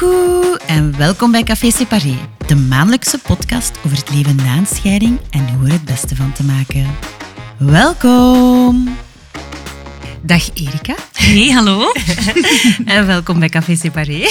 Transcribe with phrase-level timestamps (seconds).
[0.00, 2.14] Coucou en welkom bij Café Separé,
[2.46, 6.32] de maandelijkse podcast over het leven na een scheiding en hoe er het beste van
[6.32, 6.86] te maken.
[7.58, 8.96] Welkom!
[10.22, 10.94] Dag Erika.
[11.12, 11.92] Hey, hallo.
[12.84, 14.26] en welkom bij Café Separé.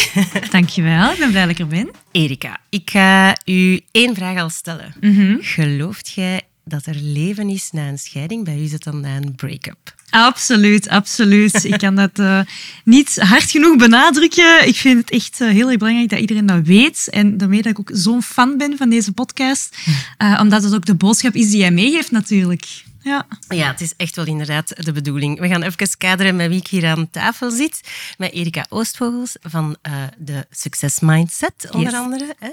[0.52, 1.90] Dankjewel, ik ben blij dat ik er ben.
[2.12, 4.94] Erika, ik ga u één vraag al stellen.
[5.00, 5.38] Mhm.
[5.40, 8.44] Gelooft jij dat er leven is na een scheiding?
[8.44, 9.98] Bij u is het dan na een break-up.
[10.10, 11.64] Absoluut, absoluut.
[11.64, 12.40] Ik kan dat eh,
[12.84, 14.68] niet hard genoeg benadrukken.
[14.68, 17.08] Ik vind het echt eh, heel erg belangrijk dat iedereen dat weet.
[17.10, 19.78] En daarmee dat ik ook zo'n fan ben van deze podcast.
[20.18, 22.84] Eh, omdat het ook de boodschap is die jij meegeeft natuurlijk.
[23.10, 23.28] Ja.
[23.48, 25.40] Ja, het is echt wel inderdaad de bedoeling.
[25.40, 27.82] We gaan even kaderen met wie ik hier aan tafel zit.
[28.18, 29.78] Met Erika Oostvogels van
[30.18, 32.00] de Success Mindset, onder Yes.
[32.00, 32.36] andere.
[32.40, 32.50] Hè.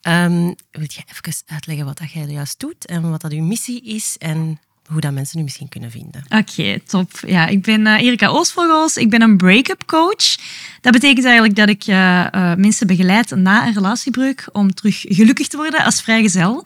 [0.00, 3.82] Ehm, wil je even uitleggen wat dat jij juist doet en wat dat uw missie
[3.84, 6.24] is en hoe dat mensen u misschien kunnen vinden?
[6.28, 7.10] Oké, top.
[7.26, 8.96] Ja, ik ben eh, Erika Oostvogels.
[8.96, 10.36] Ik ben een break-up coach.
[10.80, 15.48] Dat betekent eigenlijk dat ik eh, eh, mensen begeleid na een relatiebreuk om terug gelukkig
[15.48, 16.64] te worden als vrijgezel.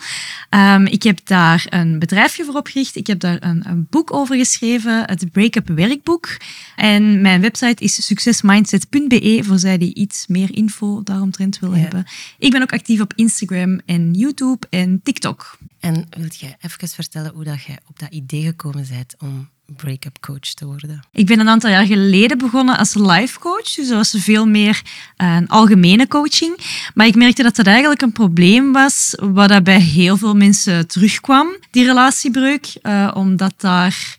[0.48, 2.97] Ehm, ik heb daar een bedrijfje voor opgericht.
[2.97, 6.36] Ik heb daar een, een boek over geschreven, het Break-up Werkboek.
[6.77, 12.06] En mijn website is succesmindset.be voor zij die iets meer info daaromtrent willen hebben.
[12.38, 15.59] Ik ben ook actief op Instagram en YouTube en TikTok.
[15.85, 20.21] En wilt jij even vertellen hoe dat jij op dat idee gekomen bent om break-up
[20.21, 21.05] coach te worden?
[21.13, 24.83] Ik ben een aantal jaar geleden begonnen als life coach, dus dat was veel meer
[25.17, 26.57] eh, een algemene coaching.
[26.95, 31.57] Maar ik merkte dat dat eigenlijk een probleem was, wat bij heel veel mensen terugkwam,
[31.71, 34.17] die relatiebreuk, eh, omdat daar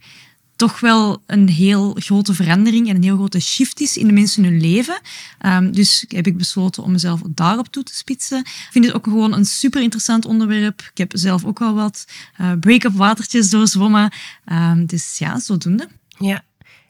[0.55, 4.43] toch wel een heel grote verandering en een heel grote shift is in de mensen
[4.43, 4.99] hun leven.
[5.39, 8.39] Ehm, dus heb ik besloten om mezelf daarop toe te spitsen.
[8.39, 10.81] Ik vind het ook gewoon een super interessant onderwerp.
[10.81, 12.05] Ik heb zelf ook al wat
[12.37, 14.11] eh, break-up watertjes doorzwommen.
[14.45, 15.87] Ehm, dus ja, zodoende.
[16.17, 16.43] Ja.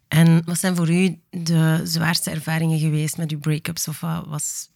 [0.07, 3.87] En wat zijn voor u de zwaarste ervaringen geweest met uw break-ups?
[3.87, 4.69] Of wat was...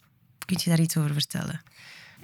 [0.46, 1.62] Kun je daar iets over vertellen?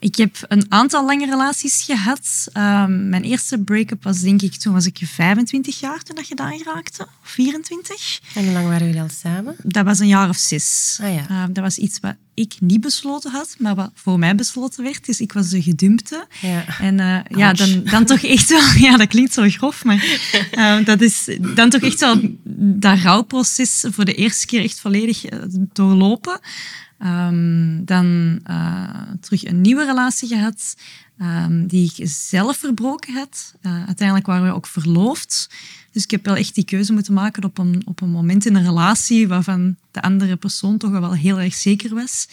[0.06, 2.48] Ik heb een aantal lange relaties gehad.
[2.54, 6.64] Ehm, mijn eerste break-up was denk ik, toen was ik 25 jaar toen dat gedaan
[6.64, 7.04] raakte.
[7.04, 8.20] Of 24.
[8.36, 9.56] En hoe lang waren jullie al samen?
[9.64, 10.98] Dat was een jaar of zes.
[11.02, 11.28] Ah ja.
[11.30, 15.06] Ehm, dat was iets wat ik niet besloten had, maar wat voor mij besloten werd.
[15.06, 16.28] Dus ik was de gedumpte.
[16.42, 16.80] Ja.
[16.80, 18.64] En eh, ja, dan, dan toch echt wel...
[18.86, 20.20] Ja, dat klinkt zo grof, maar
[20.52, 22.22] ehm, dat is dan toch echt wel
[22.56, 25.40] dat rouwproces voor de eerste keer echt volledig eh,
[25.74, 26.40] doorlopen.
[27.00, 30.76] Ehm, dan eh, terug een nieuwe relatie gehad,
[31.18, 33.56] ehm, die ik zelf verbroken had.
[33.62, 35.50] Eh, uiteindelijk waren we ook verloofd.
[35.96, 38.56] Dus ik heb wel echt die keuze moeten maken op een, op een moment in
[38.56, 42.28] een relatie waarvan de andere persoon toch wel heel erg zeker was.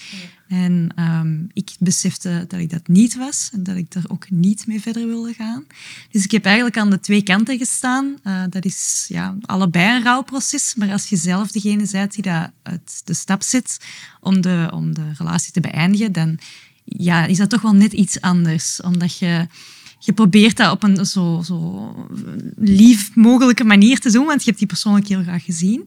[0.49, 4.67] En ehm, ik besefte dat ik dat niet was en dat ik daar ook niet
[4.67, 5.65] mee verder wilde gaan.
[6.11, 8.19] Dus ik heb eigenlijk aan de twee kanten gestaan.
[8.23, 12.51] Eh, dat is ja, allebei een rouwproces, maar als je zelf degene bent die dat
[12.63, 13.79] uit de stap zet
[14.21, 16.39] om de, om de relatie te beëindigen, dan
[16.85, 18.81] ja, is dat toch wel net iets anders.
[18.81, 19.47] Omdat je,
[20.05, 21.95] je probeert dat op een zo, zo
[22.57, 25.87] lief mogelijke manier te doen, want je hebt die persoon ook heel graag gezien.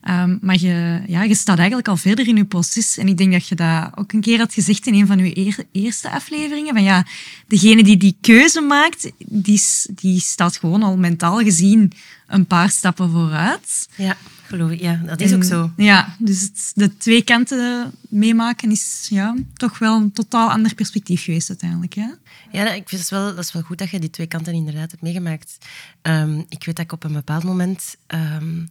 [0.00, 2.98] Ehm, maar je, ja, je staat eigenlijk al verder in je proces.
[2.98, 5.38] En ik denk dat je dat ook een keer had gezegd in een van je
[5.38, 6.74] eer- eerste afleveringen.
[6.74, 7.06] Van ja,
[7.46, 9.62] degene die die keuze maakt, die,
[9.94, 11.92] die staat gewoon al mentaal gezien
[12.26, 13.88] een paar stappen vooruit.
[13.96, 14.16] Ja,
[14.46, 14.80] geloof ik.
[14.80, 15.70] Ja, dat is ook zo.
[15.76, 21.24] Ja, dus het, de twee kanten meemaken is ja, toch wel een totaal ander perspectief
[21.24, 21.94] geweest uiteindelijk.
[21.94, 22.06] Hè?
[22.52, 24.90] Ja, ik vind het wel, dat is wel goed dat je die twee kanten inderdaad
[24.90, 25.58] hebt meegemaakt.
[26.02, 27.96] Ehm, ik weet dat ik op een bepaald moment...
[28.06, 28.64] ehm,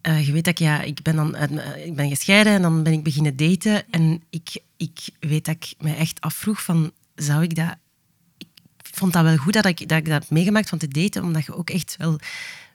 [0.00, 2.82] eh, je weet dat ik, ja, ik ben dan mijn- ik ben gescheiden en dan
[2.82, 3.90] ben ik beginnen daten.
[3.90, 7.76] En ik, ik weet dat ik me echt afvroeg van, zou ik dat...
[8.38, 8.46] Ik
[9.00, 11.44] vond dat wel goed dat ik dat, ik dat heb meegemaakt van te daten, omdat
[11.44, 12.18] je ook echt wel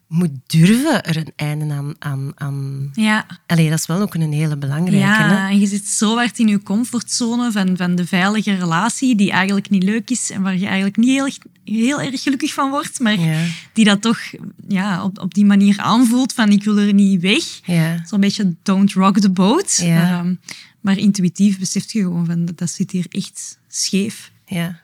[0.10, 1.94] moet durven er een einde aan...
[2.00, 2.90] aan, aan...
[2.94, 5.06] Ja, Allee, dat is wel ook een hele belangrijke.
[5.06, 5.26] hè?
[5.32, 9.32] Ja, en je zit zo hard in je comfortzone van, van de veilige relatie, die
[9.32, 12.70] eigenlijk niet leuk is en waar je eigenlijk niet heel, erg- heel erg gelukkig van
[12.70, 13.46] wordt, maar Ja.
[13.74, 14.20] die dat toch
[14.68, 17.44] ja, op, op die manier aanvoelt van ik wil er niet weg.
[17.64, 18.04] Ja.
[18.06, 19.76] Zo'n beetje don't rock the boat.
[19.84, 20.20] Ja.
[20.20, 20.34] Ehm,
[20.82, 24.32] maar intuïtief beseft je gewoon van dat, dat zit hier echt scheef.
[24.46, 24.80] Ja.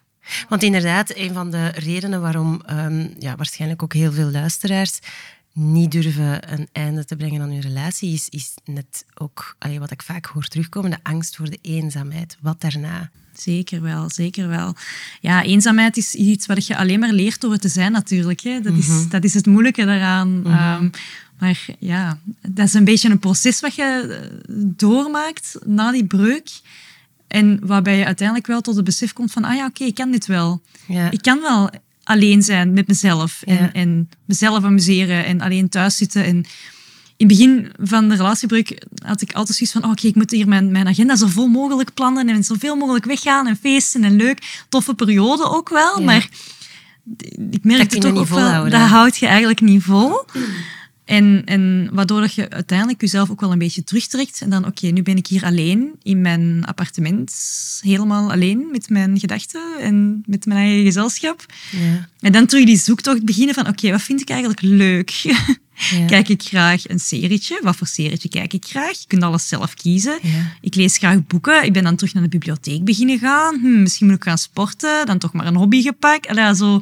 [0.50, 5.00] Want inderdaad, een van de redenen waarom ehm, ja, waarschijnlijk ook heel veel luisteraars
[5.54, 9.92] niet durven een einde te brengen aan hun relatie, is, is net ook allee, wat
[9.92, 12.38] ik vaak hoor terugkomen, de angst voor de eenzaamheid.
[12.42, 13.10] Wat daarna?
[13.33, 14.75] Zeker wel, zeker wel.
[15.22, 18.39] Ja, eenzaamheid is iets wat je alleen maar leert door het te zijn natuurlijk.
[18.42, 18.62] Hè.
[18.62, 20.42] Dat, is, dat is het moeilijke daaraan.
[20.45, 20.89] Ehm,
[21.39, 26.50] maar ja, dat is een beetje een proces wat je eh, doormaakt na die breuk.
[27.27, 30.12] En waarbij je uiteindelijk wel tot het besef komt van, ah ja, oké, ik kan
[30.12, 30.62] dit wel.
[30.88, 31.12] Ja.
[31.12, 31.69] Ik kan wel
[32.04, 33.74] alleen zijn met mezelf en, Ja.
[33.74, 36.24] en mezelf amuseren en alleen thuis zitten.
[36.24, 36.36] En
[37.18, 40.31] in het begin van de relatiebreuk had ik altijd zoiets van, oh, oké, ik moet
[40.31, 44.16] hier mijn, mijn agenda zo vol mogelijk plannen en zoveel mogelijk weggaan en feesten en
[44.16, 44.63] leuk.
[44.69, 46.06] Toffe periode ook wel, Ja.
[46.06, 46.30] maar
[47.51, 50.25] ik merkte kun je toch niet ook wel, dat houd je eigenlijk niet vol.
[51.06, 54.42] En, en waardoor dat je uiteindelijk jezelf ook wel een beetje terugtrekt.
[54.42, 57.34] En dan, oké, nu ben ik hier alleen in mijn appartement.
[57.81, 61.46] Helemaal alleen met mijn gedachten en met mijn eigen gezelschap.
[61.72, 62.10] Ja.
[62.19, 65.10] En dan terug die zoektocht beginnen van, oké, wat vind ik eigenlijk leuk?
[65.92, 66.06] Ja.
[66.06, 67.60] Kijk ik graag een serietje?
[67.62, 69.00] Wat voor serietje kijk ik graag?
[69.00, 70.19] Je kunt alles zelf kiezen.
[70.22, 70.56] Ja.
[70.62, 71.63] Ik lees graag boeken.
[71.63, 73.60] Ik ben dan terug naar de bibliotheek beginnen gaan.
[73.60, 75.06] Hm, misschien moet ik gaan sporten.
[75.06, 76.28] Dan toch maar een hobby gepakt.
[76.28, 76.81] Allee, zo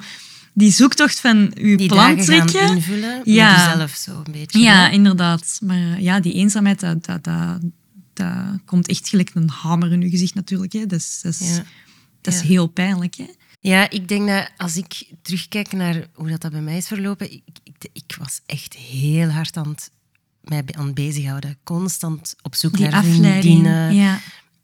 [0.53, 2.75] die zoektocht van je Die plan dagen gaan trekken.
[2.75, 3.69] invullen Ja.
[3.71, 4.59] jezelf zo een beetje.
[4.59, 4.91] Ja, hè?
[4.91, 5.57] inderdaad.
[5.61, 7.59] Maar ja, die eenzaamheid, dat, dat, dat,
[8.13, 8.35] dat
[8.65, 10.73] komt echt gelijk een hamer in je gezicht natuurlijk.
[10.73, 10.85] Hè.
[10.85, 11.63] Dat is, dat is, Ja.
[12.21, 12.45] dat is Ja.
[12.47, 13.15] heel pijnlijk.
[13.15, 13.25] Hè.
[13.59, 17.31] Ja, ik denk dat als ik terugkijk naar hoe dat, dat bij mij is verlopen,
[17.31, 19.91] ik, ik, ik was echt heel hard aan het,
[20.41, 21.57] mij aan het bezighouden.
[21.63, 23.41] Constant op zoek Die naar afleiding.
[23.41, 24.19] vriendinnen, Ja.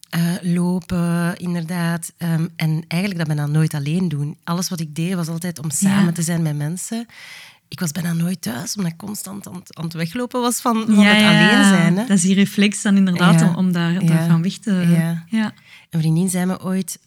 [0.10, 2.12] Eh, lopen, inderdaad.
[2.18, 4.38] Ehm, en eigenlijk dat bijna nooit alleen doen.
[4.44, 6.12] Alles wat ik deed was altijd om samen Ja.
[6.12, 7.06] te zijn met mensen.
[7.68, 10.84] Ik was bijna nooit thuis, omdat ik constant aan, het- aan het weglopen was van,
[10.86, 11.98] van ja, het alleen zijn.
[11.98, 12.06] Hè.
[12.06, 14.72] Dat is die reflex dan inderdaad om, om daar, daarvan weg te...
[14.74, 15.24] Ja.
[15.30, 15.54] Ja.
[15.90, 17.00] Een vriendin zei me ooit,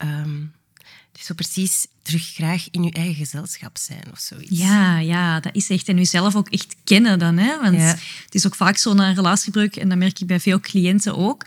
[1.12, 4.58] dus zo precies terug graag in je eigen gezelschap zijn of zoiets.
[4.58, 5.88] Ja, ja, dat is echt.
[5.88, 7.38] En jezelf ook echt kennen dan.
[7.38, 7.60] Hè?
[7.60, 7.82] Want Ja.
[8.24, 11.16] het is ook vaak zo na een relatiebreuk, en dat merk ik bij veel cliënten
[11.16, 11.46] ook,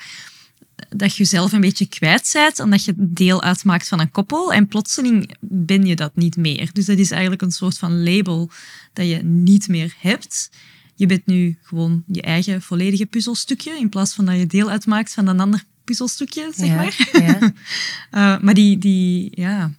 [0.90, 4.54] dat je jezelf een beetje kwijt bent, omdat je deel uitmaakt van een koppel.
[4.54, 6.70] En plotseling ben je dat niet meer.
[6.74, 8.50] Dus dat is eigenlijk een soort van label
[8.94, 10.50] dat je niet meer hebt.
[10.96, 15.14] Je bent nu gewoon je eigen volledige puzzelstukje, in plaats van dat je deel uitmaakt
[15.14, 17.10] van een ander puzzelstukje, zeg Ja, maar.
[17.12, 17.40] ja.
[18.12, 19.72] Eh, maar die, die ja,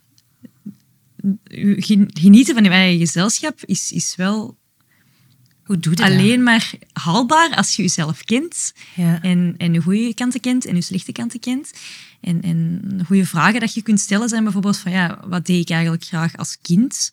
[1.77, 4.57] gen- genieten van je eigen gezelschap is, is wel
[5.67, 6.11] Hoe doe je dat?
[6.11, 9.23] alleen maar haalbaar als je jezelf kent Ja.
[9.23, 11.73] en, en je goede kanten kent en je slechte kanten kent.
[12.21, 15.71] En, en goede vragen dat je kunt stellen zijn bijvoorbeeld van ja, wat deed ik
[15.71, 17.13] eigenlijk graag als kind?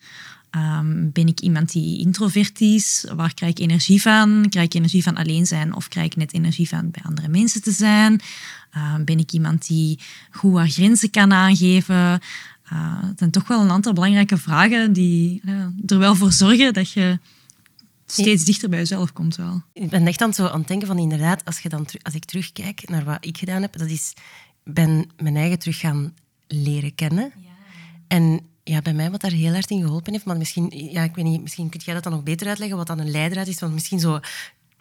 [0.49, 3.05] Ehm, ben ik iemand die introvert is?
[3.15, 4.45] Waar krijg ik energie van?
[4.49, 7.61] Krijg ik energie van alleen zijn of krijg ik net energie van bij andere mensen
[7.61, 8.21] te zijn?
[8.71, 9.99] Ehm, ben ik iemand die
[10.31, 12.19] goed haar grenzen kan aangeven?
[12.73, 16.73] Uh, het zijn toch wel een aantal belangrijke vragen die ja, er wel voor zorgen
[16.73, 17.19] dat je
[18.05, 19.61] steeds dichter bij jezelf komt wel.
[19.73, 22.13] Ik ben echt aan het, zo aan het denken van inderdaad, als, je dan als
[22.13, 24.13] ik terugkijk naar wat ik gedaan heb, dat is,
[24.63, 26.13] ben mijn eigen terug gaan
[26.47, 27.33] leren kennen.
[28.07, 31.15] En ja, bij mij wat daar heel hard in geholpen heeft, maar misschien, ja, ik
[31.15, 33.59] weet niet, misschien kun jij dat dan nog beter uitleggen, wat dan een leidraad is,
[33.59, 34.19] want misschien zo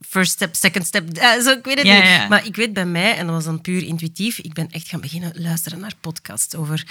[0.01, 2.05] first step, second step, eh, zo, ik weet het Ja, niet.
[2.05, 2.29] ja.
[2.29, 5.01] Maar ik weet bij mij, en dat was dan puur intuïtief, ik ben echt gaan
[5.01, 6.87] beginnen luisteren naar podcasts over...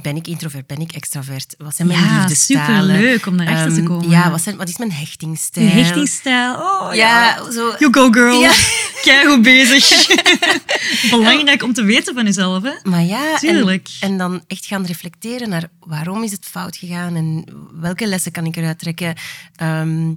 [0.00, 0.66] Ben ik introvert?
[0.66, 1.54] Ben ik extravert?
[1.58, 2.86] Wat zijn mijn Ja, liefdestalen?
[2.86, 4.08] superleuk om daarachter te Ehm, komen.
[4.10, 5.66] Ja, wat, zijn, wat is mijn hechtingsstijl?
[5.66, 6.54] Je hechtingsstijl.
[6.54, 7.24] Oh ja.
[7.36, 7.74] Ja, zo...
[7.78, 8.40] You go girl.
[8.40, 8.52] Ja.
[9.04, 10.06] Kei goed bezig.
[11.10, 12.62] Belangrijk om te weten van jezelf.
[12.62, 12.72] Hè?
[12.82, 13.88] Maar ja, en, Tuurlijk.
[14.00, 17.44] en dan echt gaan reflecteren naar waarom is het fout gegaan en
[17.80, 19.14] welke lessen kan ik eruit trekken.
[19.56, 20.12] Ehm,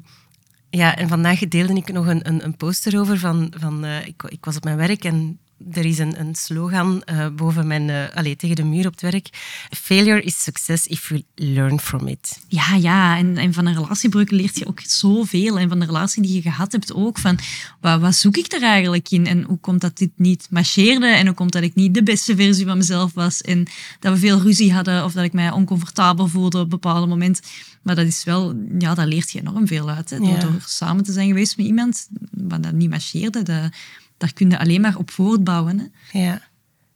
[0.69, 4.23] ja, en vandaag deelde ik nog een, een, een poster over van, van eh, ik,
[4.27, 5.39] ik was op mijn werk en
[5.71, 9.01] er is een, een slogan eh, boven mijn, eh allee, tegen de muur op het
[9.01, 9.29] werk.
[9.69, 12.39] Failure is success if you learn from it.
[12.47, 13.17] Ja, ja.
[13.17, 15.59] En, en van een relatiebreuk leert je ook zoveel.
[15.59, 17.17] En van de relatie die je gehad hebt ook.
[17.17, 17.39] Van,
[17.81, 19.27] wat, wat zoek ik er eigenlijk in?
[19.27, 21.07] En hoe komt dat dit niet marcheerde?
[21.07, 23.41] En hoe komt dat ik niet de beste versie van mezelf was?
[23.41, 23.67] En
[23.99, 27.39] dat we veel ruzie hadden of dat ik mij oncomfortabel voelde op een bepaald moment.
[27.81, 28.55] Maar dat is wel...
[28.79, 30.09] Ja, daar leert je enorm veel uit.
[30.09, 30.17] Hè?
[30.17, 30.39] Door, Ja.
[30.39, 33.43] door samen te zijn geweest met iemand wat dat niet marcheerde.
[33.43, 33.69] Dat,
[34.17, 35.79] daar kun je alleen maar op voortbouwen.
[35.79, 36.19] Hè?
[36.19, 36.41] Ja,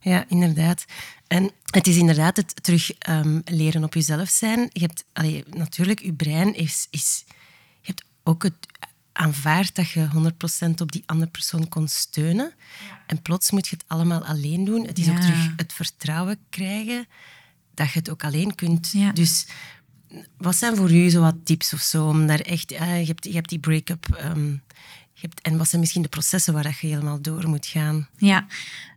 [0.00, 0.84] ja inderdaad.
[1.26, 4.68] En het is inderdaad het terug ehm, leren op jezelf zijn.
[4.72, 7.24] Je hebt, allee, natuurlijk, je brein is, is...
[7.80, 8.66] Je hebt ook het
[9.12, 10.08] aanvaard dat je
[10.68, 12.52] 100% op die andere persoon kon steunen.
[13.06, 14.86] En plots moet je het allemaal alleen doen.
[14.86, 17.06] Het is ook terug het vertrouwen krijgen
[17.74, 18.90] dat je het ook alleen kunt.
[18.92, 19.12] Ja.
[19.12, 19.46] Dus
[20.36, 22.08] wat zijn voor u zo wat tips of zo?
[22.08, 24.06] Om daar echt, eh, je, hebt, je hebt die break-up.
[24.16, 24.54] ehm,
[25.42, 28.08] en wat zijn misschien de processen waar je helemaal door moet gaan?
[28.16, 28.46] Ja,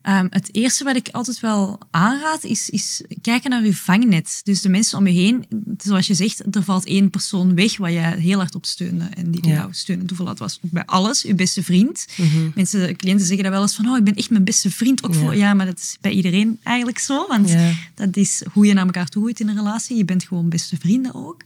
[0.03, 4.39] Ehm, het eerste wat ik altijd wel aanraad is, is kijken naar je vangnet.
[4.43, 5.45] Dus de mensen om je heen,
[5.77, 9.05] zoals je zegt, er valt één persoon weg waar je heel hard op steunde.
[9.15, 9.53] En die, Ja.
[9.53, 10.05] jou steunde.
[10.05, 12.05] Toevallig was bij alles, je beste vriend.
[12.55, 15.03] Mensen, cliënten zeggen dat wel eens van, oh, ik ben echt mijn beste vriend.
[15.03, 15.19] Ook Ja.
[15.19, 17.27] voor, ja, maar dat is bij iedereen eigenlijk zo.
[17.27, 17.71] Want Ja.
[17.95, 19.97] dat is hoe je naar elkaar toe groeit in een relatie.
[19.97, 21.41] Je bent gewoon beste vrienden ook.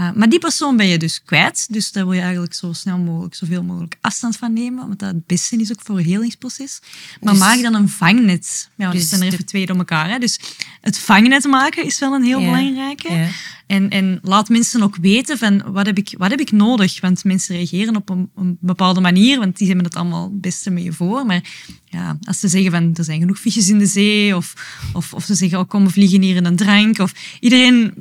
[0.00, 1.66] Uh, maar die persoon ben je dus kwijt.
[1.72, 5.08] Dus daar wil je eigenlijk zo snel mogelijk, zoveel mogelijk afstand van nemen, want dat
[5.14, 6.80] het beste is ook voor het helingsproces.
[7.20, 8.70] Maar dus, maak dan een vangnet.
[8.76, 10.10] Ja, dus zijn er even twee door elkaar.
[10.10, 10.18] Hè.
[10.18, 10.40] Dus
[10.80, 13.12] het vangnet maken is wel een heel belangrijke.
[13.12, 13.28] Ja.
[13.66, 17.00] En, en laat mensen ook weten van wat heb, ik, wat heb ik nodig?
[17.00, 20.70] Want mensen reageren op een, een bepaalde manier, want die hebben het allemaal het beste
[20.70, 21.26] mee voor.
[21.26, 21.44] Maar
[21.84, 24.54] ja, als ze zeggen van er zijn genoeg visjes in de zee, of,
[24.92, 27.94] of, of ze zeggen oh, kom we vliegen hier in een drank, of iedereen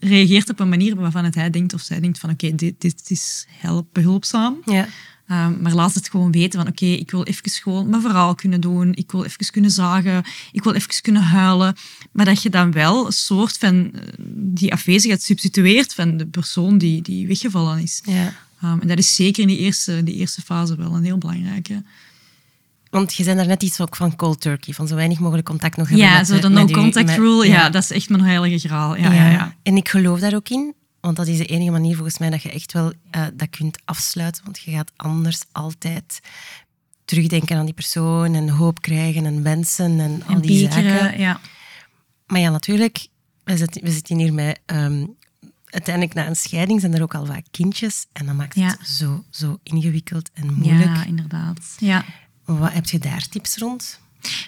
[0.00, 3.02] reageert op een manier waarvan het hij denkt of zij denkt van oké, dit, dit
[3.06, 4.56] is help, behulpzaam.
[4.64, 4.88] Ja.
[5.32, 8.60] Ehm, maar laat het gewoon weten van oké, ik wil even gewoon mijn verhaal kunnen
[8.60, 8.92] doen.
[8.94, 10.24] Ik wil even kunnen zagen.
[10.52, 11.76] Ik wil even kunnen huilen.
[12.10, 16.78] Maar dat je dan wel een soort van eh, die afwezigheid substitueert van de persoon
[16.78, 18.00] die, die weggevallen is.
[18.04, 18.34] Ja.
[18.62, 21.82] Ehm, en dat is zeker in die eerste, die eerste fase wel een heel belangrijke.
[22.90, 25.76] Want je zei daar net iets ook van cold turkey, van zo weinig mogelijk contact
[25.76, 27.70] nog hebben ja, met, zo de no-contact rule, ja.
[27.70, 28.96] dat is echt mijn heilige graal.
[28.96, 29.30] Ja, ja.
[29.30, 30.74] Ja, En ik geloof daar ook in.
[31.02, 33.78] Want dat is de enige manier volgens mij dat je echt wel uh, dat kunt
[33.84, 34.44] afsluiten.
[34.44, 36.20] Want je gaat anders altijd
[37.04, 41.18] terugdenken aan die persoon en hoop krijgen en wensen en, al die zaken.
[41.18, 41.40] Ja.
[42.26, 43.06] Maar ja, natuurlijk,
[43.44, 44.60] we zitten, we zitten hier met...
[44.66, 45.16] Um,
[45.64, 48.06] uiteindelijk na een scheiding zijn er ook al vaak kindjes.
[48.12, 50.96] En dat maakt het zo, zo ingewikkeld en moeilijk.
[50.96, 51.76] Ja, inderdaad.
[51.78, 52.04] Ja.
[52.44, 54.00] Wat heb je daar tips rond?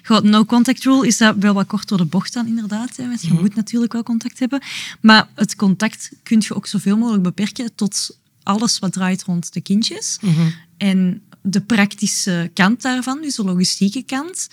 [0.03, 2.97] Goed, no contact rule is dat wel wat kort door de bocht dan inderdaad.
[2.97, 3.41] Hè, want je mhm.
[3.41, 4.63] moet natuurlijk wel contact hebben.
[5.01, 9.61] Maar het contact kun je ook zoveel mogelijk beperken tot alles wat draait rond de
[9.61, 10.19] kindjes.
[10.21, 10.51] Mhm.
[10.77, 14.49] En de praktische kant daarvan, dus de logistieke kant.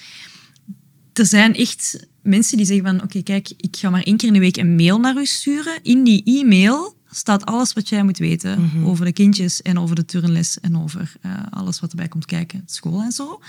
[1.13, 4.33] Er zijn echt mensen die zeggen van oké, kijk, ik ga maar één keer in
[4.33, 5.79] de week een mail naar u sturen.
[5.83, 8.85] In die e-mail staat alles wat jij moet weten mhm.
[8.85, 12.63] over de kindjes en over de turnles en over uh, alles wat erbij komt kijken,
[12.65, 13.41] school en zo.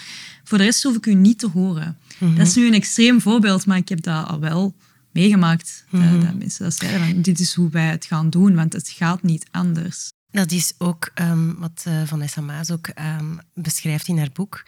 [0.45, 1.99] Voor de rest hoef ik u niet te horen.
[2.19, 2.35] Mhm.
[2.35, 4.75] Dat is nu een extreem voorbeeld, maar ik heb dat al wel
[5.13, 5.85] meegemaakt.
[5.91, 6.25] Mm -hmm.
[6.25, 9.23] dat, mensen dat zeiden, van, dit is hoe wij het gaan doen, want het gaat
[9.23, 10.11] niet anders.
[10.31, 12.89] Dat is ook um, wat uh, Vanessa Maas ook
[13.19, 14.65] um, beschrijft in haar boek.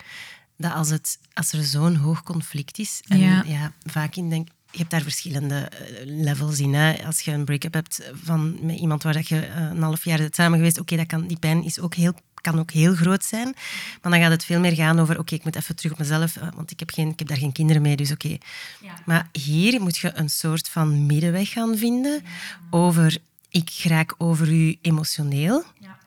[0.57, 3.45] Dat als, het, als er zo'n hoog conflict is, en ja.
[3.47, 6.75] ja vaak in denk, je hebt daar verschillende eh, levels in.
[6.75, 7.05] Hè.
[7.07, 10.35] Als je een break-up hebt van, met iemand waar je eh, een half jaar bent
[10.35, 13.55] samen geweest, oké, dat kan die pijn is ook heel, kan ook heel groot zijn.
[14.03, 16.37] Maar dan gaat het veel meer gaan over, oké, ik moet even terug op mezelf,
[16.37, 18.37] eh, want ik heb, geen, ik heb daar geen kinderen mee, dus oké.
[18.81, 18.95] Ja.
[19.05, 22.23] Maar hier moet je een soort van middenweg gaan vinden
[22.71, 23.17] over,
[23.49, 25.99] ik raak over u emotioneel, ja.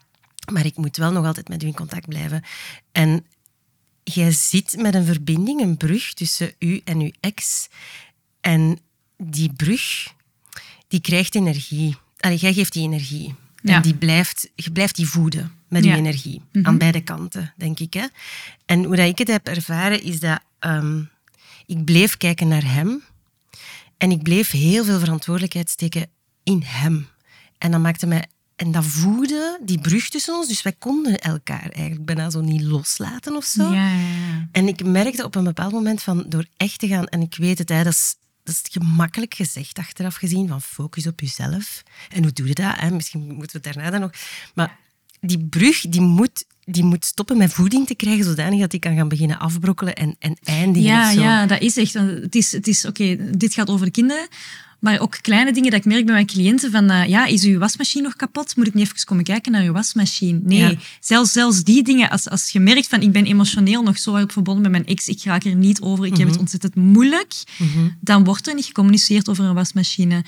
[0.51, 2.43] maar ik moet wel nog altijd met u in contact blijven.
[2.91, 3.25] En
[4.13, 7.67] jij zit met een verbinding, een brug tussen u en uw ex.
[8.48, 8.80] En
[9.18, 10.13] die brug,
[10.88, 11.96] die krijgt energie.
[12.18, 13.36] Allee, jij geeft die energie.
[13.63, 16.42] En die blijft, je blijft die voeden met je energie.
[16.54, 16.77] Aan mhm.
[16.77, 17.94] beide kanten, denk ik.
[17.94, 18.06] Hè?
[18.66, 21.01] En hoe dat ik het heb ervaren, is dat ehm,
[21.66, 23.04] ik bleef kijken naar hem.
[23.98, 26.10] En ik bleef heel veel verantwoordelijkheid steken
[26.44, 27.08] in hem.
[27.58, 28.25] En dat maakte mij...
[28.56, 28.86] En dat
[29.62, 30.48] die brug tussen ons.
[30.48, 33.74] Dus wij konden elkaar eigenlijk bijna zo niet loslaten of zo.
[33.74, 37.06] Ja, ja, en ik merkte op een bepaald moment van door echt te gaan...
[37.06, 38.16] En ik weet het, hè, dat is
[38.48, 41.84] dat is gemakkelijk gezegd achteraf gezien, van focus op jezelf.
[42.10, 42.75] En hoe doe je dat?
[42.75, 42.92] Hè?
[42.92, 44.12] Misschien moeten we het daarna dan nog...
[44.54, 44.77] Maar
[45.20, 48.96] die brug die moet, die moet stoppen met voeding te krijgen, zodanig dat die kan
[48.96, 50.89] gaan beginnen afbrokkelen en, en eindigen.
[50.89, 51.94] Ja, ja, dat is echt...
[51.94, 54.27] Het is, het is oké, dit gaat over de kinderen,
[54.79, 57.60] maar ook kleine dingen dat ik merk bij mijn cliënten van, uh, ja, is uw
[57.60, 58.55] wasmachine nog kapot?
[58.55, 60.39] Moet ik niet even komen kijken naar uw wasmachine?
[60.43, 64.15] Nee, zelfs, zelfs die dingen, als, als je merkt van, ik ben emotioneel nog zo
[64.15, 66.39] erg verbonden met mijn ex, ik raak er niet over, ik heb het mhm.
[66.39, 67.88] ontzettend moeilijk, mhm.
[68.01, 70.25] dan wordt er niet gecommuniceerd over een wasmachine.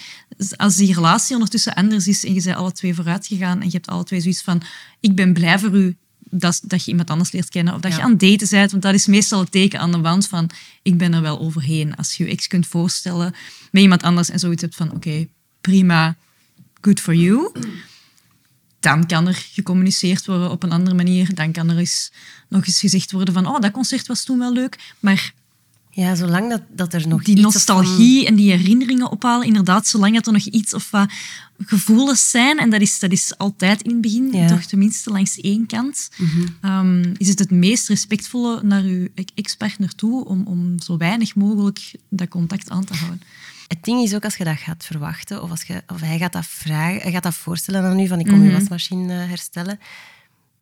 [0.55, 3.71] Als die relatie ondertussen anders is en je bent alle twee vooruit gegaan en je
[3.71, 4.61] hebt alle twee zoiets van,
[4.99, 5.97] ik ben blij voor u,
[6.29, 8.71] dat, dat je iemand anders leert kennen of dat je aan het daten bent.
[8.71, 10.49] Want dat is meestal het teken aan de wand van
[10.81, 11.95] ik ben er wel overheen.
[11.95, 13.35] Als je je ex kunt voorstellen
[13.71, 15.27] met iemand anders en zoiets hebt van oké,
[15.61, 16.15] prima,
[16.81, 17.51] good for you.
[18.79, 21.35] Dan kan er gecommuniceerd worden op een andere manier.
[21.35, 22.11] Dan kan er eens,
[22.47, 24.93] nog eens gezegd worden van oh, dat concert was toen wel leuk.
[24.99, 25.33] Maar
[25.91, 30.27] ja, zolang dat, dat er nog Die nostalgie en die herinneringen ophalen, inderdaad, zolang dat
[30.27, 31.11] er nog iets of wat
[31.65, 35.65] gevoelens zijn, en dat is, dat is altijd in het begin, toch tenminste langs één
[35.65, 36.47] kant, mhm.
[36.61, 41.91] ehm, is het het meest respectvolle naar uw ex-partner toe om, om zo weinig mogelijk
[42.09, 43.21] dat contact aan te houden.
[43.67, 46.33] Het ding is ook als je dat gaat verwachten, of, als je, of hij gaat
[46.33, 49.29] dat vragen, hij gaat dat voorstellen aan u, van ik kom mm je wasmachine eh,
[49.29, 49.79] herstellen,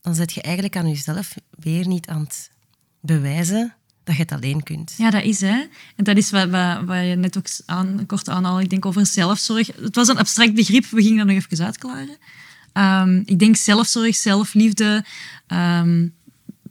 [0.01, 2.51] dan zet je eigenlijk aan jezelf weer niet aan het
[3.01, 3.74] bewijzen
[4.08, 4.94] dat je het alleen kunt.
[4.98, 5.66] Ja, dat is hè.
[5.96, 9.06] En dat is wat, wat, wat je net ook aan, kort aanhaalde, ik denk over
[9.06, 9.68] zelfzorg.
[9.82, 12.18] Het was een abstract begrip, we gingen dat nog even uitklaren.
[12.74, 15.06] Um, ik denk zelfzorg, zelfliefde,
[15.48, 16.14] um,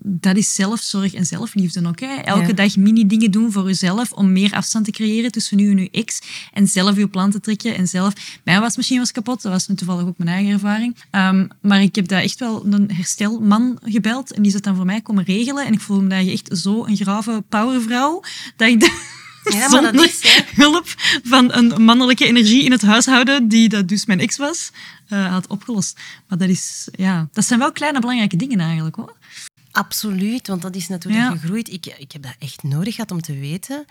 [0.09, 2.01] dat is zelfzorg en zelfliefde ook.
[2.01, 2.15] Hè?
[2.15, 5.89] Elke dag mini-dingen doen voor jezelf om meer afstand te creëren tussen u en uw
[5.91, 6.21] ex.
[6.53, 7.77] En zelf uw plan te trekken.
[7.77, 8.13] En zelf...
[8.45, 9.43] Mijn wasmachine was kapot.
[9.43, 10.97] Dat was nu toevallig ook mijn eigen ervaring.
[11.11, 14.33] Ehm, maar ik heb daar echt wel een herstelman gebeld.
[14.33, 15.67] En die is het dan voor mij komen regelen.
[15.67, 18.23] En ik voelde me daar echt zo een grave powervrouw.
[18.57, 19.15] Dat ik...
[19.51, 20.85] Ja, maar dat is, hulp
[21.25, 24.71] van een mannelijke energie in het huishouden, die dat dus mijn ex was,
[25.09, 25.99] uh, had opgelost.
[26.29, 29.17] Maar dat, is, ja, dat zijn wel kleine belangrijke dingen eigenlijk hoor.
[29.77, 31.31] Absoluut, want dat is natuurlijk ja.
[31.31, 31.73] gegroeid.
[31.73, 33.85] Ik, ik heb dat echt nodig gehad om te weten.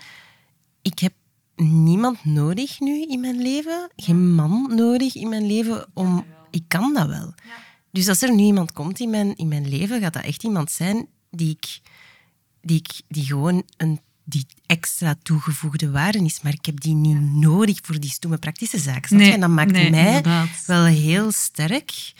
[0.82, 1.12] Ik heb
[1.56, 5.86] niemand nodig nu in mijn leven, geen man nodig in mijn leven.
[5.94, 7.34] Om, ik kan dat wel.
[7.90, 10.70] Dus als er nu iemand komt in mijn, in mijn leven, gaat dat echt iemand
[10.70, 11.80] zijn die, ik,
[12.60, 17.20] die, ik, die gewoon een die extra toegevoegde waarde is, maar ik heb die niet
[17.20, 19.16] nodig voor die stomme praktische zaken.
[19.16, 20.22] Nee, en dat maakt mij
[20.66, 22.12] wel heel sterk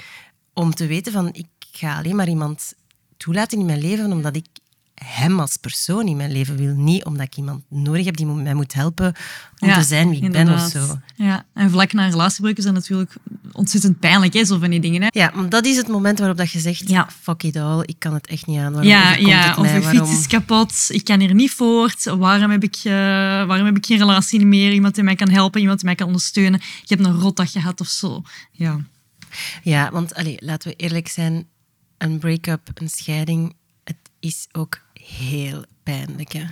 [0.53, 2.75] om te weten van ik ga alleen maar iemand
[3.17, 4.47] toelaten in mijn leven omdat ik
[5.05, 6.75] hem als persoon in mijn leven wil.
[6.75, 9.15] Niet omdat ik iemand nodig heb die mij moet helpen
[9.59, 10.99] om te zijn wie ik ben of zo.
[11.17, 13.15] Ja, en vlak na een relatiebreuk is dat natuurlijk
[13.53, 15.03] ontzettend pijnlijk, hè, zo van die dingen.
[15.03, 15.09] Hè?
[15.11, 17.09] Ja, maar dat is het moment waarop dat je zegt, ja.
[17.21, 18.73] fuck it all, ik kan het echt niet aan.
[18.73, 22.05] Waarom ja, ja of je fiets is kapot, ik kan hier niet voort.
[22.05, 22.93] Waarom heb, ik, uh,
[23.47, 24.73] waarom heb ik geen relatie meer?
[24.73, 26.61] Iemand die mij kan helpen, iemand die mij kan ondersteunen.
[26.61, 28.23] Je hebt een rotdag gehad of zo.
[28.51, 28.81] Ja,
[29.63, 31.47] ja want allez, laten we eerlijk zijn,
[31.99, 36.33] een break-up, een scheiding, het is ook heel pijnlijk.
[36.33, 36.45] Hè?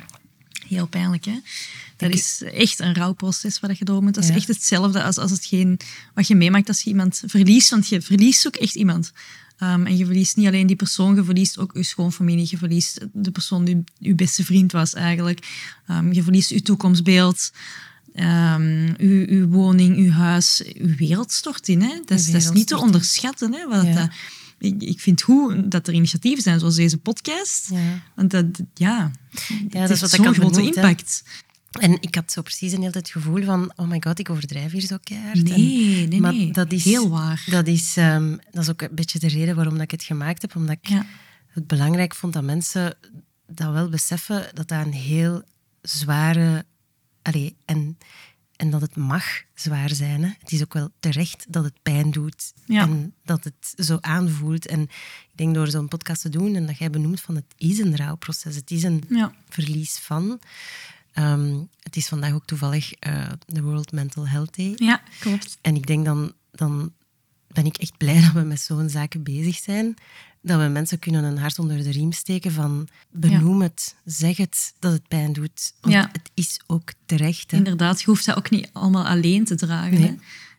[0.68, 1.40] Heel pijnlijk, hè?
[1.96, 4.14] Dat is echt een rouwproces wat je door moet.
[4.14, 5.80] Dat is echt hetzelfde als, als hetgeen
[6.14, 7.70] wat je meemaakt als je iemand verliest.
[7.70, 9.12] Want je verliest ook echt iemand.
[9.62, 12.46] Um, en je verliest niet alleen die persoon, je verliest ook je schoonfamilie.
[12.50, 15.46] Je verliest de persoon die je beste vriend was eigenlijk.
[15.90, 17.52] Um, je verliest je toekomstbeeld.
[18.14, 21.82] Um, uw, uw, woning, uw huis, uw wereld stort in.
[21.82, 22.00] Hè?
[22.04, 23.52] Dat, is, dat is niet te onderschatten.
[23.52, 23.68] Hè?
[23.68, 24.10] Wat ja
[24.64, 27.70] ik, ik vind goed dat er initiatieven zijn zoals deze podcast.
[27.70, 28.02] Ja.
[28.14, 29.10] Want dat, ja,
[29.68, 31.22] ja dat is wat zo'n grote impact.
[31.80, 34.30] En ik had zo precies een hele tijd het gevoel van, oh my god, ik
[34.30, 35.42] overdrijf hier zo keihard.
[35.42, 36.52] Nee, nee, maar nee.
[36.52, 37.44] Dat is, Heel waar.
[37.46, 40.42] Dat is, um, dat is ook een beetje de reden waarom dat ik het gemaakt
[40.42, 40.56] heb.
[40.56, 41.06] Omdat ik ja.
[41.48, 42.94] het belangrijk vond dat mensen
[43.46, 45.42] dat wel beseffen, dat dat een heel
[45.82, 46.64] zware...
[47.22, 47.98] Allee, en
[48.64, 50.22] en dat het mag zwaar zijn.
[50.22, 50.30] Hè.
[50.38, 54.66] Het is ook wel terecht dat het pijn doet en dat het zo aanvoelt.
[54.66, 57.78] En ik denk door zo'n podcast te doen en dat jij benoemt van het is
[57.78, 59.04] een rouwproces, het is een
[59.48, 60.40] verlies van.
[61.12, 64.72] Ehm, het is vandaag ook toevallig uh, de World Mental Health Day.
[64.76, 65.58] Ja, klopt.
[65.60, 66.92] En ik denk dan, dan
[67.46, 69.94] ben ik echt blij dat we met zo'n zaken bezig zijn
[70.44, 74.74] dat we mensen kunnen een hart onder de riem steken van benoem het, zeg het
[74.78, 75.72] dat het pijn doet.
[75.80, 76.08] Want ja.
[76.12, 77.50] het is ook terecht.
[77.50, 77.56] Hè.
[77.56, 80.02] Inderdaad, je hoeft dat ook niet allemaal alleen te dragen.
[80.02, 80.14] Hè?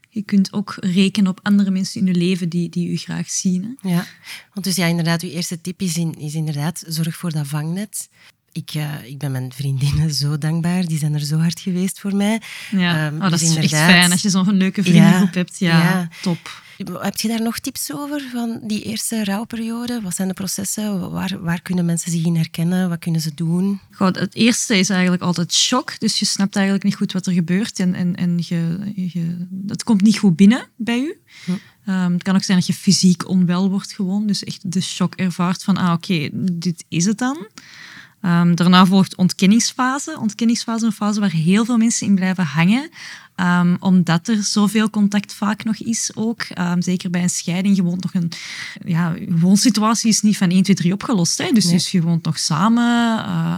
[0.10, 3.78] Je kunt ook rekenen op andere mensen in je leven die, die u graag zien.
[3.82, 3.89] Hè?
[3.89, 4.06] Ja,
[4.54, 8.10] want dus ja, inderdaad, uw eerste tip is, in, is inderdaad zorg voor dat vangnet.
[8.55, 10.85] Ik, uh, ik ben mijn vriendinnen zo dankbaar.
[10.85, 12.41] Die zijn er zo hard geweest voor mij.
[12.71, 15.59] Ja, um, oh, dat dus is echt fijn als je zo'n leuke vriendengroep hebt.
[15.59, 16.63] Ja, ja, top.
[16.77, 20.01] Heb je daar nog tips over van die eerste rouwperiode?
[20.01, 21.11] Wat zijn de processen?
[21.11, 22.89] Waar, waar kunnen mensen zich in herkennen?
[22.89, 23.79] Wat kunnen ze doen?
[23.91, 25.99] Goed, het eerste is eigenlijk altijd shock.
[25.99, 27.79] Dus je snapt eigenlijk niet goed wat er gebeurt.
[27.79, 31.17] En, en, en je, je, het komt niet goed binnen bij je.
[31.45, 31.51] Hm.
[31.91, 34.27] Um, het kan ook zijn dat je fysiek onwel wordt gewoon.
[34.27, 37.47] Dus echt de shock ervaart van, ah oké, dit is het dan.
[38.25, 40.19] Um, daarna volgt ontkenningsfase.
[40.19, 42.89] Ontkenningsfase is een fase waar heel veel mensen in blijven hangen.
[43.35, 46.45] Um, omdat er zoveel contact vaak nog is ook.
[46.59, 47.75] Um, zeker bij een scheiding.
[47.75, 48.31] Je woont nog een...
[48.85, 51.38] Ja, je woonsituatie is niet van 1, 2, 3 opgelost.
[51.38, 51.51] Hè?
[51.51, 53.19] Dus, dus je woont nog samen.
[53.19, 53.55] Uh,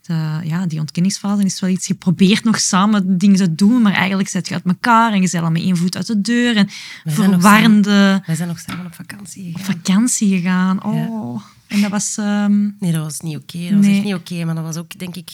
[0.00, 1.86] de, ja, die ontkenningsfase is wel iets.
[1.86, 5.26] Je probeert nog samen dingen te doen, maar eigenlijk zet je uit elkaar en je
[5.26, 6.56] zit al met één voet uit de deur.
[6.56, 6.68] En
[7.04, 8.22] verwarrende...
[8.26, 9.60] Wij zijn nog samen op vakantie gegaan.
[9.60, 10.94] Op vakantie gegaan, oh...
[10.94, 11.52] Ja.
[11.66, 12.16] En dat was...
[12.16, 12.76] Um...
[12.78, 13.56] Nee, dat was niet oké.
[13.56, 13.68] Okay.
[13.68, 14.44] Dat was echt niet oké.
[14.44, 15.30] maar dat was ook, denk ik...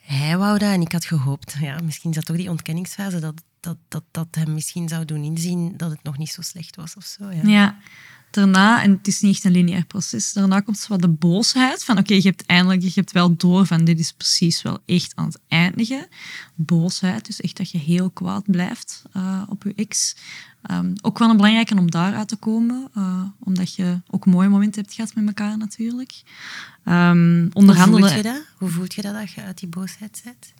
[0.00, 1.56] Hij wou dat en ik had gehoopt.
[1.60, 5.24] Ja, misschien is dat toch die ontkenningsfase dat, dat, dat, dat hem misschien zou doen
[5.24, 7.30] inzien dat het nog niet zo slecht was of zo.
[7.30, 7.42] Ja.
[7.42, 7.78] ja.
[8.30, 11.98] Daarna, en het is niet echt een lineair proces, daarna komt wat de boosheid van
[11.98, 15.26] oké, je hebt eindelijk, je hebt wel door van dit is precies wel echt aan
[15.26, 16.06] het eindigen.
[16.54, 20.16] Boosheid, dus echt dat je heel kwaad blijft uh, op je ex.
[20.70, 24.82] Um, ook wel een belangrijke om daaruit te komen, uh, omdat je ook mooie momenten
[24.82, 26.22] hebt gehad met elkaar natuurlijk.
[26.84, 28.00] Um, onderhandelen...
[28.00, 28.42] Hoe voelt je dat?
[28.56, 30.54] Hoe voelt je dat, dat je uit die boosheid zit?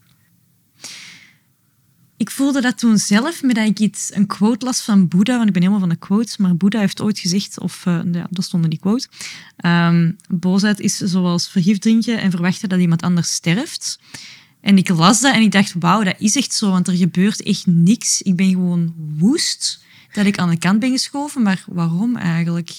[2.18, 5.46] Ik voelde dat toen zelf, met dat ik iets, een quote las van Boeddha, want
[5.46, 8.44] ik ben helemaal van de quotes, maar Boeddha heeft ooit gezegd, of uh, ja, dat
[8.44, 9.08] stond in die quote,
[9.64, 13.98] um, boosheid is zoals vergif drinken en verwachten dat iemand anders sterft.
[14.60, 17.42] En ik las dat en ik dacht, wauw, dat is echt zo, want er gebeurt
[17.42, 18.22] echt niks.
[18.22, 19.80] Ik ben gewoon woest
[20.12, 22.70] dat ik aan de kant ben geschoven, maar waarom eigenlijk?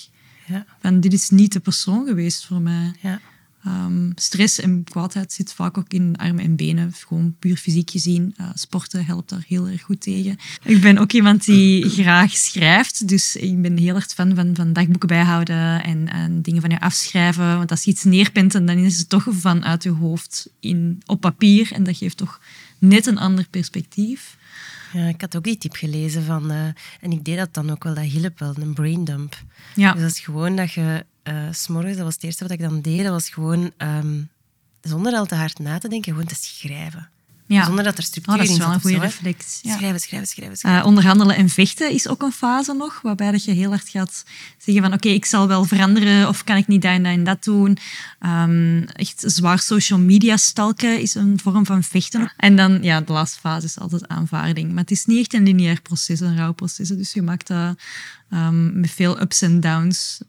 [0.46, 0.66] Ja.
[0.82, 2.94] Van, dit is niet de persoon geweest voor mij.
[3.02, 3.20] Ja.
[3.64, 8.36] Ehm, stress en kwaadheid zit vaak ook in armen en benen, gewoon puur fysiek gezien.
[8.42, 10.38] Uh, sporten helpt daar heel erg goed tegen.
[10.64, 14.74] Ik ben ook iemand die graag schrijft, dus ik ben heel erg fan van, van
[14.74, 17.58] dagboeken bijhouden en, en dingen van je afschrijven.
[17.58, 21.72] Want als je iets neerpent, dan is het toch vanuit je hoofd in, op papier
[21.72, 22.42] en dat geeft toch
[22.78, 24.38] net een ander perspectief.
[24.94, 26.66] Ja, ik had ook die tip gelezen van, uh,
[27.02, 29.44] en ik deed dat dan ook wel, dat hielp wel, een braindump.
[29.76, 29.92] Ja.
[29.92, 32.82] Dus dat is gewoon dat je uh, s'morgens, dat was het eerste wat ik dan
[32.82, 34.30] deed, dat was gewoon, um,
[34.82, 37.10] zonder al te hard na te denken, gewoon te schrijven.
[37.50, 37.66] Ja.
[37.66, 39.60] Zonder dat er structuur oh, dat is in wel een goede reflex.
[39.62, 39.76] Ja.
[39.76, 40.58] Schrijven, schrijven, schrijven.
[40.58, 40.82] schrijven.
[40.82, 44.24] Uh, onderhandelen en vechten is ook een fase nog, waarbij dat je heel hard gaat
[44.58, 47.24] zeggen van oké, ik zal wel veranderen of kan ik niet dat en dat en
[47.24, 47.78] dat doen.
[48.26, 52.34] Um, echt zwaar social media stalken is een vorm van vechten.
[52.38, 54.70] En dan, ja, de laatste fase is altijd aanvaarding.
[54.72, 56.88] Maar het is niet echt een lineair proces, een rouwproces.
[56.88, 57.80] Dus je maakt dat
[58.34, 60.20] um, met veel ups en downs,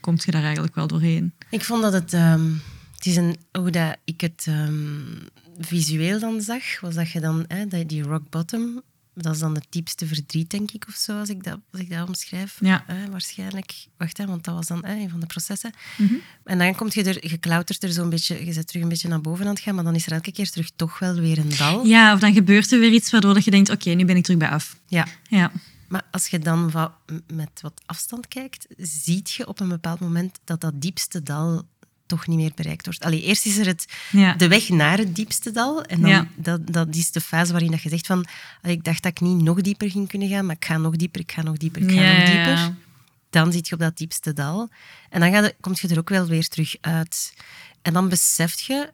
[0.00, 1.32] komt je daar eigenlijk wel doorheen.
[1.50, 2.12] Ik vond dat het...
[2.12, 2.62] Um,
[3.00, 5.18] het is een, hoe dat ik het um,
[5.58, 8.82] visueel dan zag, was dat je dan hè, dat die rock bottom,
[9.14, 11.90] dat is dan het diepste verdriet, denk ik, of zo, als ik dat, als ik
[11.90, 12.56] dat omschrijf.
[12.60, 12.84] Ja.
[12.86, 13.72] Eh, waarschijnlijk.
[13.96, 15.72] Wacht, hè, want dat was dan eh, een van de processen.
[15.96, 16.20] Mm -hmm.
[16.44, 19.08] En dan komt je er, je klautert er zo'n beetje, je zet terug een beetje
[19.08, 21.38] naar boven aan het gaan, maar dan is er elke keer terug toch wel weer
[21.38, 21.84] een dal.
[21.84, 24.16] Ja, of dan gebeurt er weer iets waardoor dat je denkt, oké, okay, nu ben
[24.16, 24.76] ik terug bij af.
[24.86, 25.06] Ja.
[25.28, 25.52] ja.
[25.90, 26.92] Maar als je dan wat,
[27.32, 31.62] met wat afstand kijkt, ziet je op een bepaald moment dat dat diepste dal
[32.06, 33.04] toch niet meer bereikt wordt.
[33.04, 34.34] Allee, eerst is er het, ja.
[34.34, 35.82] de weg naar het diepste dal.
[35.82, 36.28] En dan, ja.
[36.36, 38.26] dat, dat is de fase waarin dat je zegt van...
[38.62, 40.96] Allee, ik dacht dat ik niet nog dieper ging kunnen gaan, maar ik ga nog
[40.96, 42.74] dieper, ik ga nog dieper, ik ga ja, nog dieper.
[43.30, 44.68] Dan zit je op dat diepste dal.
[45.08, 47.34] En dan je, kom je er ook wel weer terug uit.
[47.82, 48.90] En dan besef je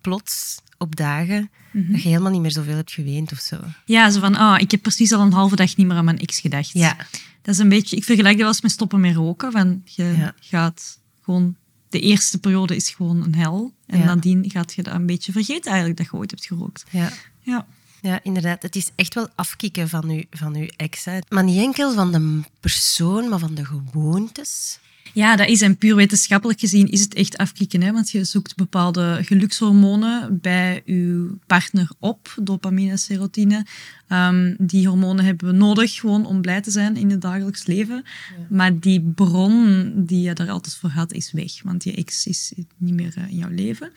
[0.00, 1.92] plots op dagen mm -hmm.
[1.92, 3.56] dat je helemaal niet meer zoveel hebt geweend of zo.
[3.84, 6.18] Ja, zo van, oh, ik heb precies al een halve dag niet meer aan mijn
[6.18, 6.72] ex gedacht.
[6.72, 6.96] Ja.
[7.42, 7.96] Dat is een beetje...
[7.96, 9.52] Ik vergelijk dat wel eens met stoppen met roken.
[9.52, 10.34] Van, je ja.
[10.40, 11.56] gaat gewoon...
[11.88, 13.72] De eerste periode is gewoon een hel.
[13.86, 14.04] En Ja.
[14.04, 16.84] nadien gaat je dat een beetje vergeten eigenlijk, dat je ooit hebt gerookt.
[16.90, 17.12] Ja.
[17.40, 17.66] Ja.
[18.02, 18.62] Ja, inderdaad.
[18.62, 21.04] Het is echt wel afkicken van uw, van uw ex.
[21.04, 21.18] Hè.
[21.28, 24.78] Maar niet enkel van de persoon, maar van de gewoontes.
[25.14, 27.82] Ja, dat is en puur wetenschappelijk gezien is het echt afkicken.
[27.82, 27.92] Hè?
[27.92, 33.66] Want je zoekt bepaalde gelukshormonen bij je partner op, dopamine, serotine.
[34.08, 38.04] Um, die hormonen hebben we nodig gewoon om blij te zijn in het dagelijks leven.
[38.04, 38.46] Ja.
[38.48, 41.62] Maar die bron die je daar altijd voor had, is weg.
[41.62, 43.90] Want je ex is niet meer uh, in jouw leven.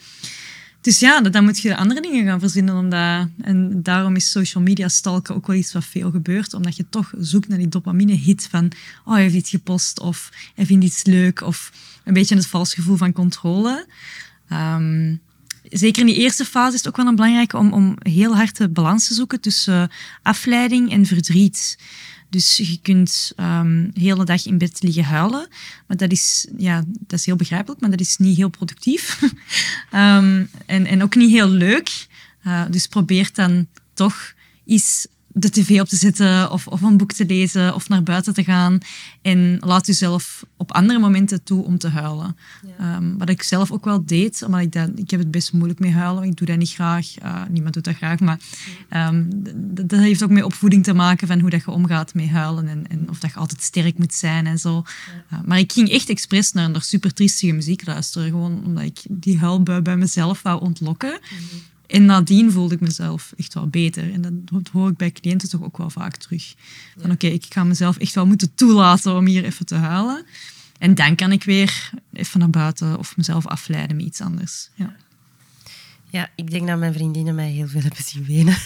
[0.86, 2.76] Dus ja, dan moet je andere dingen gaan verzinnen.
[2.76, 6.54] Omdat, en daarom is social media stalken ook wel iets wat veel gebeurt.
[6.54, 8.72] Omdat je toch zoekt naar die dopamine-hit van...
[9.06, 11.42] Oh, hij heeft iets gepost of hij vindt iets leuk.
[11.42, 11.72] Of
[12.04, 13.88] een beetje het vals gevoel van controle.
[14.52, 15.22] Um,
[15.70, 18.58] zeker in die eerste fase is het ook wel een belangrijke om, om heel hard
[18.58, 19.88] de balans te zoeken tussen uh,
[20.22, 21.78] afleiding en verdriet.
[22.36, 25.48] Dus je kunt um, de hele dag in bed liggen huilen.
[25.88, 29.22] Maar dat is, ja, dat is heel begrijpelijk, maar dat is niet heel productief.
[29.22, 29.32] um,
[30.66, 32.08] en, en ook niet heel leuk.
[32.48, 34.34] Uh, dus probeer dan toch
[34.66, 38.34] eens de tv op te zetten of, of een boek te lezen of naar buiten
[38.34, 38.78] te gaan.
[39.22, 42.38] En laat jezelf op andere momenten toe om te huilen.
[42.78, 42.96] Ja.
[42.96, 45.80] Um, wat ik zelf ook wel deed, omdat ik, dat, ik heb het best moeilijk
[45.80, 46.24] mee huilen.
[46.24, 47.24] Ik doe dat niet graag.
[47.24, 48.20] Uh, niemand doet dat graag.
[48.20, 48.40] Maar
[48.90, 49.30] um,
[49.86, 52.68] dat heeft ook met opvoeding te maken van hoe dat je omgaat met huilen.
[52.68, 54.84] En, en of dat je altijd sterk moet zijn en zo.
[55.30, 55.38] Ja.
[55.38, 58.30] Uh, maar ik ging echt expres naar, naar super triestige muziek luisteren.
[58.30, 61.12] Gewoon omdat ik die huilbui bij mezelf wou ontlokken.
[61.12, 61.74] Mm -hmm.
[61.88, 64.14] En nadien voelde ik mezelf echt wel beter.
[64.14, 66.56] En dat hoor ik bij cliënten toch ook wel vaak terug.
[66.94, 70.26] Van oké, okay, ik ga mezelf echt wel moeten toelaten om hier even te huilen.
[70.78, 74.70] En dan kan ik weer even naar buiten of mezelf afleiden met iets anders.
[74.74, 74.96] Ja,
[76.10, 78.58] ja ik denk dat mijn vriendinnen mij heel veel hebben zien wenen.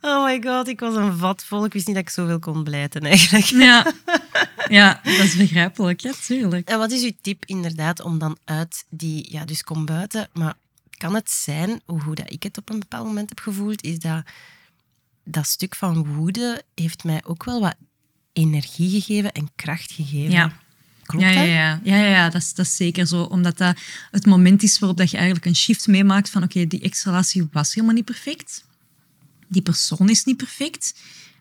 [0.00, 1.64] Oh my god, ik was een vat vol.
[1.64, 3.44] Ik wist niet dat ik zoveel kon blijten eigenlijk.
[3.44, 3.92] Ja,
[4.68, 6.68] ja dat is begrijpelijk, ja, tuurlijk.
[6.68, 9.32] En wat is uw tip inderdaad om dan uit die...
[9.32, 10.54] Ja, dus kom buiten, maar
[11.04, 14.24] kan het zijn, hoe dat ik het op een bepaald moment heb gevoeld, is dat
[15.24, 17.74] dat stuk van woede heeft mij ook wel wat
[18.32, 20.30] energie gegeven en kracht gegeven.
[20.30, 20.52] Ja.
[21.02, 23.22] Klopt ja, ja, ja, ja, ja, ja dat, is, dat is zeker zo.
[23.22, 23.76] Omdat dat
[24.10, 27.48] het moment is waarop dat je eigenlijk een shift meemaakt van oké, okay, die ex-relatie
[27.52, 28.64] was helemaal niet perfect.
[29.48, 30.94] Die persoon is niet perfect.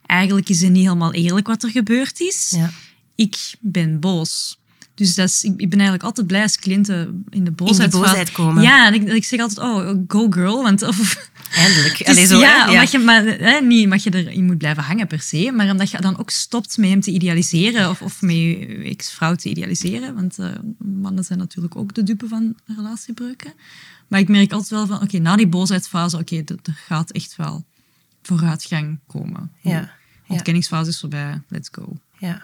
[0.06, 2.50] Eigenlijk is het niet helemaal eerlijk wat er gebeurd is.
[2.56, 2.72] Ja.
[3.16, 4.60] Ik ben boos.
[4.96, 8.00] Dus dat is, ik, ik ben eigenlijk altijd blij als cliënten in de boosheid, in
[8.00, 8.64] de boosheid komen.
[8.64, 10.64] Ja, en ik, ik zeg altijd, oh, go girl.
[10.64, 11.98] Want, of, Eindelijk.
[11.98, 15.08] dus, Allee, zo, ja, omdat je, maar, hè, niet omdat je erin moet blijven hangen
[15.08, 18.36] per se, maar omdat je dan ook stopt met hem te idealiseren of, of met
[18.36, 20.16] je ex-vrouw te idealiseren.
[20.16, 23.54] Want uh, mannen zijn natuurlijk ook de dupe van relatiebreuken.
[24.08, 27.12] Maar ik merk altijd wel van, oké, okay, na die boosheidsfase, oké, okay, er gaat
[27.12, 27.66] echt wel
[28.22, 29.52] vooruitgang komen.
[29.62, 29.82] Ja.
[30.28, 31.98] De ontkenningsfase is voorbij, let's go.
[32.18, 32.42] Ja.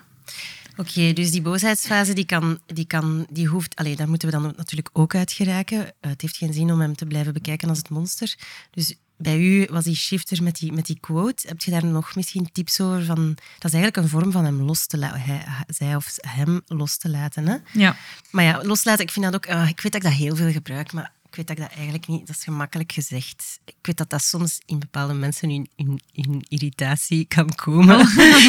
[0.80, 3.76] Oké, dus die boosheidsfase, die, kan, die, kan, die hoeft...
[3.76, 5.86] Allee, daar moeten we dan natuurlijk ook uit geraken.
[5.86, 8.36] Eh, het heeft geen zin om hem te blijven bekijken als het monster.
[8.72, 11.48] Dus bij u was die shifter met die, met die quote.
[11.48, 13.06] Heb je daar nog misschien tips over?
[13.06, 15.42] Van, dat is eigenlijk een vorm van hem los te laten.
[15.68, 17.48] Zij of hem los te laten.
[17.48, 17.56] Hè?
[17.74, 17.96] Ja.
[18.32, 19.48] Maar ja, loslaten, ik vind dat ook...
[19.48, 21.72] ah, ik weet dat ik dat heel veel gebruik, maar ik weet dat ik dat
[21.74, 22.28] eigenlijk niet...
[22.28, 23.60] Dat is gemakkelijk gezegd.
[23.65, 27.98] Ik weet dat dat soms in bepaalde mensen in, in, in irritatie kan komen.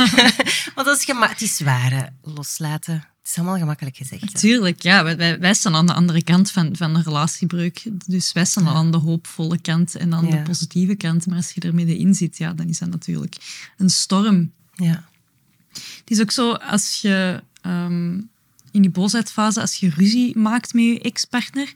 [0.74, 2.94] Want dat is, gema- het is waar, loslaten.
[2.94, 4.38] Het is allemaal gemakkelijk gezegd.
[4.38, 5.04] Tuurlijk, ja.
[5.16, 7.82] Wij- Wij, staan aan de andere kant van, van een relatiebreuk.
[8.06, 10.36] Dus wij staan al aan de hoopvolle kant en aan Ja.
[10.36, 11.26] de positieve kant.
[11.26, 13.36] Maar als je er middenin zit, ja, dan is dat natuurlijk
[13.76, 14.52] een storm.
[14.74, 15.08] Ja.
[15.72, 18.12] Het is ook zo, als je ehm,
[18.72, 21.72] in die boosheidfase, als je ruzie maakt met je ex-partner,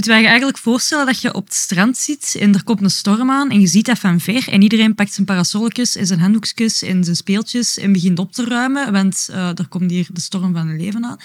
[0.00, 2.90] moeten wij je eigenlijk voorstellen dat je op het strand zit en er komt een
[2.90, 6.20] storm aan en je ziet dat van ver en iedereen pakt zijn parasolletjes en zijn
[6.20, 10.20] handdoekjes en zijn speeltjes en begint op te ruimen, want eh, er komt hier de
[10.20, 11.16] storm van hun leven aan.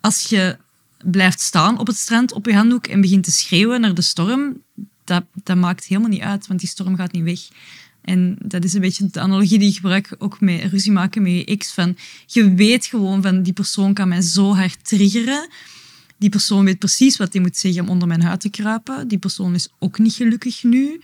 [0.00, 0.56] Als je
[1.04, 4.62] blijft staan op het strand op je handdoek en begint te schreeuwen naar de storm,
[5.04, 7.40] dat, dat maakt helemaal niet uit, want die storm gaat niet weg.
[8.02, 11.32] En dat is een beetje de analogie die ik gebruik ook met ruzie maken met
[11.32, 11.72] je ex.
[11.72, 15.48] Van, je weet gewoon van die persoon kan mij zo hard triggeren.
[16.18, 19.08] Die persoon weet precies wat hij moet zeggen om onder mijn huid te kruipen.
[19.08, 21.00] Die persoon is ook niet gelukkig nu.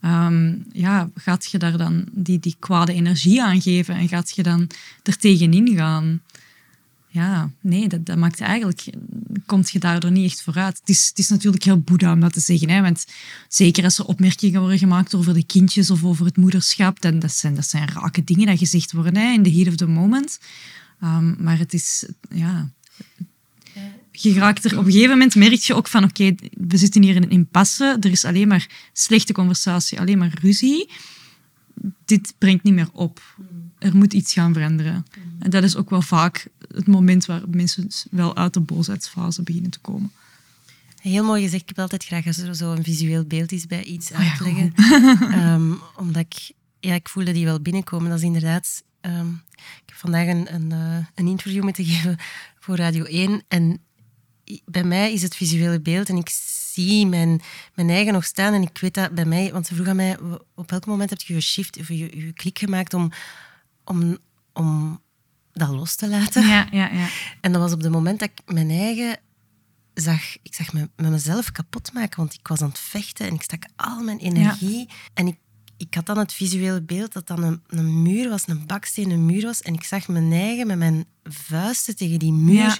[0.00, 4.42] Ehm, ja, gaat je daar dan die, die kwade energie aan geven en gaat je
[4.42, 4.70] dan
[5.02, 6.20] er tegenin gaan?
[7.14, 8.84] Ja, nee, dat, dat maakt eigenlijk...
[9.46, 10.78] Komt je daardoor niet echt vooruit.
[10.78, 12.68] Het is, het is natuurlijk heel boeddha om dat te zeggen.
[12.68, 13.06] Hè, want
[13.48, 17.32] zeker als er opmerkingen worden gemaakt over de kindjes of over het moederschap, dan dat
[17.32, 20.38] zijn, dat zijn rake dingen die gezegd worden hè, in the heat of the moment.
[21.00, 22.06] Ehm, maar het is...
[22.30, 22.70] Ja,
[24.16, 27.16] je raakt er op een gegeven moment merk je ook van oké, we zitten hier
[27.16, 30.90] in een impasse, er is alleen maar slechte conversatie, alleen maar ruzie.
[32.04, 33.20] Dit brengt niet meer op.
[33.78, 35.06] Er moet iets gaan veranderen.
[35.38, 39.70] En dat is ook wel vaak het moment waar mensen wel uit de boosheidsfase beginnen
[39.70, 40.12] te komen.
[41.00, 41.62] Heel mooi gezegd.
[41.62, 44.30] Ik heb altijd graag als er zo een visueel beeld is bij iets Ah ja,
[44.30, 44.72] uitleggen.
[45.40, 48.08] Ehm, omdat ik, ja, ik voelde die wel binnenkomen.
[48.08, 48.82] Dat is inderdaad...
[49.00, 52.16] ehm, ik heb vandaag een, een, eh, een interview moeten geven
[52.58, 53.42] voor Radio 1.
[53.48, 53.80] En
[54.64, 56.28] bij mij is het visuele beeld en ik
[56.72, 57.40] zie mijn,
[57.74, 58.54] mijn eigen nog staan.
[58.54, 59.52] En ik weet dat bij mij...
[59.52, 60.18] Want ze vroeg aan mij,
[60.54, 63.12] op welk moment heb je je shift of je, je klik gemaakt om,
[63.84, 64.18] om,
[64.52, 65.00] om
[65.52, 66.46] dat los te laten?
[66.46, 67.08] Ja, ja, ja.
[67.40, 69.18] En dat was op het moment dat ik mijn eigen
[69.94, 73.34] zag, ik zag me met mezelf kapot maken, want ik was aan het vechten en
[73.34, 74.88] ik stak al mijn energie.
[75.14, 75.38] En ik,
[75.76, 79.42] ik had dan het visuele beeld dat dan een, een muur was, een bakstenen muur
[79.42, 79.62] was.
[79.62, 82.76] En ik zag mijn eigen met mijn vuisten tegen die muur Ja.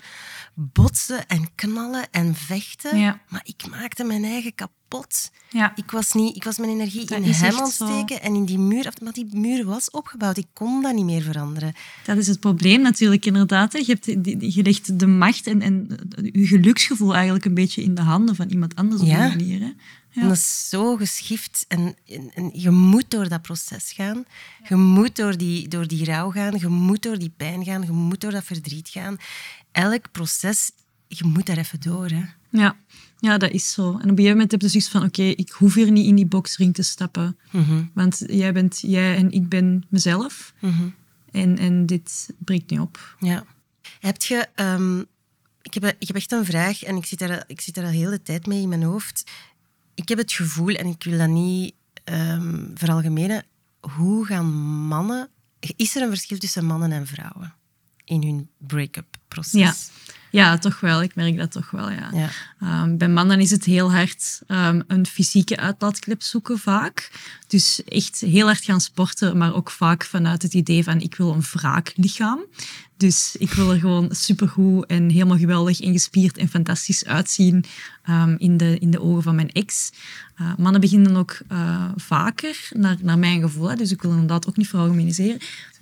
[0.55, 2.99] botsen en knallen en vechten.
[2.99, 3.21] Ja.
[3.29, 5.31] Maar ik maakte mijn eigen kapot.
[5.51, 5.73] ja.
[5.77, 7.87] Ik was, niet, ik was mijn energie Dat in hem echt aan het zo.
[7.87, 8.93] steken en in die muur.
[9.03, 10.37] Maar die muur was opgebouwd.
[10.37, 11.73] Ik kon dat niet meer veranderen.
[12.05, 13.73] Dat is het probleem natuurlijk, inderdaad.
[13.73, 13.79] hè.
[13.79, 14.07] Je, hebt,
[14.55, 15.87] je legt de macht en, en
[16.33, 19.61] je geluksgevoel eigenlijk een beetje in de handen van iemand anders op die manier.
[19.61, 19.71] Hè.
[20.14, 20.22] Ja.
[20.22, 21.64] En dat is zo geschift.
[21.68, 24.24] En, en, en je moet door dat proces gaan.
[24.68, 26.59] Je moet door die, door die rouw gaan.
[26.59, 27.83] Je moet door die pijn gaan.
[27.83, 29.16] Je moet door dat verdriet gaan.
[29.72, 30.70] Elk proces,
[31.09, 32.09] je moet daar even door.
[32.09, 32.22] Hè.
[32.50, 32.77] Ja.
[33.18, 33.83] ja, dat is zo.
[33.88, 36.14] En op een gegeven moment heb je zoiets van, oké, ik hoef hier niet in
[36.14, 37.38] die boxring te stappen.
[37.50, 40.53] Mhm, Want jij bent jij en ik ben mezelf.
[40.61, 40.88] mhm.
[41.31, 43.16] En, en dit breekt niet op.
[43.20, 43.44] Ja.
[44.00, 44.48] Heb je...
[44.55, 44.98] ehm,
[45.62, 47.90] ik, heb, ik heb echt een vraag en ik zit, daar, ik zit daar al
[47.90, 49.24] heel de tijd mee in mijn hoofd.
[49.95, 53.45] Ik heb het gevoel, en ik wil dat niet ehm veralgemenen,
[53.81, 54.53] hoe gaan
[54.87, 55.29] mannen...
[55.77, 57.55] Is er een verschil tussen mannen en vrouwen
[58.05, 59.61] in hun break-up proces?
[59.61, 59.75] Ja.
[60.35, 61.03] Ja, toch wel.
[61.03, 62.11] Ik merk dat toch wel, ja.
[62.13, 62.29] Ja.
[62.61, 67.11] Ehm, bij mannen is het heel hard ehm, een fysieke uitlaatklep zoeken vaak.
[67.47, 71.33] Dus echt heel hard gaan sporten, maar ook vaak vanuit het idee van ik wil
[71.33, 72.45] een wraaklichaam.
[72.97, 77.65] Dus ik wil er gewoon supergoed en helemaal geweldig en gespierd en fantastisch uitzien
[78.03, 79.91] ehm, in, de, in de ogen van mijn ex.
[80.35, 84.49] Eh, mannen beginnen ook eh, vaker, naar, naar mijn gevoel, hè, dus ik wil inderdaad
[84.49, 85.39] ook niet veralgemeniseren,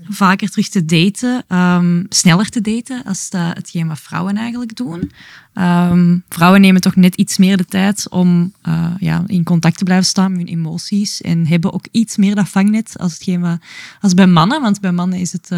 [0.09, 5.13] vaker terug te daten, ehm, sneller te daten als dat hetgeen wat vrouwen eigenlijk doen.
[5.53, 9.85] Ehm, vrouwen nemen toch net iets meer de tijd om eh, ja, in contact te
[9.85, 13.59] blijven staan met hun emoties en hebben ook iets meer dat vangnet als, hetgeen wat,
[14.01, 15.51] als bij mannen, want bij mannen is het...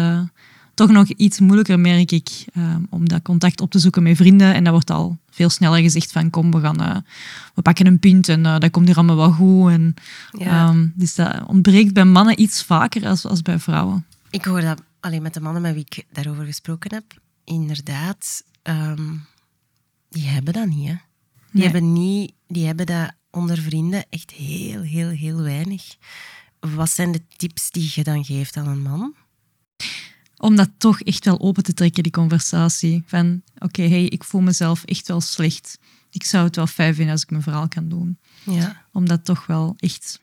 [0.75, 4.53] toch nog iets moeilijker, merk ik, eh, om dat contact op te zoeken met vrienden.
[4.53, 6.95] En dat wordt al veel sneller gezegd van kom, we, gaan, eh,
[7.53, 9.71] we pakken een punt en eh, dat komt hier allemaal wel goed.
[9.71, 9.93] En,
[10.31, 10.67] Ja.
[10.67, 14.05] ehm, dus dat ontbreekt bij mannen iets vaker als, als bij vrouwen.
[14.29, 17.03] Ik hoor dat alleen met de mannen met wie ik daarover gesproken heb.
[17.43, 19.13] Inderdaad, ehm,
[20.09, 20.87] die hebben dat niet.
[20.87, 20.93] Hè.
[20.93, 20.99] Die,
[21.51, 21.63] Nee.
[21.63, 25.83] hebben niet die hebben dat onder vrienden echt heel, heel, heel weinig.
[26.59, 29.13] Wat zijn de tips die je dan geeft aan een man?
[30.45, 33.03] Om dat toch echt wel open te trekken, die conversatie.
[33.05, 35.79] Van, oké, hey, ik voel mezelf echt wel slecht.
[36.09, 38.17] Ik zou het wel fijn vinden als ik mijn verhaal kan doen.
[38.43, 38.85] Ja.
[38.91, 40.19] Om dat toch wel echt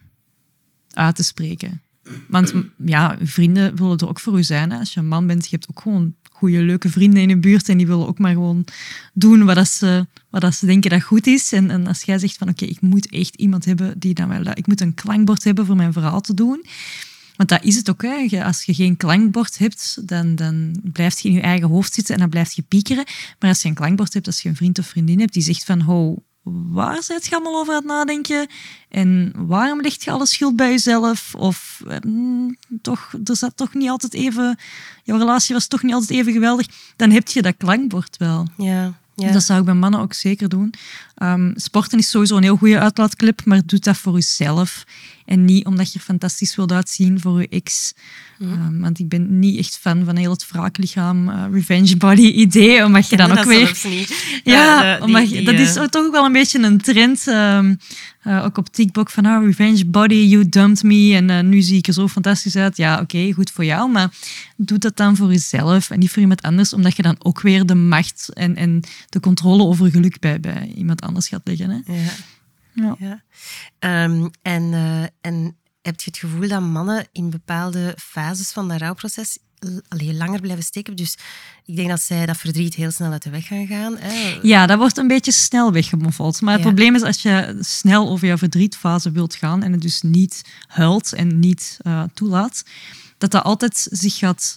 [0.91, 1.83] uit te spreken.
[2.29, 2.55] Want
[2.85, 4.71] ja, vrienden willen er ook voor u zijn.
[4.71, 4.79] Hè.
[4.79, 7.69] Als je een man bent, je hebt ook gewoon goede, leuke vrienden in je buurt
[7.69, 8.65] en die willen ook maar gewoon
[9.13, 11.53] doen wat, dat ze, wat dat ze denken dat goed is.
[11.53, 14.47] En, en als jij zegt van oké, ik moet echt iemand hebben die dan wel...
[14.55, 16.65] Ik moet een klankbord hebben voor mijn verhaal te doen.
[17.43, 18.03] Want dat is het ook.
[18.03, 18.45] Hè.
[18.45, 22.21] Als je geen klankbord hebt, dan, dan blijf je in je eigen hoofd zitten en
[22.21, 23.05] dan blijf je piekeren.
[23.39, 25.65] Maar als je een klankbord hebt, als je een vriend of vriendin hebt die zegt
[25.65, 28.47] van ho, waar zit je allemaal over aan het nadenken?
[28.89, 31.35] En waarom ligt je alle schuld bij jezelf?
[31.35, 34.59] Of mm, toch, er zat toch niet altijd even...
[35.03, 36.67] Jouw relatie was toch niet altijd even geweldig.
[36.97, 38.49] Dan heb je dat klankbord wel.
[38.57, 38.95] Ja.
[39.15, 39.33] ja.
[39.33, 40.75] Dat zou ik bij mannen ook zeker doen.
[41.15, 44.85] Ehm, sporten is sowieso een heel goede uitlaatclip, maar doe dat voor jezelf.
[45.33, 47.93] En niet omdat je fantastisch wilt uitzien voor je ex.
[48.41, 52.85] Ehm, want ik ben niet echt fan van heel het wraaklichaam, eh, revenge body idee.
[52.85, 53.67] Omdat je dan ook dat weer...
[53.67, 54.15] zelfs niet.
[54.45, 56.59] Ja, Eh, de- omdat die- je- die, dat is eh, toch ook wel een beetje
[56.63, 57.27] een trend.
[57.27, 57.75] ehm,
[58.23, 61.15] eh, ook op TikTok van ah, revenge body, you dumped me.
[61.15, 62.77] En nu zie ik er zo fantastisch uit.
[62.77, 63.91] Ja, oké, goed voor jou.
[63.91, 64.09] Maar
[64.57, 66.73] doe dat dan voor jezelf en niet voor iemand anders.
[66.73, 70.73] Omdat je dan ook weer de macht en, en de controle over geluk bij, bij
[70.77, 71.71] iemand anders gaat leggen.
[71.71, 71.93] Hè?
[71.95, 72.11] Ja.
[72.73, 72.97] Ja.
[72.99, 73.23] Ja.
[73.79, 78.81] Ehm, en, eh, en heb je het gevoel dat mannen in bepaalde fases van dat
[78.81, 80.97] rouwproces l- allee, langer blijven steken?
[80.97, 81.17] Dus
[81.65, 83.97] ik denk dat zij dat verdriet heel snel uit de weg gaan gaan.
[83.99, 84.39] Hè?
[84.43, 86.41] Ja, dat wordt een beetje snel weggemoffeld.
[86.41, 86.69] Maar het Ja.
[86.69, 91.13] probleem is als je snel over je verdrietfase wilt gaan en het dus niet huilt
[91.13, 92.63] en niet eh, toelaat,
[93.19, 94.57] dat dat altijd zich gaat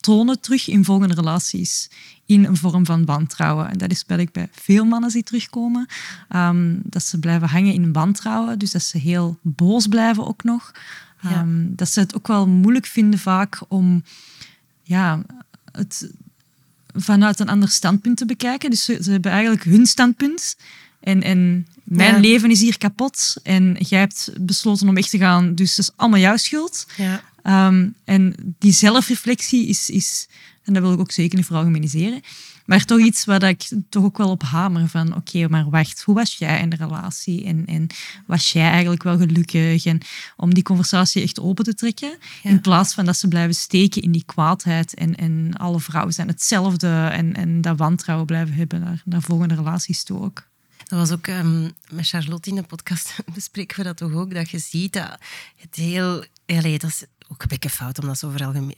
[0.00, 1.90] tonen terug in volgende relaties.
[2.26, 3.70] In een vorm van wantrouwen.
[3.70, 5.86] En dat is wat ik bij veel mannen zie terugkomen.
[6.28, 8.58] Ehm, dat ze blijven hangen in wantrouwen.
[8.58, 10.72] Dus dat ze heel boos blijven ook nog.
[11.20, 11.30] Ja.
[11.30, 14.02] Ehm, dat ze het ook wel moeilijk vinden vaak om
[14.82, 15.22] ja,
[15.72, 16.10] het
[16.94, 18.70] vanuit een ander standpunt te bekijken.
[18.70, 20.56] Dus ze, ze hebben eigenlijk hun standpunt.
[21.00, 22.20] En, en mijn Ja.
[22.20, 23.36] leven is hier kapot.
[23.42, 25.54] En jij hebt besloten om weg te gaan.
[25.54, 26.86] Dus dat is allemaal jouw schuld.
[26.96, 27.22] Ja.
[27.42, 30.28] Ehm, en die zelfreflectie is, is,
[30.66, 32.20] en dat wil ik ook zeker niet veralgemeniseren,
[32.64, 36.14] maar toch iets waar ik toch ook wel op hamer van, oké, maar wacht, hoe
[36.14, 37.44] was jij in de relatie?
[37.44, 37.86] En, en
[38.26, 39.84] was jij eigenlijk wel gelukkig?
[39.86, 40.00] En
[40.36, 42.50] om die conversatie echt open te trekken, Ja.
[42.50, 46.28] in plaats van dat ze blijven steken in die kwaadheid en, en alle vrouwen zijn
[46.28, 50.46] hetzelfde en, en dat wantrouwen blijven hebben naar, naar volgende relaties toe ook.
[50.86, 54.50] Dat was ook ehm, met Charlotte in de podcast bespreken we dat toch ook, dat
[54.50, 55.18] je ziet dat
[55.56, 56.24] het heel...
[56.46, 58.32] Allee, dat is ook een beetje fout om dat zo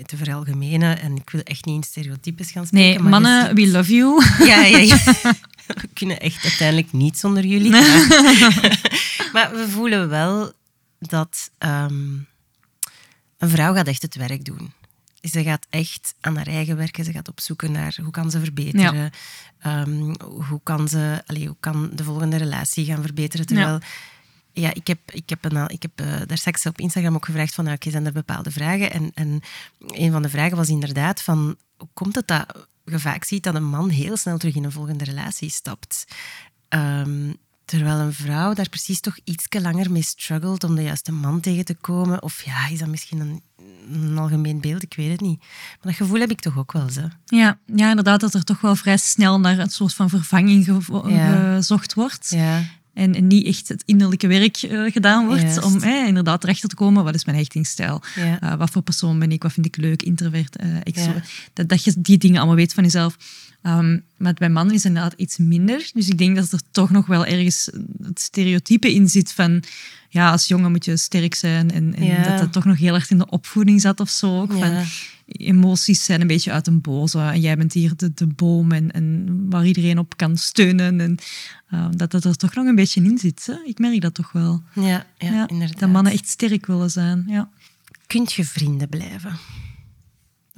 [0.06, 1.00] te veralgemenen.
[1.00, 2.88] En ik wil echt niet in stereotypes gaan spreken.
[2.88, 4.24] Nee, maar mannen, ziet- we love you.
[4.46, 4.98] Ja, ja, ja.
[5.66, 7.70] We kunnen echt uiteindelijk niet zonder jullie.
[7.70, 7.82] Maar,
[9.32, 10.52] maar we voelen wel
[10.98, 12.12] dat ehm,
[13.38, 14.72] een vrouw gaat echt het werk doen.
[15.22, 17.04] Ze gaat echt aan haar eigen werken.
[17.04, 19.10] Ze gaat op zoek naar hoe kan ze verbeteren.
[19.58, 23.46] Ehm, hoe, kan ze, allee, hoe kan de volgende relatie gaan verbeteren.
[23.46, 23.80] Terwijl, ja,
[24.66, 27.64] ik heb, ik heb, een, ik heb eh, daar straks op Instagram ook gevraagd van,
[27.64, 28.90] nou, oké, zijn er bepaalde vragen?
[28.92, 29.40] En, en
[29.86, 33.54] een van de vragen was inderdaad van, hoe komt het dat je vaak ziet dat
[33.54, 36.04] een man heel snel terug in een volgende relatie stapt?
[36.68, 37.32] Ehm,
[37.64, 41.64] terwijl een vrouw daar precies toch iets langer mee struggelt om de juiste man tegen
[41.64, 42.22] te komen.
[42.22, 43.42] Of ja, is dat misschien een,
[43.92, 44.82] een algemeen beeld?
[44.82, 45.38] Ik weet het niet.
[45.38, 47.08] Maar dat gevoel heb ik toch ook wel, ze.
[47.26, 51.08] Ja, ja, inderdaad, dat er toch wel vrij snel naar een soort van vervanging gevo-
[51.08, 51.54] Ja.
[51.56, 52.30] gezocht wordt.
[52.30, 52.62] Ja,
[52.98, 55.62] En, en niet echt het innerlijke werk eh, gedaan wordt Juist.
[55.62, 57.04] om eh, inderdaad erachter te komen.
[57.04, 58.02] Wat is mijn hechtingsstijl?
[58.14, 58.40] ja.
[58.40, 59.42] Eh, wat voor persoon ben ik?
[59.42, 60.02] Wat vind ik leuk?
[60.02, 61.28] Introvert, eh extrovert.
[61.28, 61.50] Ja.
[61.52, 63.16] Dat, dat je die dingen allemaal weet van jezelf.
[63.62, 65.90] Ehm, maar bij mannen is het inderdaad iets minder.
[65.94, 67.70] Dus ik denk dat er toch nog wel ergens
[68.02, 69.62] het stereotype in zit van...
[70.08, 71.70] Ja, als jongen moet je sterk zijn.
[71.70, 72.22] En, en Ja.
[72.22, 74.40] dat dat toch nog heel erg in de opvoeding zat of zo.
[74.40, 74.84] Ook, van,
[75.28, 77.18] emoties zijn een beetje uit een boze.
[77.18, 81.00] En jij bent hier de, de boom en, en waar iedereen op kan steunen.
[81.00, 81.16] En
[81.70, 83.46] ehm, dat dat er toch nog een beetje in zit.
[83.46, 83.54] Hè?
[83.64, 84.62] Ik merk dat toch wel.
[84.74, 85.78] Ja, ja, Ja, inderdaad.
[85.78, 87.24] dat mannen echt sterk willen zijn.
[87.26, 87.48] Ja.
[88.06, 89.36] Kunt je vrienden blijven?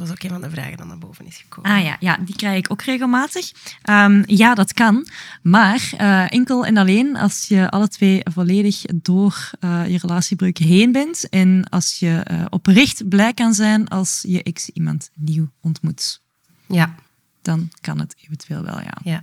[0.01, 1.71] Dat was ook een van de vragen die naar boven is gekomen.
[1.71, 3.53] Ah ja, ja, die krijg ik ook regelmatig.
[3.83, 5.07] Ehm, ja, dat kan.
[5.43, 10.93] Maar eh, enkel en alleen als je alle twee volledig door eh, je relatiebreuk heen
[10.93, 11.29] bent.
[11.29, 16.21] En als je eh, oprecht blij kan zijn als je ex iemand nieuw ontmoet.
[16.67, 16.95] Ja,
[17.43, 18.97] Dan kan het eventueel wel, ja.
[19.05, 19.23] ja.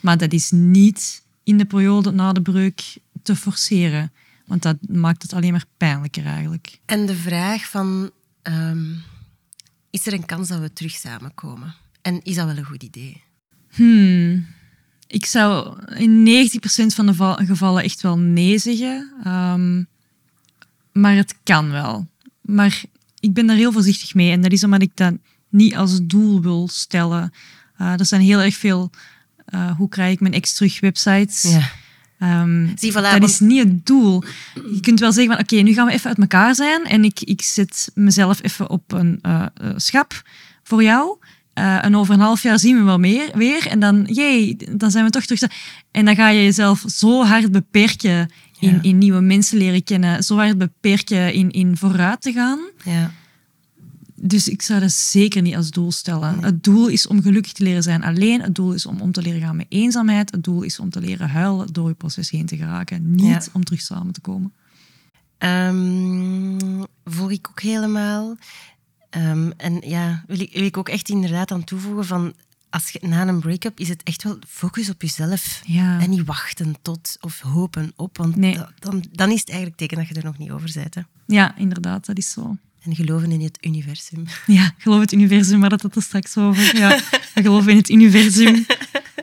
[0.00, 4.12] Maar dat is niet in de periode na de breuk te forceren.
[4.46, 6.80] Want dat maakt het alleen maar pijnlijker eigenlijk.
[6.86, 8.10] En de vraag van...
[8.42, 8.86] ehm,
[9.90, 11.74] is er een kans dat we terug samenkomen?
[12.02, 13.22] En is dat wel een goed idee?
[13.70, 14.46] Hmm.
[15.06, 19.12] Ik zou in 90% van de va- gevallen echt wel nee zeggen.
[19.24, 19.82] Ehm,
[20.92, 22.06] maar het kan wel.
[22.40, 22.82] Maar
[23.20, 24.30] ik ben daar heel voorzichtig mee.
[24.30, 25.14] En dat is omdat ik dat
[25.48, 27.32] niet als doel wil stellen.
[27.80, 28.90] Uh, er zijn heel erg veel,
[29.54, 31.42] uh, hoe krijg ik mijn ex terug websites.
[31.42, 31.70] Ja.
[32.22, 34.22] Um, Zie, voilà, dat want- is niet het doel.
[34.72, 37.20] Je kunt wel zeggen van oké, nu gaan we even uit elkaar zijn en ik,
[37.20, 40.22] ik zet mezelf even op een eh, eh, schap
[40.62, 41.16] voor jou.
[41.52, 43.66] Eh, en over een half jaar zien we wel meer, weer.
[43.66, 45.50] En dan, jee, dan zijn we toch terug.
[45.90, 48.78] En dan ga je jezelf zo hard beperken in, Ja.
[48.82, 50.22] in nieuwe mensen leren kennen.
[50.22, 52.58] Zo hard beperken in, in vooruit te gaan.
[52.84, 53.10] Ja.
[54.22, 56.42] Dus ik zou dat zeker niet als doel stellen.
[56.42, 58.40] Het doel is om gelukkig te leren zijn alleen.
[58.42, 60.30] Het doel is om om te leren gaan met eenzaamheid.
[60.30, 63.14] Het doel is om te leren huilen door je proces heen te geraken.
[63.14, 63.50] Niet Ja.
[63.52, 64.52] om terug samen te komen.
[67.04, 68.36] Volg ik ook helemaal.
[69.10, 72.34] Ehm, en ja, wil ik, wil ik ook echt inderdaad aan toevoegen van...
[72.70, 75.60] Als je, na een break-up is het echt wel focus op jezelf.
[75.66, 76.00] Ja.
[76.00, 78.16] En niet wachten tot of hopen op.
[78.16, 78.58] Want Nee.
[78.78, 80.94] dan, dan is het eigenlijk teken dat je er nog niet over bent.
[80.94, 81.00] Hè.
[81.26, 82.56] Ja, inderdaad, dat is zo.
[82.82, 84.24] En geloven in het universum.
[84.46, 86.76] Ja, geloof het universum, maar dat het er straks over.
[86.76, 87.00] Ja,
[87.34, 88.66] geloof in het universum.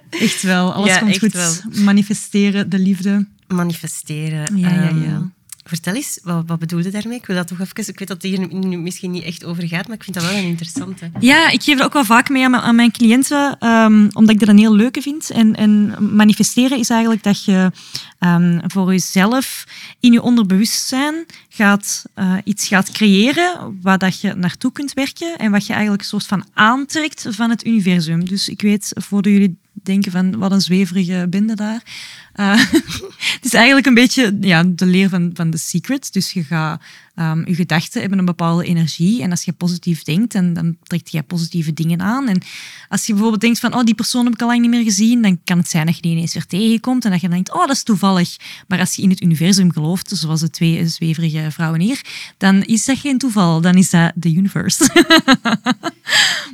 [0.10, 1.34] Echt wel, alles Ja, komt goed.
[1.34, 1.54] wel.
[1.84, 3.28] Manifesteren, de liefde.
[3.48, 4.58] Manifesteren.
[4.58, 5.32] Ja, ja, Ehm, ja.
[5.68, 7.18] Vertel eens, wat, wat bedoel je daarmee?
[7.18, 7.88] Ik wil dat toch even...
[7.88, 10.36] Ik weet dat het hier misschien niet echt over gaat, maar ik vind dat wel
[10.36, 11.12] een interessante.
[11.20, 14.30] Ja, ik geef dat ook wel vaak mee aan mijn, aan mijn cliënten, ehm, omdat
[14.34, 15.30] ik dat een heel leuke vind.
[15.30, 17.72] En, en manifesteren is eigenlijk dat je
[18.20, 19.66] ehm, voor jezelf
[20.00, 25.52] in je onderbewustzijn gaat, eh, iets gaat creëren waar dat je naartoe kunt werken en
[25.52, 28.26] wat je eigenlijk een soort van aantrekt van het universum.
[28.26, 31.82] Dus ik weet, voordat jullie denken van wat een zweverige bende daar.
[32.38, 32.60] Eh,
[33.36, 36.14] het is eigenlijk een beetje ja, de leer van, van The Secret.
[36.14, 36.82] Dus je gaat,
[37.16, 39.22] ehm, je gedachten hebben een bepaalde energie.
[39.22, 42.28] En als je positief denkt, dan, dan trekt je positieve dingen aan.
[42.28, 42.42] En
[42.90, 45.22] als je bijvoorbeeld denkt van, oh, die persoon heb ik al lang niet meer gezien,
[45.22, 47.60] dan kan het zijn dat je die ineens weer tegenkomt en dat je denkt, oh,
[47.60, 48.36] dat is toevallig.
[48.68, 52.02] Maar als je in het universum gelooft, zoals de twee zweverige vrouwen hier,
[52.38, 53.62] dan is dat geen toeval.
[53.62, 54.90] Dan is dat de universe.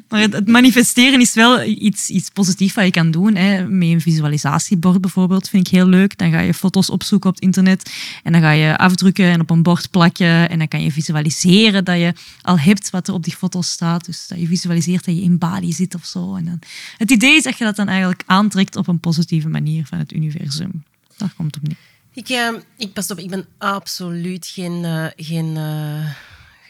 [0.10, 3.36] Maar het, manifesteren is wel iets, iets positiefs wat je kan doen.
[3.36, 3.68] Hè.
[3.68, 6.18] Met een visualisatiebord bijvoorbeeld vind ik heel leuk.
[6.18, 9.50] Dan ga je foto's opzoeken op het internet en dan ga je afdrukken en op
[9.50, 10.50] een bord plakken.
[10.50, 14.06] En dan kan je visualiseren dat je al hebt wat er op die foto staat.
[14.06, 16.36] Dus dat je visualiseert dat je in Bali zit of zo.
[16.36, 16.60] En dan,
[16.98, 20.14] het idee is dat je dat dan eigenlijk aantrekt op een positieve manier van het
[20.14, 20.84] universum.
[21.18, 21.78] Daar komt het op neer.
[22.14, 24.86] Ik, eh, ik, pas op, ik ben absoluut geen...
[24.86, 26.06] eh, geen eh,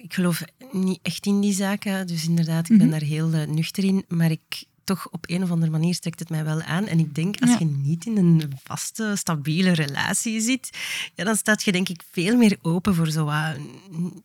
[0.04, 2.08] ik geloof niet echt in die zaken.
[2.08, 4.06] Dus inderdaad, ik ben daar heel eh, nuchter in.
[4.08, 6.86] Maar ik, toch op een of andere manier trekt het mij wel aan.
[6.88, 7.56] En ik denk, als Ja.
[7.60, 10.70] je niet in een vaste, stabiele relatie zit,
[11.16, 13.56] ja, dan staat je denk ik veel meer open voor zo wat...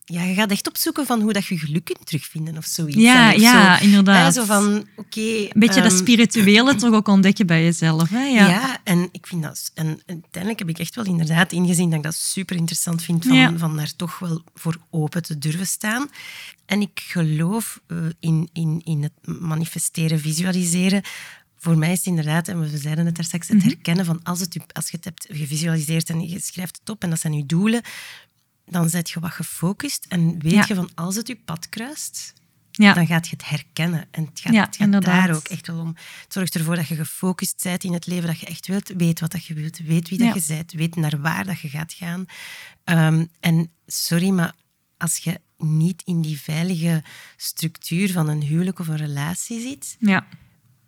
[0.04, 2.96] Ja, je gaat echt opzoeken van hoe dat je geluk kunt terugvinden of zoiets.
[2.96, 4.34] Ja, of ja, zo, inderdaad.
[4.34, 5.20] hè, zo van, oké...
[5.20, 8.08] Een beetje dat ehm, spirituele toch ook ontdekken bij jezelf.
[8.08, 8.24] Hè?
[8.24, 8.48] Ja.
[8.48, 8.78] ja.
[8.84, 9.70] en ik vind dat...
[9.74, 13.36] En uiteindelijk heb ik echt wel inderdaad ingezien dat ik dat super interessant vind van,
[13.36, 13.52] Ja.
[13.56, 16.08] van daar toch wel voor open te durven staan.
[16.66, 20.18] En ik geloof eh, in, in, in het manifesteren,
[20.52, 21.02] visualiseren.
[21.56, 23.56] Voor mij is het inderdaad, en we zeiden het daar straks, Mhm.
[23.56, 27.02] het herkennen van als, het, als je het hebt gevisualiseerd en je schrijft het op
[27.02, 27.82] en dat zijn je doelen,
[28.66, 30.64] dan zet je wat gefocust en weet Ja.
[30.68, 32.32] je van als het je pad kruist,
[32.70, 32.92] Ja.
[32.94, 34.06] dan gaat je het herkennen.
[34.10, 35.26] En het gaat, Ja, het gaat inderdaad.
[35.26, 35.96] daar ook echt wel om.
[36.22, 38.88] Het zorgt ervoor dat je gefocust bent in het leven dat je echt wilt.
[38.96, 41.68] Weet wat dat je wilt, weet wie dat je bent, weet naar waar dat je
[41.68, 42.26] gaat gaan.
[42.84, 44.54] Ehm, en sorry, maar
[44.98, 47.02] als je niet in die veilige
[47.36, 50.26] structuur van een huwelijk of een relatie zit, ja.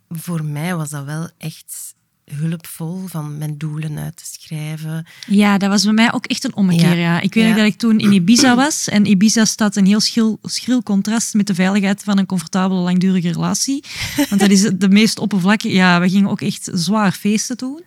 [0.09, 1.95] voor mij was dat wel echt
[2.35, 5.05] hulpvol van mijn doelen uit te schrijven.
[5.27, 6.95] Ja, dat was bij mij ook echt een ommekeer.
[6.95, 7.13] Ja.
[7.13, 7.21] Ja.
[7.21, 7.49] Ik weet Ja.
[7.49, 8.87] nog dat ik toen in Ibiza was.
[8.89, 13.31] En Ibiza staat een heel schil, schril contrast met de veiligheid van een comfortabele, langdurige
[13.31, 13.83] relatie.
[14.29, 15.73] Want dat is de meest oppervlakkige...
[15.73, 17.81] Ja, we gingen ook echt zwaar feesten toen.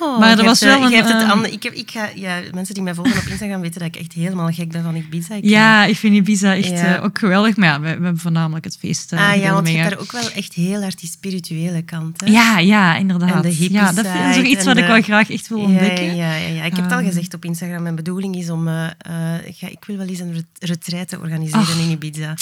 [0.00, 1.90] Oh, Maar er was hebt, eh, wel een, hebt het eh, ander- ik heb, ik
[1.90, 4.82] ga, ja, mensen die mij volgen op Instagram weten dat ik echt helemaal gek ben
[4.82, 5.34] van Ibiza.
[5.34, 6.96] Ik, Ja, ik vind Ibiza echt Ja.
[6.96, 7.56] eh, ook geweldig.
[7.56, 10.00] Maar ja, we, we hebben voornamelijk het feest eh, Ah ja, want je hebt daar
[10.00, 12.20] ook wel echt heel hard die spirituele kant.
[12.20, 12.30] Hè?
[12.30, 13.34] Ja, ja, inderdaad.
[13.34, 16.16] En de hippie ja, dat is ook iets wat ik wel graag echt wil ontdekken.
[16.16, 16.64] Ja, ja, ja, ja.
[16.64, 17.06] Ik heb het al Ehm.
[17.08, 17.82] gezegd op Instagram.
[17.82, 18.68] Mijn bedoeling is om...
[18.68, 22.34] eh, eh, ik, ga, ik wil wel eens een ret- retraite organiseren in Ibiza.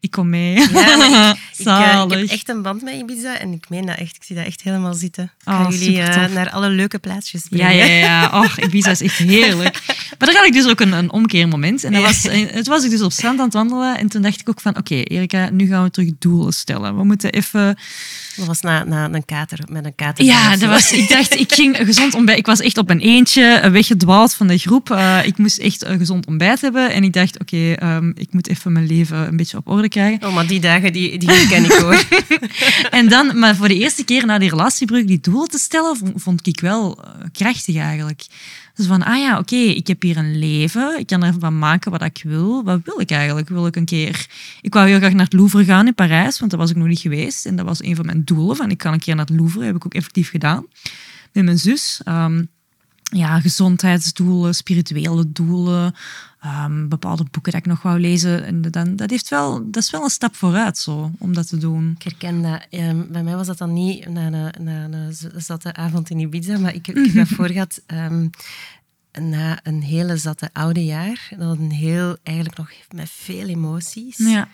[0.00, 0.52] Ik kom mee.
[0.54, 0.68] Ja, ik,
[1.58, 4.16] ik, eh, ik heb echt een band met Ibiza en ik meen dat echt.
[4.16, 5.24] Ik zie dat echt helemaal zitten.
[5.44, 6.02] Ik Oh, jullie
[6.34, 7.76] naar alle leuke plaatsjes Ja, brengen.
[7.76, 8.40] ja, ja.
[8.42, 9.80] Oh, Ibiza is echt heerlijk.
[10.22, 11.84] Maar dan had ik dus ook een, een omkeermoment.
[11.84, 13.98] En dat was, eh, het was ik dus op strand aan het wandelen.
[13.98, 16.96] En toen dacht ik ook van, oké, Erika, nu gaan we terug doelen stellen.
[16.96, 17.78] We moeten even...
[18.36, 20.24] Dat was na, na een kater, met een kater.
[20.24, 22.38] Ja, dat was, ik dacht, ik ging gezond ontbijt.
[22.38, 24.90] Ik was echt op een eentje eh, weggedwaald van de groep.
[24.90, 26.92] Eh, ik moest echt een gezond ontbijt hebben.
[26.92, 30.26] En ik dacht, oké, ehm, ik moet even mijn leven een beetje op orde krijgen.
[30.26, 32.04] Oh, maar die dagen, die, die ken ik hoor.
[32.90, 36.46] En dan, maar voor de eerste keer na die relatiebreuk, die doelen te stellen, vond,
[36.46, 38.26] ik wel krachtig eigenlijk.
[38.74, 40.98] Dus van, ah ja, oké, ik heb hier een leven.
[40.98, 42.64] Ik kan ervan maken wat ik wil.
[42.64, 43.48] Wat wil ik eigenlijk?
[43.48, 44.26] Wil ik een keer...
[44.60, 46.86] Ik wou heel graag naar het Louvre gaan in Parijs, want daar was ik nog
[46.86, 47.46] niet geweest.
[47.46, 48.56] En dat was een van mijn doelen.
[48.56, 49.64] Van, ik kan een keer naar het Louvre.
[49.64, 50.66] heb ik ook effectief gedaan.
[51.32, 52.00] Met mijn zus.
[52.04, 52.42] Ehm,
[53.02, 55.94] ja, gezondheidsdoelen, spirituele doelen,
[56.42, 58.44] ehm, bepaalde boeken dat ik nog wou lezen.
[58.44, 61.58] En dan, dat, heeft wel, dat is wel een stap vooruit zo, om dat te
[61.58, 61.94] doen.
[61.98, 62.66] Ik herken dat.
[62.70, 66.58] Ehm, bij mij was dat dan niet na een, na een zatte avond in Ibiza,
[66.58, 68.30] maar ik, ik heb daarvoor gehad um,
[69.12, 71.28] na een hele zatte oude jaar.
[71.38, 74.16] Dat een heel, eigenlijk nog met veel emoties.
[74.16, 74.48] Ja.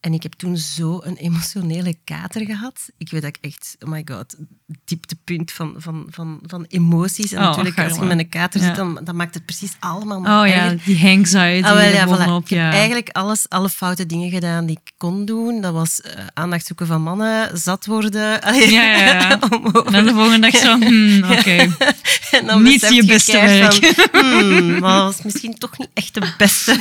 [0.00, 2.88] En ik heb toen zo een emotionele kater gehad.
[2.98, 4.36] Ik weet dat ik echt, oh my god,
[4.84, 7.32] dieptepunt van, van, van, van emoties.
[7.32, 8.66] En Oh, natuurlijk, als je met een kater Ja.
[8.66, 12.06] zit, dan, dan maakt het precies allemaal Oh ja, die anxiety Ah, wel, er ja,
[12.06, 12.42] voilà.
[12.44, 12.70] Ik heb Ja.
[12.72, 15.60] eigenlijk alles, alle foute dingen gedaan die ik kon doen.
[15.60, 18.40] Dat was eh, aandacht zoeken van mannen, zat worden.
[18.42, 19.38] Allee, Ja, ja, ja.
[19.50, 21.68] om over- En de volgende dag zo, hmm, oké.
[22.62, 23.74] Niet je beste werk.
[24.12, 26.80] Van, hmm, maar dat was misschien toch niet echt de beste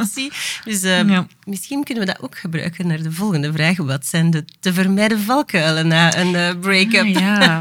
[0.00, 0.32] optie.
[0.64, 1.26] Dus eh, Ja.
[1.44, 3.76] misschien kunnen we dat ook gebruiken naar de volgende vraag.
[3.76, 7.04] Wat zijn de te vermijden valkuilen na een eh, break-up?
[7.04, 7.60] Ah, ja.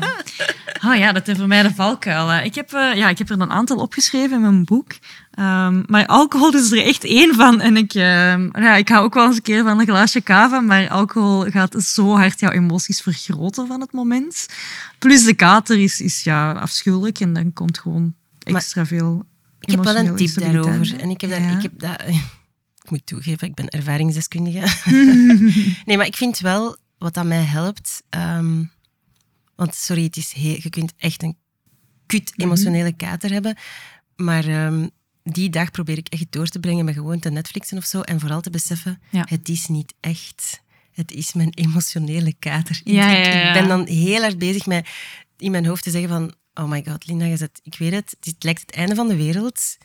[0.85, 2.45] Oh ja, dat is voor mij de valkuil.
[2.45, 4.91] Ik heb, eh, ja, ik heb er een aantal opgeschreven in mijn boek.
[5.31, 7.61] Ehm, maar alcohol is er echt één van.
[7.61, 10.59] En ik, ehm, ja, ik hou ook wel eens een keer van een glaasje kava,
[10.59, 14.47] maar alcohol gaat zo hard jouw emoties vergroten van het moment.
[14.99, 18.13] Plus de kater is, is ja, afschuwelijk en dan komt gewoon
[18.43, 19.25] extra veel
[19.59, 20.99] Ik heb wel een tip daarover.
[20.99, 21.57] En ik heb, daar, Ja.
[21.57, 22.01] ik heb dat...
[22.93, 24.59] Moet toegeven, ik ben ervaringsdeskundige.
[25.85, 28.03] nee, maar ik vind wel, wat dat mij helpt...
[28.09, 28.63] ehm,
[29.55, 31.37] want sorry, het is heel, je kunt echt een
[32.05, 33.55] kut emotionele kater hebben.
[34.15, 34.87] Maar ehm,
[35.23, 38.01] die dag probeer ik echt door te brengen met gewoon te Netflixen of zo.
[38.01, 39.25] En vooral te beseffen, Ja.
[39.29, 40.61] het is niet echt.
[40.91, 42.81] Het is mijn emotionele kater.
[42.83, 43.47] Ik- Ja, ik, ja, ja.
[43.47, 44.87] ik ben dan heel hard bezig met
[45.37, 46.33] in mijn hoofd te zeggen van...
[46.53, 49.15] Oh my god, Linda, je zet, ik weet het, het lijkt het einde van de
[49.15, 49.77] wereld...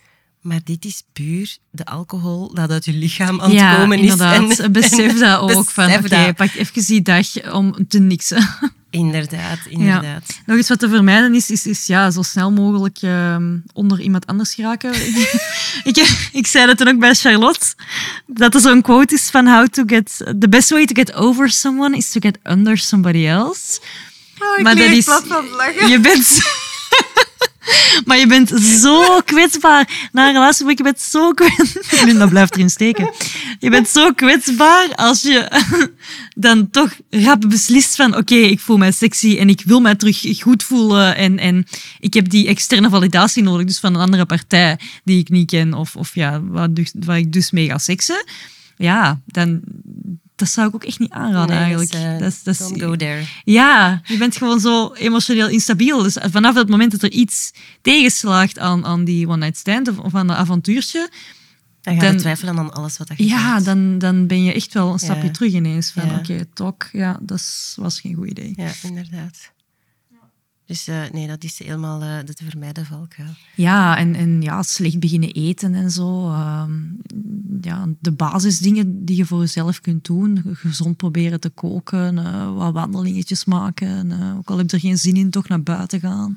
[0.49, 4.11] Maar dit is puur de alcohol dat uit je lichaam aan het komen is.
[4.11, 4.59] inderdaad.
[4.59, 5.71] En- besef en dat ook.
[5.71, 6.37] Van, besef oké, dat.
[6.37, 8.49] pak even die dag om te niksen.
[8.91, 10.41] Inderdaad, inderdaad.
[10.47, 14.27] Nog iets wat te vermijden is, is, is ja, zo snel mogelijk ehm, onder iemand
[14.27, 14.93] anders geraken.
[15.91, 17.75] ik, ik zei dat toen ook bij Charlotte,
[18.27, 20.17] dat er zo'n quote is van how to get...
[20.39, 23.81] The best way to get over someone is to get under somebody else.
[24.39, 25.07] Oh, maar dat is...
[25.89, 26.41] Je bent...
[28.05, 30.09] maar je bent zo kwetsbaar.
[30.13, 32.05] Na een relatie, je bent zo kwetsbaar.
[32.07, 33.11] Linda blijft erin steken.
[33.59, 35.63] Je bent zo kwetsbaar als je
[36.35, 40.41] dan toch rap beslist van oké, ik voel mij sexy en ik wil mij terug
[40.41, 41.67] goed voelen en, en
[42.01, 45.75] ik heb die externe validatie nodig, dus van een andere partij die ik niet ken
[45.75, 48.25] of, of ja, waar, dus, waar ik dus mee ga seksen.
[48.77, 49.61] Ja, dan...
[50.39, 51.93] Dat zou ik ook echt niet aanraden Nee, eigenlijk.
[51.93, 53.23] eh, Dat is- dat is- don't go there.
[53.45, 56.03] ja, je bent gewoon zo emotioneel instabiel.
[56.03, 60.15] Dus vanaf het moment dat er iets tegenslaagt aan, aan die one-night stand of, of
[60.15, 61.11] aan dat avontuurtje,
[61.83, 64.75] Dan ga je Dan- twijfelen aan alles wat je ja, dan, dan ben je echt
[64.75, 65.31] wel een stapje Ja.
[65.31, 65.91] terug ineens.
[65.91, 66.17] Van Ja.
[66.19, 68.53] oké, tok, ja, dat was geen goed idee.
[68.57, 69.53] Ja, inderdaad.
[70.69, 73.29] Dus eh, nee, dat is helemaal eh, de te vermijden valkuil.
[73.55, 76.31] Ja, en, en ja, slecht beginnen eten en zo.
[76.31, 76.73] ehm,
[77.61, 80.43] ja, de basisdingen die je voor jezelf kunt doen.
[80.53, 84.13] Gezond proberen te koken, eh, wat wandelingetjes maken.
[84.39, 86.35] ook al heb je er geen zin in, toch naar buiten gaan.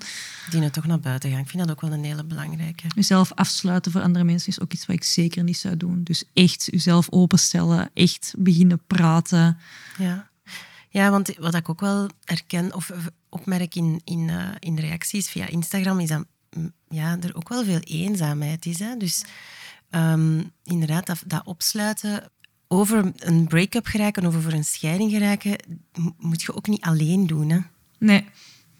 [0.49, 1.39] Die nou toch naar buiten gaan.
[1.39, 2.87] Ik vind dat ook wel een hele belangrijke.
[2.95, 6.03] Jezelf afsluiten voor andere mensen is ook iets wat ik zeker niet zou doen.
[6.03, 9.57] Dus echt jezelf openstellen, echt beginnen praten.
[9.97, 10.29] Ja.
[10.93, 12.91] Ja, want wat ik ook wel herken of
[13.29, 16.25] opmerk in, in, eh, in reacties via Instagram, is dat
[16.57, 18.79] mm, ja, er ook wel veel eenzaamheid is.
[18.79, 18.97] Hè?
[18.97, 19.23] Dus
[19.89, 22.23] ehm, inderdaad, dat, dat opsluiten
[22.67, 25.55] over een break-up geraken of over een scheiding geraken,
[25.93, 27.49] mo- moet je ook niet alleen doen.
[27.49, 27.59] Hè?
[27.97, 28.25] Nee,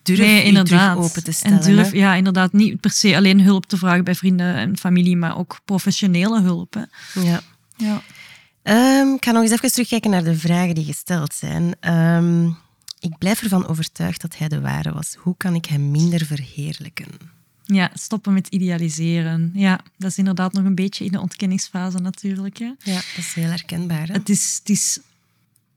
[0.03, 0.97] Durf nee, inderdaad.
[0.97, 1.59] open te stellen.
[1.62, 1.97] En durf, hè.
[1.97, 5.59] ja, inderdaad, niet per se alleen hulp te vragen bij vrienden en familie, maar ook
[5.66, 6.74] professionele hulp.
[6.74, 6.84] Hè.
[7.22, 7.41] Ja.
[7.78, 8.01] Ja.
[8.64, 11.76] Ehm, ik ga nog eens even terugkijken naar de vragen die gesteld zijn.
[11.80, 12.45] Ehm,
[12.99, 15.16] ik blijf ervan overtuigd dat hij de ware was.
[15.18, 17.39] Hoe kan ik hem minder verheerlijken?
[17.76, 19.51] ja, stoppen met idealiseren.
[19.53, 22.57] Ja, dat is inderdaad nog een beetje in de ontkenningsfase natuurlijk.
[22.57, 22.72] Hè.
[22.84, 24.07] Ja, dat is heel herkenbaar.
[24.07, 24.14] Hè?
[24.14, 24.99] Het is, het is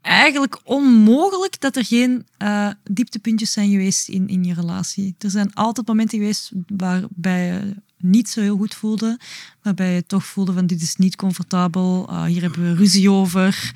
[0.01, 5.15] eigenlijk onmogelijk dat er geen eh, dieptepuntjes zijn geweest in, in je relatie.
[5.19, 7.75] Er zijn altijd momenten geweest waarbij je
[8.05, 9.19] niet zo heel goed voelde,
[9.63, 13.73] waarbij je toch voelde van dit is niet comfortabel, ah, hier hebben we ruzie over.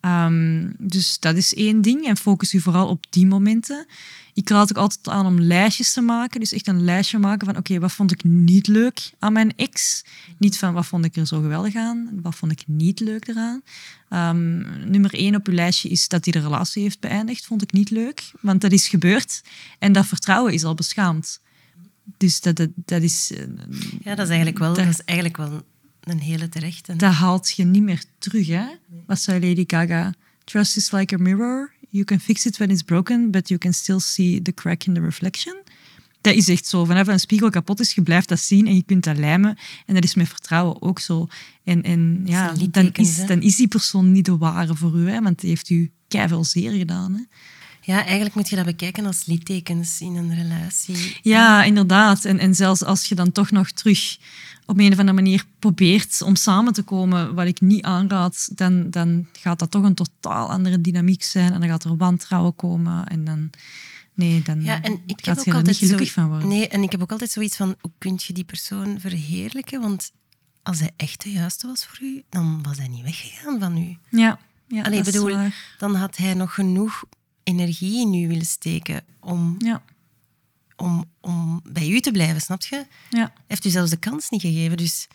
[0.00, 3.86] Ehm, dus dat is één ding en focus je vooral op die momenten.
[4.34, 6.40] Ik raad ook altijd aan om lijstjes te maken.
[6.40, 10.04] Dus echt een lijstje maken van oké, wat vond ik niet leuk aan mijn ex?
[10.38, 13.62] Niet van wat vond ik er zo geweldig aan, wat vond ik niet leuk eraan.
[14.08, 14.58] Ehm,
[14.90, 17.46] nummer één op uw lijstje is dat hij de relatie heeft beëindigd.
[17.46, 19.42] Vond ik niet leuk, want dat is gebeurd.
[19.78, 21.40] En dat vertrouwen is al beschaamd.
[22.16, 23.32] Dus dat, dat, dat is...
[24.02, 25.62] Ja, dat is eigenlijk wel, Dat- dat is eigenlijk wel
[26.00, 26.96] een hele terechte.
[26.96, 28.64] Dat haalt je niet meer terug, hè?
[29.06, 30.14] Wat zei Lady Gaga?
[30.44, 31.72] Trust is like a mirror.
[31.88, 34.94] You can fix it when it's broken, but you can still see the crack in
[34.94, 35.56] the reflection.
[36.20, 36.84] Dat is echt zo.
[36.84, 39.58] Vanaf een spiegel kapot is, je blijft dat zien en je kunt dat lijmen.
[39.86, 41.28] En dat is met vertrouwen ook zo.
[41.64, 45.20] En, en ja, dan is, dan is die persoon niet de ware voor u, hè?
[45.22, 47.12] want die heeft u keiveel zeer gedaan.
[47.14, 47.20] Hè?
[47.80, 51.16] Ja, eigenlijk moet je dat bekijken als littekens in een relatie.
[51.22, 52.24] Ja, inderdaad.
[52.24, 54.18] En, en zelfs als je dan toch nog terug
[54.66, 58.90] op een of andere manier probeert om samen te komen, wat ik niet aanraad, dan,
[58.90, 61.52] dan gaat dat toch een totaal andere dynamiek zijn.
[61.52, 63.06] En dan gaat er wantrouwen komen.
[63.06, 63.50] En dan,
[64.14, 66.48] nee, dan Ja, en ik heb ook er altijd niet gelukkig zo, van worden.
[66.48, 69.80] Nee, en ik heb ook altijd zoiets van, hoe kun je die persoon verheerlijken?
[69.80, 70.12] Want
[70.62, 73.96] als hij echt de juiste was voor u, dan was hij niet weggegaan van u.
[74.18, 75.36] Ja, ja Allee, bedoel,
[75.78, 77.04] dan had hij nog genoeg
[77.44, 79.82] energie in u willen steken om, Ja,
[80.76, 82.86] om, om bij u te blijven, snap je?
[83.10, 83.32] ja.
[83.46, 85.08] Heeft u zelfs de kans niet gegeven, dus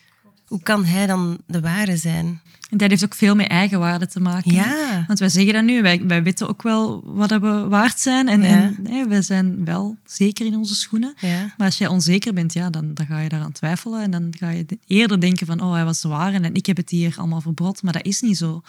[0.46, 2.40] hoe kan hij dan de ware zijn?
[2.70, 4.52] En dat heeft ook veel met eigenwaarde te maken.
[4.52, 5.04] Ja.
[5.06, 8.28] Want wij zeggen dat nu, wij, wij weten ook wel wat we waard zijn.
[8.28, 8.48] En, Ja.
[8.48, 11.14] en nee, wij zijn wel zeker in onze schoenen.
[11.20, 11.54] Ja.
[11.56, 14.02] Maar als jij onzeker bent, ja, dan, dan ga je daaraan twijfelen.
[14.02, 16.76] En dan ga je de- eerder denken van, oh, hij was zwaar en ik heb
[16.76, 17.82] het hier allemaal verbrod.
[17.82, 18.62] Maar dat is niet zo.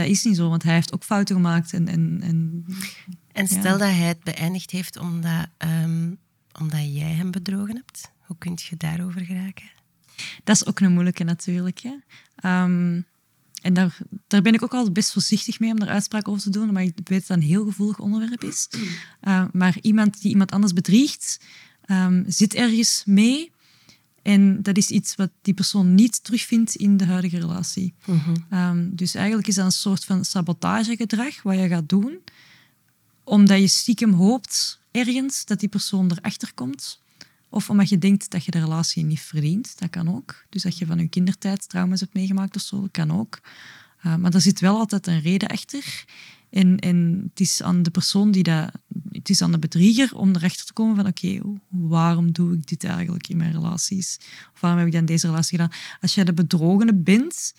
[0.00, 1.72] Dat is niet zo, want hij heeft ook fouten gemaakt.
[1.72, 2.64] En, en, en
[3.32, 3.70] En stel Ja.
[3.70, 6.14] dat hij het beëindigd heeft omdat, ehm,
[6.60, 8.10] omdat jij hem bedrogen hebt.
[8.26, 9.70] Hoe kun je daarover geraken?
[10.44, 11.78] dat is ook een moeilijke natuurlijk.
[11.78, 11.94] Hè.
[12.36, 13.00] Ehm,
[13.62, 16.50] en daar, daar ben ik ook altijd best voorzichtig mee om daar uitspraak over te
[16.50, 18.68] doen, maar ik weet dat het een heel gevoelig onderwerp is.
[19.22, 21.40] Uh, maar iemand die iemand anders bedriegt,
[21.84, 23.52] ehm, zit ergens mee.
[24.22, 27.94] En dat is iets wat die persoon niet terugvindt in de huidige relatie.
[28.50, 32.18] Ehm, dus eigenlijk is dat een soort van sabotagegedrag wat je gaat doen,
[33.24, 37.00] omdat je stiekem hoopt ergens dat die persoon erachter komt.
[37.48, 39.78] Of omdat je denkt dat je de relatie niet verdient.
[39.78, 40.44] Dat kan ook.
[40.48, 42.80] Dus dat je van je kindertijd trauma's hebt meegemaakt of zo.
[42.80, 43.40] Dat kan ook.
[44.06, 46.04] Uh, maar er zit wel altijd een reden achter.
[46.50, 48.70] En, en het is aan de persoon die dat...
[49.10, 52.84] Het is aan de bedrieger om erachter te komen van oké, waarom doe ik dit
[52.84, 54.18] eigenlijk in mijn relaties?
[54.52, 55.76] Of waarom heb ik dan deze relatie gedaan?
[56.00, 57.54] Als jij de bedrogene bent,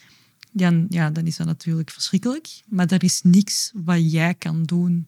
[0.51, 2.61] dan, ja, dan is dat natuurlijk verschrikkelijk.
[2.67, 5.07] Maar er is niks wat jij kan doen.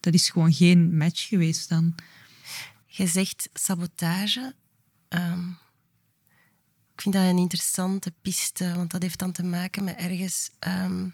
[0.00, 1.94] Dat is gewoon geen match geweest dan.
[2.86, 4.54] Je zegt sabotage.
[5.08, 5.48] Ehm,
[6.94, 11.08] ik vind dat een interessante piste, want dat heeft dan te maken met ergens ehm,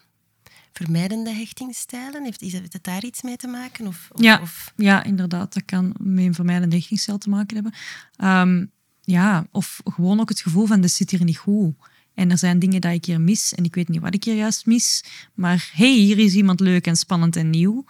[0.73, 2.25] vermijdende hechtingsstijlen.
[2.25, 3.87] Heeft, is het daar iets mee te maken?
[3.87, 5.55] Of, of, Ja, of- ja, inderdaad.
[5.55, 7.73] Dat kan met een vermijdende hechtingsstijl te maken hebben.
[8.17, 8.65] Ehm,
[9.01, 11.75] ja, of gewoon ook het gevoel van, dit zit hier niet goed.
[12.15, 14.35] En er zijn dingen dat ik hier mis en ik weet niet wat ik hier
[14.35, 15.05] juist mis.
[15.35, 17.85] Maar hey, hier is iemand leuk en spannend en nieuw.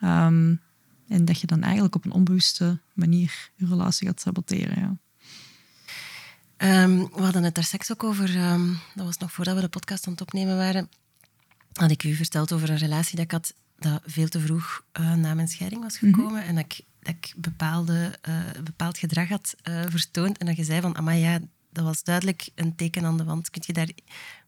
[0.00, 0.54] Ehm,
[1.08, 4.80] en dat je dan eigenlijk op een onbewuste manier je relatie gaat saboteren.
[4.80, 4.96] Ja.
[6.56, 8.32] Ehm, we hadden het daar straks ook over,
[8.94, 10.88] dat was nog voordat we de podcast aan het opnemen waren,
[11.76, 15.14] had ik u verteld over een relatie dat ik had dat veel te vroeg eh,
[15.14, 19.54] na mijn scheiding was gekomen en dat ik, dat ik bepaalde, eh, bepaald gedrag had
[19.62, 21.38] eh, vertoond en dat je zei van, maar ja,
[21.70, 23.50] dat was duidelijk een teken aan de wand.
[23.50, 23.88] Kun je daar...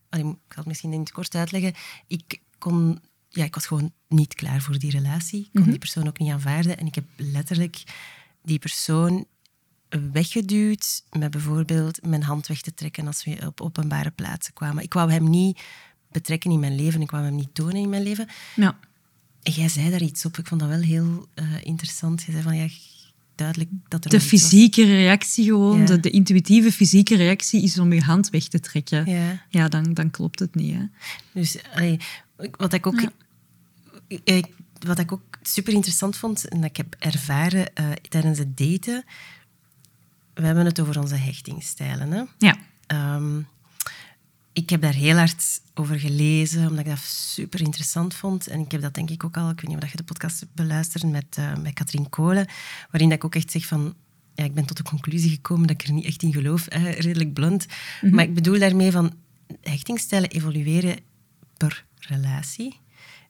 [0.09, 1.74] Allee, ik zal het misschien in het kort uitleggen.
[2.07, 3.01] Ik kon...
[3.29, 5.41] Ja, ik was gewoon niet klaar voor die relatie.
[5.41, 6.79] Ik kon die persoon ook niet aanvaarden.
[6.79, 7.83] En ik heb letterlijk
[8.43, 9.26] die persoon
[10.12, 14.83] weggeduwd met bijvoorbeeld mijn hand weg te trekken als we op openbare plaatsen kwamen.
[14.83, 15.61] Ik wou hem niet
[16.13, 17.01] betrekken in mijn leven.
[17.01, 18.29] Ik wou hem niet tonen in mijn leven.
[18.57, 18.79] Ja.
[19.43, 20.39] En jij zei daar iets op.
[20.39, 22.23] Ik vond dat wel heel eh, interessant.
[22.23, 22.69] Je zei van, ja,
[23.35, 24.27] duidelijk dat er De was.
[24.27, 25.85] fysieke reactie gewoon, Ja.
[25.87, 29.11] de, de intuïtieve fysieke reactie is om je hand weg te trekken.
[29.11, 29.45] Ja.
[29.49, 30.75] Ja, dan, dan klopt het niet.
[30.75, 30.83] Hè?
[31.33, 31.99] Dus allee,
[32.57, 33.11] wat ik ook,
[34.09, 34.47] ik,
[34.87, 39.05] wat ik ook super interessant vond en dat ik heb ervaren eh, tijdens het daten,
[40.35, 42.11] we hebben het over onze hechtingsstijlen.
[42.11, 42.23] Hè?
[42.39, 42.57] Ja.
[42.87, 43.41] Ehm,
[44.59, 48.47] ik heb daar heel hard over gelezen, omdat ik dat super interessant vond.
[48.47, 50.41] En ik heb dat denk ik ook al, ik weet niet of je de podcast
[50.41, 52.47] hebt beluisterd met, eh met Katrien Kolen,
[52.91, 53.95] waarin dat ik ook echt zeg van,
[54.35, 56.91] ja, ik ben tot de conclusie gekomen dat ik er niet echt in geloof, hè,
[56.91, 57.67] redelijk blunt.
[58.11, 59.15] Maar ik bedoel daarmee van,
[59.61, 60.97] hechtingsstijlen evolueren
[61.57, 62.81] per relatie.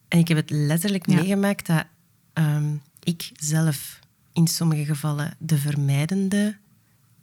[0.08, 1.14] En ik heb het letterlijk Ja.
[1.14, 1.84] meegemaakt dat
[2.32, 3.98] ehm, ik zelf
[4.32, 6.56] in sommige gevallen de vermijdende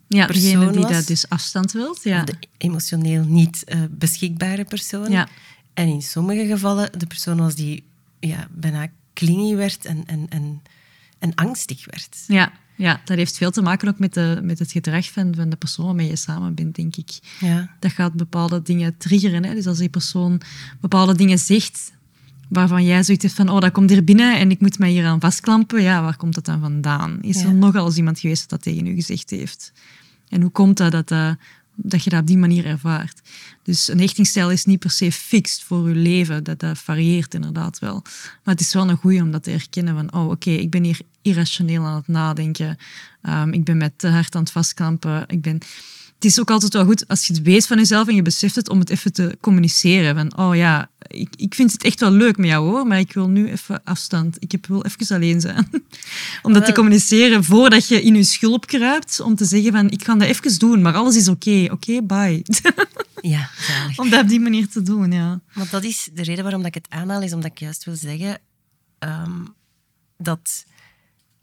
[0.07, 0.91] Ja, persoon die was.
[0.91, 2.03] dat dus afstand wilt.
[2.03, 2.23] Ja.
[2.23, 5.11] de emotioneel niet eh, beschikbare persoon.
[5.11, 5.27] Ja.
[5.73, 7.83] En in sommige gevallen de persoon was die
[8.19, 10.61] ja, bijna klingy werd en, en, en,
[11.19, 12.23] en angstig werd.
[12.27, 15.49] Ja, ja, dat heeft veel te maken ook met, de, met het gedrag van, van
[15.49, 17.19] de persoon waarmee je samen bent, denk ik.
[17.39, 17.75] Ja.
[17.79, 19.45] Dat gaat bepaalde dingen triggeren.
[19.45, 19.53] Hè?
[19.53, 20.41] Dus als die persoon
[20.81, 21.91] bepaalde dingen zegt
[22.49, 25.05] waarvan jij zoiets hebt van, oh, dat komt hier binnen en ik moet mij hier
[25.05, 25.81] aan vastklampen.
[25.81, 27.21] Ja, waar komt dat dan vandaan?
[27.21, 27.47] Is Ja.
[27.47, 29.71] er nogal eens iemand geweest dat dat tegen u gezegd heeft?
[30.29, 31.37] En hoe komt dat dat, dat,
[31.75, 33.21] dat je dat op die manier ervaart?
[33.63, 36.43] Dus een hechtingsstijl is niet per se fixed voor je leven.
[36.43, 38.01] Dat, dat varieert inderdaad wel.
[38.43, 40.83] Maar het is wel een goeie om dat te herkennen van, oh, oké, ik ben
[40.83, 42.77] hier irrationeel aan het nadenken.
[43.21, 45.23] Ehm, ik ben met te hard aan het vastklampen.
[45.27, 45.59] Ik ben...
[46.25, 48.55] Het is ook altijd wel goed als je het weet van jezelf en je beseft
[48.55, 50.15] het om het even te communiceren.
[50.15, 53.13] Van, oh ja, ik, ik vind het echt wel leuk met jou hoor, maar ik
[53.13, 54.35] wil nu even afstand.
[54.39, 55.69] Ik heb wil even alleen zijn.
[56.43, 59.19] om dat te communiceren voordat je in je schulp kruipt.
[59.19, 61.67] Om te zeggen van, ik ga dat even doen, maar alles is oké.
[61.71, 62.41] Oké, bye.
[63.21, 63.99] Ja, zalig.
[63.99, 65.41] om dat op die manier te doen, ja.
[65.53, 67.95] Want dat is de reden waarom dat ik het aanhaal, is omdat ik juist wil
[67.95, 68.39] zeggen
[68.99, 69.45] ehm,
[70.17, 70.65] dat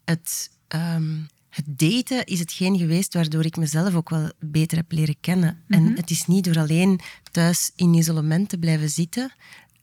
[0.05, 1.15] het, ehm,
[1.53, 5.57] het daten is hetgeen geweest waardoor ik mezelf ook wel beter heb leren kennen.
[5.67, 6.99] En het is niet door alleen
[7.31, 9.33] thuis in isolement te blijven zitten,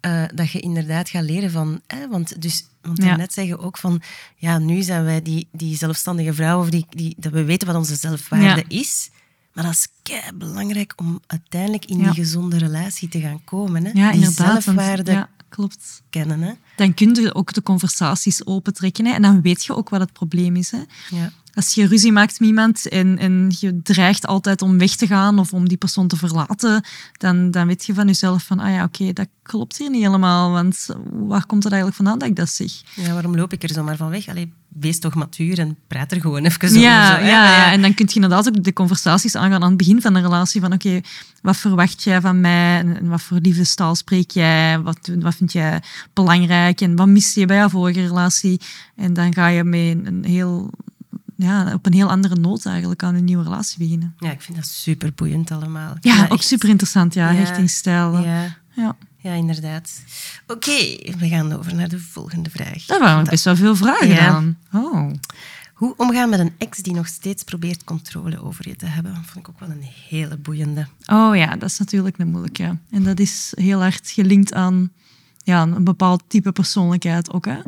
[0.00, 1.80] eh, dat je inderdaad gaat leren van...
[1.86, 3.16] Hè, want dus, want Ja.
[3.16, 4.00] net zeggen ook van...
[4.36, 7.76] Ja, nu zijn wij die, die zelfstandige vrouw, of die, die, dat we weten wat
[7.76, 9.10] onze zelfwaarde is...
[9.52, 12.04] Maar dat is kei belangrijk om uiteindelijk in Ja.
[12.04, 13.84] die gezonde relatie te gaan komen.
[13.84, 13.90] Hè?
[13.94, 14.46] Ja, die inderdaad.
[14.52, 16.02] want- zelfwaarde ja, klopt.
[16.10, 16.40] kennen.
[16.40, 16.52] Hè?
[16.76, 19.06] Dan kun je ook de conversaties opentrekken.
[19.06, 20.70] Hè, en dan weet je ook wat het probleem is.
[20.70, 20.80] Hè.
[21.10, 21.32] Ja.
[21.54, 25.38] Als je ruzie maakt met iemand en, en je dreigt altijd om weg te gaan
[25.38, 28.84] of om die persoon te verlaten, dan, dan weet je van jezelf van, ah ja,
[28.84, 32.48] oké, dat klopt hier niet helemaal, want waar komt het eigenlijk vandaan dat ik dat
[32.48, 32.72] zeg?
[32.94, 34.28] ja, waarom loop ik er zomaar van weg?
[34.28, 36.78] Allee, wees toch matuur en praat er gewoon even over.
[36.78, 39.76] Ja, zo, ja, ja, en dan kun je inderdaad ook de conversaties aangaan aan het
[39.76, 40.60] begin van de relatie.
[40.60, 41.00] Van oké,
[41.42, 42.78] wat verwacht jij van mij?
[42.78, 44.80] En, wat voor liefdestaal spreek jij?
[44.80, 45.82] Wat, wat vind jij
[46.12, 46.80] belangrijk?
[46.80, 48.60] En wat mis je bij jouw vorige relatie?
[48.96, 50.70] En dan ga je met een heel,
[51.40, 54.14] ja, op een heel andere noot eigenlijk aan een nieuwe relatie beginnen.
[54.18, 55.96] Ja, ik vind dat super boeiend allemaal.
[56.00, 58.18] Ja, ook echt- super interessant, ja, hechtingsstijl.
[58.18, 58.96] Ja, Ja.
[59.18, 60.02] ja, inderdaad.
[60.46, 62.84] Oké, we gaan over naar de volgende vraag.
[62.86, 64.28] Daar waren best wel veel vragen Ja.
[64.28, 64.58] aan.
[64.72, 65.10] Oh.
[65.74, 69.14] Hoe omgaan met een ex die nog steeds probeert controle over je te hebben?
[69.14, 70.86] Vond ik ook wel een hele boeiende.
[71.06, 72.76] Oh ja, dat is natuurlijk een moeilijke.
[72.90, 74.90] En dat is heel hard gelinkt aan
[75.44, 77.44] ja, een bepaald type persoonlijkheid ook.
[77.44, 77.58] Hè.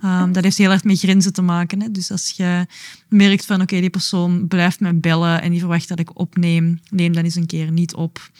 [0.00, 1.80] Ehm, dat heeft heel hard met grenzen te maken.
[1.80, 1.90] Hè.
[1.90, 2.66] Dus als je
[3.08, 7.12] merkt van oké, die persoon blijft me bellen en die verwacht dat ik opneem, neem
[7.12, 8.30] dan eens een keer niet op.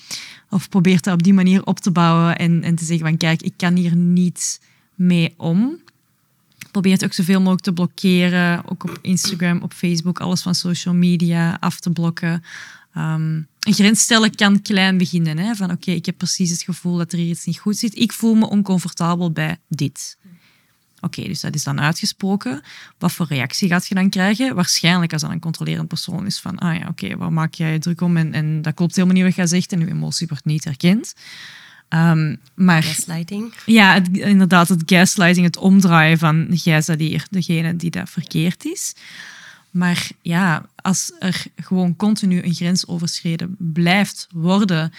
[0.51, 3.43] Of probeer dat op die manier op te bouwen en, en te zeggen van kijk,
[3.43, 4.61] ik kan hier niet
[4.95, 5.83] mee om.
[6.71, 8.71] Probeer het ook zoveel mogelijk te blokkeren.
[8.71, 12.43] Ook op Instagram, op Facebook, alles van social media af te blokken.
[12.95, 15.39] Ehm, een grens stellen kan klein beginnen.
[15.39, 15.55] Hè?
[15.55, 17.97] Van oké, ik heb precies het gevoel dat er hier iets niet goed zit.
[17.97, 20.17] Ik voel me oncomfortabel bij dit.
[21.01, 22.63] Oké, dus dat is dan uitgesproken.
[22.99, 24.55] Wat voor reactie gaat je dan krijgen?
[24.55, 27.79] Waarschijnlijk als dat een controlerend persoon is van, ah ja, oké, waar maak jij je
[27.79, 28.17] druk om?
[28.17, 31.15] En, en dat klopt helemaal niet wat jij zegt en je emotie wordt niet herkend.
[31.89, 33.55] Ehm, maar Gaslighting.
[33.67, 38.65] ja, het, inderdaad, het gaslighting, het omdraaien van jij bent hier degene die dat verkeerd
[38.65, 38.95] is.
[39.75, 44.93] Maar ja, als er gewoon continu een grens overschreden blijft worden,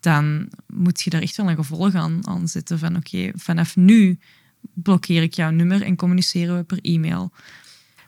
[0.00, 2.78] dan moet je daar echt wel een gevolg aan, aan zetten.
[2.78, 4.18] Van oké, vanaf nu
[4.74, 7.32] blokkeer ik jouw nummer en communiceren we per e-mail.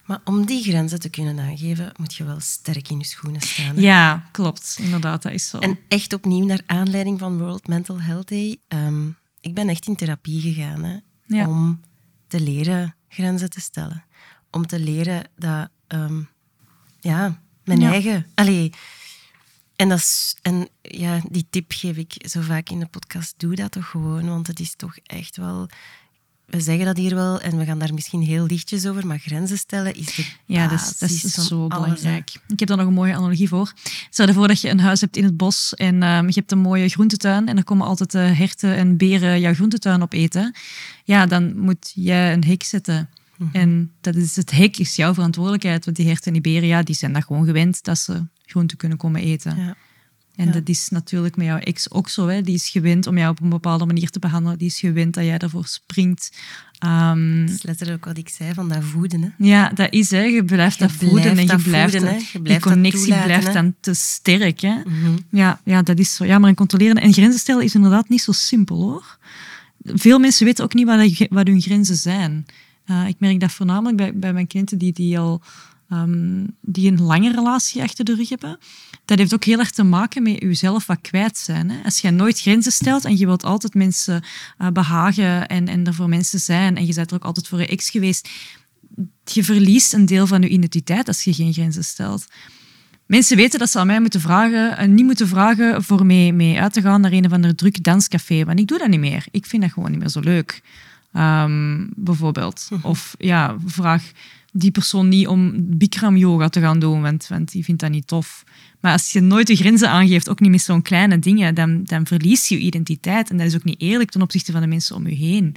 [0.05, 3.75] Maar om die grenzen te kunnen aangeven, moet je wel sterk in je schoenen staan.
[3.77, 3.81] hè?
[3.81, 4.77] Ja, klopt.
[4.81, 5.59] Inderdaad, dat is zo.
[5.59, 8.57] En echt opnieuw naar aanleiding van World Mental Health Day.
[8.69, 9.09] ehm,
[9.41, 10.97] ik ben echt in therapie gegaan hè,
[11.27, 11.49] Ja.
[11.49, 11.81] om
[12.27, 14.05] te leren grenzen te stellen.
[14.51, 16.21] Om te leren dat, ehm,
[17.01, 17.91] ja, mijn Ja.
[17.91, 18.27] eigen.
[18.35, 18.73] Allee,
[19.77, 23.35] en, dat is, en ja, die tip geef ik zo vaak in de podcast.
[23.37, 25.69] Doe dat toch gewoon, want het is toch echt wel.
[26.45, 29.59] We zeggen dat hier wel en we gaan daar misschien heel lichtjes over, maar grenzen
[29.59, 32.31] stellen is de Ja, dat is, dat is van zo alles, belangrijk.
[32.49, 33.73] Ik heb daar nog een mooie analogie voor.
[34.11, 36.59] Stel voor dat je een huis hebt in het bos en ehm, je hebt een
[36.59, 40.55] mooie groentetuin en er komen altijd eh, herten en beren jouw groentetuin op eten.
[41.05, 43.09] Ja, dan moet jij een hek zetten.
[43.37, 43.57] Mhm.
[43.57, 46.83] En dat is, het hek is jouw verantwoordelijkheid, want die herten en die beren, ja,
[46.83, 49.57] die zijn dat gewoon gewend dat ze groenten kunnen komen eten.
[49.57, 49.77] Ja.
[50.37, 50.53] En Ja.
[50.53, 52.27] dat is natuurlijk met jouw ex ook zo.
[52.27, 52.43] Hè.
[52.43, 54.59] Die is gewend om jou op een bepaalde manier te behandelen.
[54.59, 56.37] Die is gewend dat jij ervoor springt.
[56.79, 59.23] Ehm, Dat is letterlijk wat ik zei van dat voeden.
[59.23, 59.29] Hè.
[59.39, 60.23] ja, dat is, hè.
[60.23, 62.29] je blijft Je dat voeden en je blijft, voeden, dat-.
[62.29, 63.53] Je blijft connectie toelaten, blijft hè.
[63.53, 64.61] dan te sterk.
[64.61, 64.75] Hè.
[64.85, 65.17] Mhm.
[65.31, 66.25] Ja, ja, dat is zo.
[66.25, 69.19] Ja, maar een controleren en grenzen stellen is inderdaad niet zo simpel, hoor.
[69.85, 72.47] Veel mensen weten ook niet wat, wat hun grenzen zijn.
[72.85, 75.43] Eh, ik merk dat voornamelijk bij, bij mijn cliënten die, die al
[75.89, 78.59] ehm, die een lange relatie achter de rug hebben.
[79.05, 81.71] Dat heeft ook heel erg te maken met jezelf wat kwijt zijn.
[81.71, 81.83] Hè.
[81.85, 84.25] Als je nooit grenzen stelt en je wilt altijd mensen
[84.59, 87.61] eh, behagen en, en er voor mensen zijn en je bent er ook altijd voor
[87.61, 88.29] je ex geweest,
[89.25, 92.27] je verliest een deel van je identiteit als je geen grenzen stelt.
[93.07, 96.61] Mensen weten dat ze aan mij moeten vragen en niet moeten vragen voor mee, mee
[96.61, 99.27] uit te gaan naar een of ander druk danscafé, want ik doe dat niet meer.
[99.31, 100.63] Ik vind dat gewoon niet meer zo leuk.
[101.15, 102.69] Ehm, bijvoorbeeld.
[102.83, 104.11] Of ja, vraag
[104.53, 108.07] die persoon niet om Bikram yoga te gaan doen, want, want die vindt dat niet
[108.07, 108.45] tof.
[108.81, 112.07] Maar als je nooit de grenzen aangeeft, ook niet met zo'n kleine dingen, dan, dan
[112.07, 113.31] verlies je je identiteit.
[113.31, 115.55] En dat is ook niet eerlijk ten opzichte van de mensen om je heen.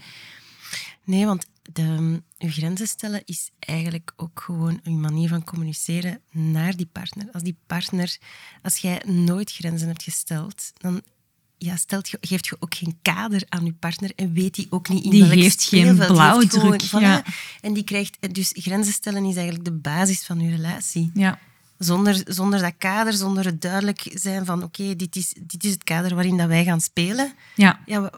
[1.03, 6.75] Nee, want de, je grenzen stellen is eigenlijk ook gewoon een manier van communiceren naar
[6.75, 7.27] die partner.
[7.31, 8.17] Als die partner,
[8.61, 11.01] als jij nooit grenzen hebt gesteld, dan
[11.57, 14.89] ja, stelt je, geeft je ook geen kader aan je partner en weet die ook
[14.89, 16.11] niet in Die welk heeft geen speelveld.
[16.11, 17.23] Blauwdruk, ja.
[17.61, 21.11] En die krijgt, dus grenzen stellen is eigenlijk de basis van je relatie.
[21.13, 21.39] Ja.
[21.77, 25.83] Zonder, zonder dat kader, zonder het duidelijk zijn van oké, dit, is, dit is het
[25.83, 27.33] kader waarin dat wij gaan spelen.
[27.55, 27.79] Ja.
[27.85, 28.11] Ja, wa-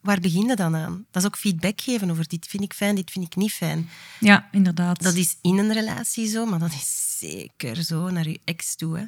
[0.00, 1.04] waar begin je dan aan?
[1.10, 3.88] Dat is ook feedback geven over dit vind ik fijn, dit vind ik niet fijn.
[4.20, 5.02] ja, inderdaad.
[5.02, 8.98] Dat is in een relatie zo, maar dat is zeker zo naar je ex toe.
[8.98, 9.04] Hè.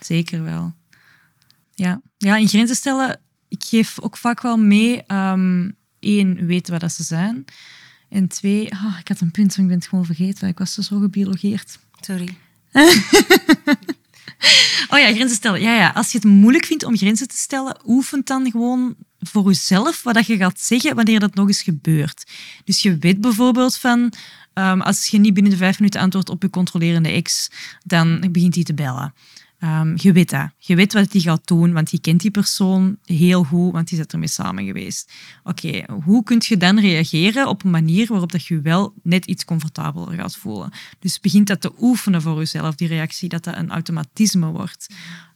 [0.00, 0.72] Zeker wel.
[1.76, 2.00] Ja.
[2.16, 5.70] ja, in grenzen stellen, ik geef ook vaak wel mee, ehm
[6.00, 7.44] één, weten wat dat ze zijn.
[8.08, 10.48] En twee, ah, ik had een punt, maar ik ben het gewoon vergeten.
[10.48, 11.78] Ik was zo gebiologeerd.
[12.00, 12.36] Sorry.
[14.88, 15.60] Oh ja, grenzen stellen.
[15.60, 15.90] Ja, ja.
[15.94, 20.14] Als je het moeilijk vindt om grenzen te stellen, oefen dan gewoon voor jezelf wat
[20.14, 22.30] dat je gaat zeggen wanneer dat nog eens gebeurt.
[22.64, 24.12] Dus je weet bijvoorbeeld van,
[24.52, 27.50] ehm, als je niet binnen de vijf minuten antwoordt op je controlerende ex,
[27.84, 29.14] dan begint hij te bellen.
[29.58, 30.50] Ehm, je weet dat.
[30.58, 33.98] Je weet wat hij gaat doen, want je kent die persoon heel goed, want die
[33.98, 35.12] is ermee samen geweest.
[35.44, 39.44] Oké, hoe kun je dan reageren op een manier waarop dat je wel net iets
[39.44, 40.70] comfortabeler gaat voelen?
[40.98, 44.86] Dus begint dat te oefenen voor jezelf, die reactie, dat dat een automatisme wordt.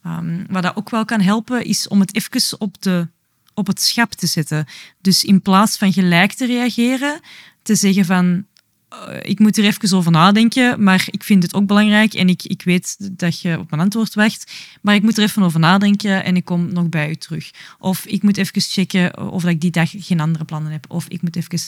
[0.03, 3.09] Ehm, wat dat ook wel kan helpen, is om het even op, de,
[3.55, 4.66] op het schap te zetten.
[5.01, 7.21] Dus in plaats van gelijk te reageren,
[7.62, 8.47] te zeggen van
[8.91, 12.43] eh, ik moet er even over nadenken, maar ik vind het ook belangrijk en ik,
[12.43, 16.24] ik weet dat je op mijn antwoord wacht, maar ik moet er even over nadenken
[16.24, 17.51] en ik kom nog bij u terug.
[17.78, 20.84] Of ik moet even checken of ik die dag geen andere plannen heb.
[20.88, 21.59] Of ik moet even...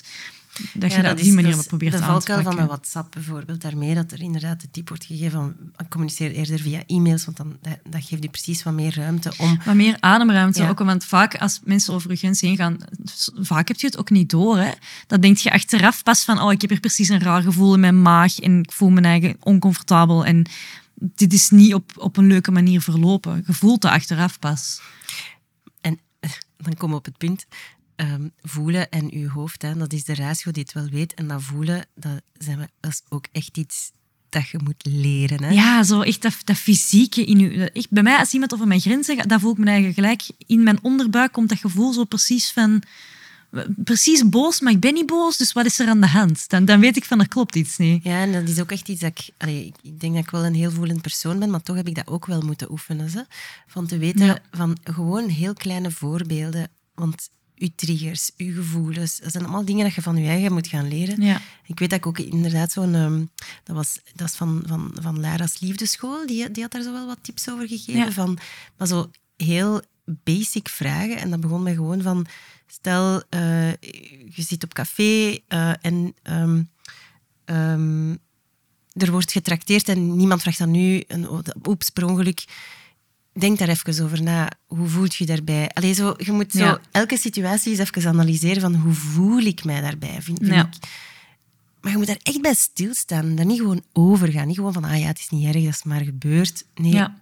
[0.74, 2.64] Dat je dat op die manier is probeert de aan te valkuil van pakken.
[2.64, 6.58] mijn WhatsApp bijvoorbeeld, daarmee dat er inderdaad de tip wordt gegeven van "Ah, communiceer eerder
[6.58, 9.60] via e-mails, want dan, dat, dat geeft je precies wat meer ruimte om...
[9.64, 10.68] Maar meer ademruimte Ja.
[10.68, 12.76] ook, want vaak als mensen over je grens heen gaan,
[13.40, 14.58] vaak heb je het ook niet door.
[14.58, 14.70] Hè?
[15.06, 17.80] Dan denk je achteraf pas van, oh, ik heb hier precies een raar gevoel in
[17.80, 20.46] mijn maag en ik voel me eigen oncomfortabel en
[20.94, 23.42] dit is niet op, op een leuke manier verlopen.
[23.46, 24.80] Je voelt het achteraf pas.
[25.80, 25.98] En
[26.64, 27.46] dan komen we op het punt.
[28.02, 31.14] Ehm, voelen en uw hoofd, hè, dat is de ratio die het wel weet.
[31.14, 33.90] En dat voelen, dat, zijn we, dat is ook echt iets
[34.28, 35.42] dat je moet leren.
[35.42, 35.50] Hè?
[35.50, 37.70] Ja, zo echt dat, dat fysieke in je.
[37.70, 40.22] Echt, bij mij, als iemand over mijn grenzen gaat, dan voel ik me eigenlijk gelijk
[40.46, 42.82] in mijn onderbuik komt dat gevoel zo precies van.
[43.76, 46.48] Precies boos, maar ik ben niet boos, dus wat is er aan de hand?
[46.48, 48.04] Dan, dan weet ik van er klopt iets niet.
[48.04, 49.34] Ja, en dat is ook echt iets dat ik...
[49.38, 51.88] Allee, ik- ik denk dat ik wel een heel voelend persoon ben, maar toch heb
[51.88, 53.10] ik dat ook wel moeten oefenen.
[53.12, 53.20] Hè?
[53.66, 54.38] Van te weten Ja.
[54.50, 56.68] van gewoon heel kleine voorbeelden.
[56.94, 57.28] Want
[57.62, 60.88] uw triggers, uw gevoelens, dat zijn allemaal dingen dat je van je eigen moet gaan
[60.88, 61.22] leren.
[61.22, 61.40] Ja.
[61.66, 62.94] Ik weet dat ik ook inderdaad zo'n...
[62.94, 63.24] ehm,
[63.64, 66.26] dat, was, dat is van, van, van Lara's Liefdeschool.
[66.26, 68.00] Die, die had daar zo wel wat tips over gegeven.
[68.00, 68.12] Ja.
[68.12, 68.38] Van,
[68.76, 71.16] maar zo heel basic vragen.
[71.16, 72.26] En dat begon met gewoon van...
[72.66, 73.72] Stel, eh,
[74.30, 76.14] je zit op café eh, en...
[76.22, 76.62] ehm,
[77.44, 78.14] ehm,
[78.92, 82.44] er wordt getrakteerd en niemand vraagt aan nu, een, oh, oeps, per ongeluk.
[83.34, 84.50] Denk daar even over na.
[84.66, 85.68] Hoe voelt je daarbij?
[85.68, 86.80] Allee, zo, je moet zo Ja.
[86.90, 90.22] elke situatie eens even analyseren van hoe voel ik mij daarbij?
[90.22, 90.60] Vind, vind Ja.
[90.72, 90.88] ik,
[91.80, 93.34] maar je moet daar echt bij stilstaan.
[93.34, 94.46] Daar niet gewoon over gaan.
[94.46, 96.64] Niet gewoon van, ah ja, het is niet erg, dat is maar gebeurd.
[96.74, 97.20] Nee, Ja.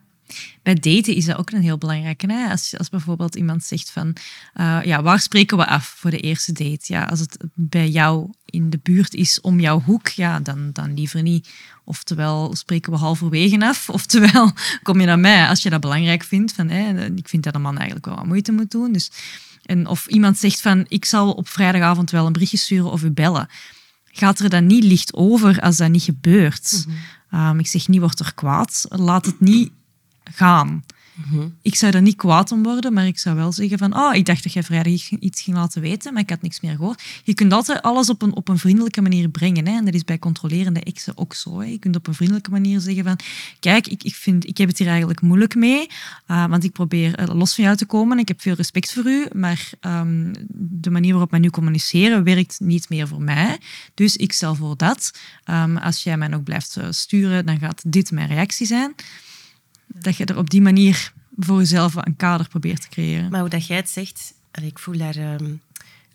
[0.62, 2.33] Bij daten is dat ook een heel belangrijke.
[2.33, 2.51] Hè?
[2.51, 4.16] Als, als bijvoorbeeld iemand zegt van,
[4.55, 6.85] eh, ja, waar spreken we af voor de eerste date?
[6.93, 10.95] Ja, als het bij jou in de buurt is om jouw hoek, ja, dan, dan
[10.95, 11.49] liever niet.
[11.85, 14.53] Oftewel spreken we halverwege af, oftewel
[14.83, 16.53] kom je naar mij als je dat belangrijk vindt.
[16.53, 18.93] Van, hè, ik vind dat een man eigenlijk wel wat moeite moet doen.
[18.93, 19.11] Dus,
[19.64, 23.11] en of iemand zegt van, ik zal op vrijdagavond wel een berichtje sturen of u
[23.11, 23.49] bellen
[24.12, 26.87] gaat er dan niet licht over als dat niet gebeurt.
[27.35, 28.87] Um, ik zeg niet, word er kwaad.
[28.89, 29.70] Laat het niet
[30.31, 30.85] gaan.
[31.62, 34.26] Ik zou er niet kwaad om worden, maar ik zou wel zeggen van, oh, ik
[34.26, 37.03] dacht dat jij vrijdag iets ging laten weten, maar ik had niks meer gehoord.
[37.24, 39.66] Je kunt altijd alles op een, op een vriendelijke manier brengen.
[39.66, 39.76] Hè?
[39.76, 41.61] En dat is bij controlerende exen ook zo.
[41.61, 41.66] Hè?
[41.66, 43.18] Je kunt op een vriendelijke manier zeggen van,
[43.61, 45.89] kijk, ik, ik, vind, ik heb het hier eigenlijk moeilijk mee,
[46.28, 48.18] uh, want ik probeer uh, los van jou te komen.
[48.18, 52.61] Ik heb veel respect voor u, maar um, de manier waarop wij nu communiceren werkt
[52.61, 53.59] niet meer voor mij.
[53.95, 55.11] Dus ik stel voor dat.
[55.51, 58.95] Um, als jij mij nog blijft uh, sturen, dan gaat dit mijn reactie zijn
[59.95, 63.30] dat je er op die manier voor jezelf een kader probeert te creëren.
[63.30, 65.16] Maar hoe dat jij het zegt, ik voel daar...
[65.16, 65.61] Um,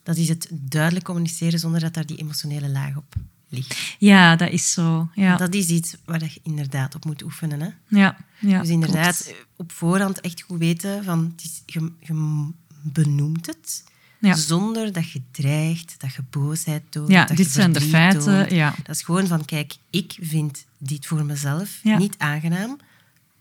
[0.03, 3.15] dat is het duidelijk communiceren zonder dat daar die emotionele laag op
[3.49, 3.95] ligt.
[3.99, 5.09] Ja, dat is zo.
[5.15, 5.37] Ja.
[5.37, 7.61] Dat is iets waar je inderdaad op moet oefenen.
[7.61, 7.69] Hè?
[7.87, 9.45] Ja, ja, dus inderdaad, klopt.
[9.55, 11.33] op voorhand echt goed weten van...
[11.35, 12.45] Het is, je, je
[12.81, 13.83] benoemt het.
[14.19, 14.35] Ja.
[14.35, 17.09] Zonder dat je dreigt, dat je boosheid toont.
[17.09, 18.55] Ja, dat dit je zijn de feiten.
[18.55, 18.73] Ja.
[18.83, 22.77] Dat is gewoon van, kijk, ik vind dit voor mezelf niet aangenaam.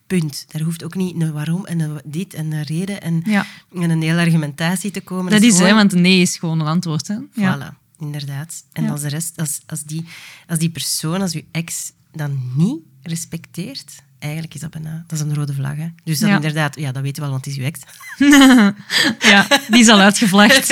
[0.07, 0.45] Punt.
[0.49, 3.47] Daar hoeft ook niet een waarom en een dit en een reden en, Ja.
[3.75, 5.33] en een hele argumentatie te komen.
[5.33, 7.09] Dat is, hè, gewoon- want een nee is gewoon een antwoord.
[7.09, 7.17] Hè?
[7.33, 7.59] Ja.
[7.59, 8.65] Voilà, inderdaad.
[8.73, 8.91] En Ja.
[8.91, 10.05] als de rest, als, als, die,
[10.49, 15.25] als die persoon, als je ex, dan niet respecteert, eigenlijk is dat bijna, dat is
[15.25, 15.77] een rode vlag.
[15.77, 15.87] Hè?
[16.05, 16.35] Dus dat Ja.
[16.35, 17.81] inderdaad, ja, dat weten we al, want het is je ex.
[19.31, 20.69] ja, die is al uitgevlacht.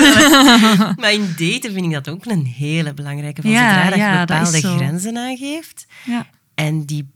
[1.01, 3.43] maar in daten vind ik dat ook een hele belangrijke.
[3.43, 6.27] Van zodra dat je bepaalde grenzen aangeeft ja.
[6.55, 7.09] en, die,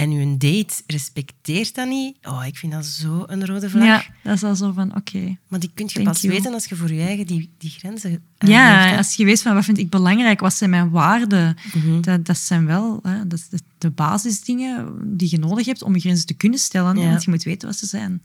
[0.00, 3.84] en je date respecteert dat niet, oh, ik vind dat zo een rode vlag.
[3.84, 5.36] ja, dat is al zo van, oké.
[5.48, 6.32] Maar die kun je Thank pas you.
[6.34, 8.96] weten als je voor je eigen die, die grenzen Ja, aangeeft, hè.
[8.96, 12.00] als je weet van wat vind ik belangrijk, wat zijn mijn waarden, Mhm.
[12.00, 16.00] dat, dat zijn wel hè, dat is de, basisdingen die je nodig hebt om je
[16.00, 16.96] grenzen te kunnen stellen.
[16.98, 17.08] Ja.
[17.08, 18.22] Want je moet weten wat ze zijn.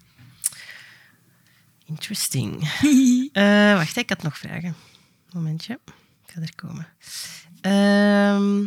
[1.86, 2.53] Interesting.
[3.32, 4.76] Eh, wacht, ik had nog vragen.
[5.34, 5.80] Momentje.
[6.26, 6.88] Ik ga er komen.
[7.61, 8.63] Ehm.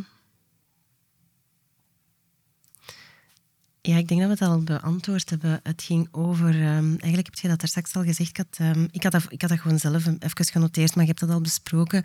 [3.89, 5.61] Ja, ik denk dat we het al beantwoord hebben.
[5.63, 6.49] Het ging over...
[6.49, 8.31] ehm, eigenlijk heb je dat daar straks al gezegd.
[8.31, 11.11] Ik had, ehm, ik had, dat, ik had dat gewoon zelf even genoteerd, maar je
[11.11, 12.05] hebt dat al besproken.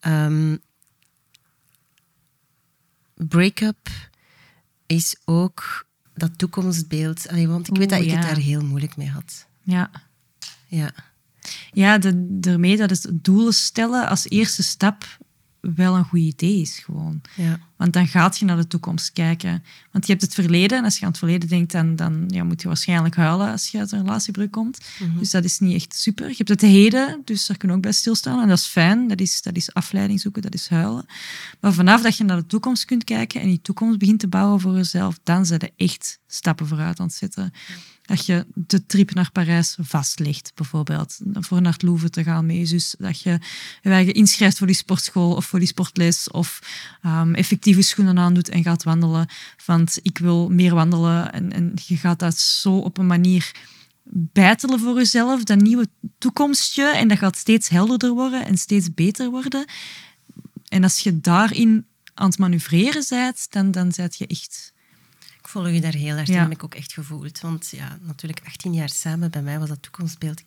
[0.00, 0.56] Ehm
[3.14, 3.88] break-up
[4.86, 7.28] is ook dat toekomstbeeld.
[7.28, 9.46] Allee, want ik weet Oeh, dat ik het daar heel moeilijk mee had.
[9.62, 9.90] Ja,
[10.66, 10.92] Ja.
[11.72, 15.18] ja de, daarmee dat het doelen stellen als eerste stap
[15.62, 17.20] wel een goed idee is gewoon.
[17.36, 17.58] Ja.
[17.76, 19.64] Want dan gaat je naar de toekomst kijken.
[19.90, 20.78] Want je hebt het verleden.
[20.78, 23.68] En als je aan het verleden denkt, dan, dan ja, moet je waarschijnlijk huilen als
[23.68, 24.80] je uit een relatiebreuk komt.
[25.18, 26.28] Dus dat is niet echt super.
[26.28, 28.40] Je hebt het heden, dus daar kunnen we ook bij stilstaan.
[28.42, 29.08] En dat is fijn.
[29.08, 31.06] Dat is, dat is afleiding zoeken, dat is huilen.
[31.60, 34.60] Maar vanaf dat je naar de toekomst kunt kijken en die toekomst begint te bouwen
[34.60, 37.52] voor jezelf, dan zijn er echt stappen vooruit aan het zetten.
[38.12, 41.18] Dat je de trip naar Parijs vastlegt, bijvoorbeeld.
[41.32, 42.94] Voor naar het Louvre te gaan met je zus.
[42.98, 43.38] Dat je
[43.82, 46.30] je inschrijft voor die sportschool of voor die sportles.
[46.30, 46.58] Of
[47.02, 49.28] ehm, effectieve schoenen aandoet en gaat wandelen.
[49.64, 51.32] Want ik wil meer wandelen.
[51.32, 53.54] En, en je gaat dat zo op een manier
[54.12, 55.44] bijtelen voor jezelf.
[55.44, 55.88] Dat nieuwe
[56.18, 56.84] toekomstje.
[56.84, 59.64] En dat gaat steeds helderder worden en steeds beter worden.
[60.68, 64.71] En als je daarin aan het manoeuvreren bent, dan, dan zet je echt...
[65.52, 66.34] Volg je daar heel hard Ja.
[66.34, 67.40] in, heb ik ook echt gevoeld.
[67.40, 70.42] Want ja, natuurlijk 18 jaar samen, bij mij was dat toekomstbeeld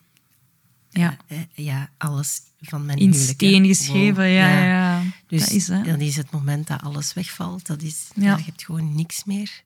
[0.89, 1.18] Ja.
[1.28, 3.34] eh, ja, alles van mijn In huwelijk.
[3.34, 5.01] steen geschreven, Wow, ja, ja.
[5.28, 5.82] Dus dat is, hè.
[5.84, 7.66] dat is het moment dat alles wegvalt.
[7.66, 8.38] Dat is, Ja.
[8.38, 9.64] je hebt gewoon niks meer.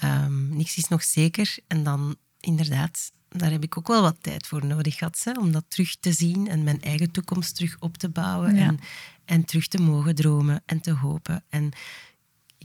[0.00, 1.56] Ehm, niks is nog zeker.
[1.66, 5.20] En dan inderdaad, daar heb ik ook wel wat tijd voor nodig gehad.
[5.24, 8.54] Hè, om dat terug te zien en mijn eigen toekomst terug op te bouwen.
[8.54, 8.66] Ja.
[8.66, 8.80] En,
[9.24, 11.44] en terug te mogen dromen en te hopen.
[11.48, 11.70] En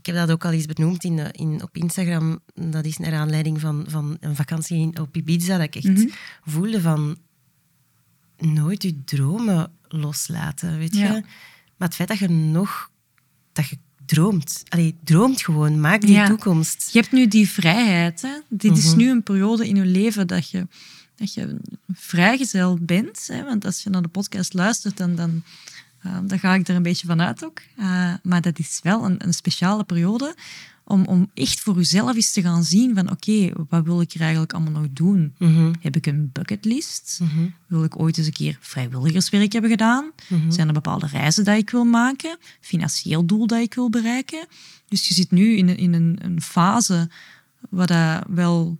[0.03, 2.39] ik heb dat ook al eens benoemd in, de- in, op Instagram.
[2.53, 5.57] Dat is naar aanleiding van, van een vakantie in, op Ibiza.
[5.57, 6.07] Dat ik echt Mhm.
[6.45, 7.17] voelde van
[8.37, 11.07] nooit je dromen loslaten, weet je.
[11.77, 12.89] Maar het feit dat je nog...
[13.51, 14.63] Dat je droomt.
[14.67, 15.79] Allee, droomt gewoon.
[15.79, 16.27] Maak die Ja.
[16.27, 16.89] toekomst.
[16.93, 18.21] Je hebt nu die vrijheid.
[18.21, 18.39] Hè?
[18.49, 18.97] Dit is Mhm.
[18.97, 20.67] nu een periode in je leven dat je,
[21.15, 21.57] dat je
[21.93, 23.27] vrijgezel bent.
[23.27, 23.43] Hè?
[23.43, 25.43] Want als je naar de podcast luistert, dan, dan,
[26.03, 27.61] eh, dan ga ik er een beetje van uit ook.
[27.77, 30.35] Eh, maar dat is wel een, een speciale periode
[30.85, 34.21] om, om echt voor jezelf eens te gaan zien van oké, wat wil ik er
[34.21, 35.35] eigenlijk allemaal nog doen?
[35.37, 35.73] Mhm.
[35.79, 37.19] Heb ik een bucketlist?
[37.21, 37.47] Mhm.
[37.67, 40.11] Wil ik ooit eens een keer vrijwilligerswerk hebben gedaan?
[40.29, 40.51] Mhm.
[40.51, 42.37] Zijn er bepaalde reizen dat ik wil maken?
[42.59, 44.45] Financieel doel dat ik wil bereiken?
[44.87, 47.09] Dus je zit nu in, een- in een, een fase
[47.69, 48.77] waar dat wel,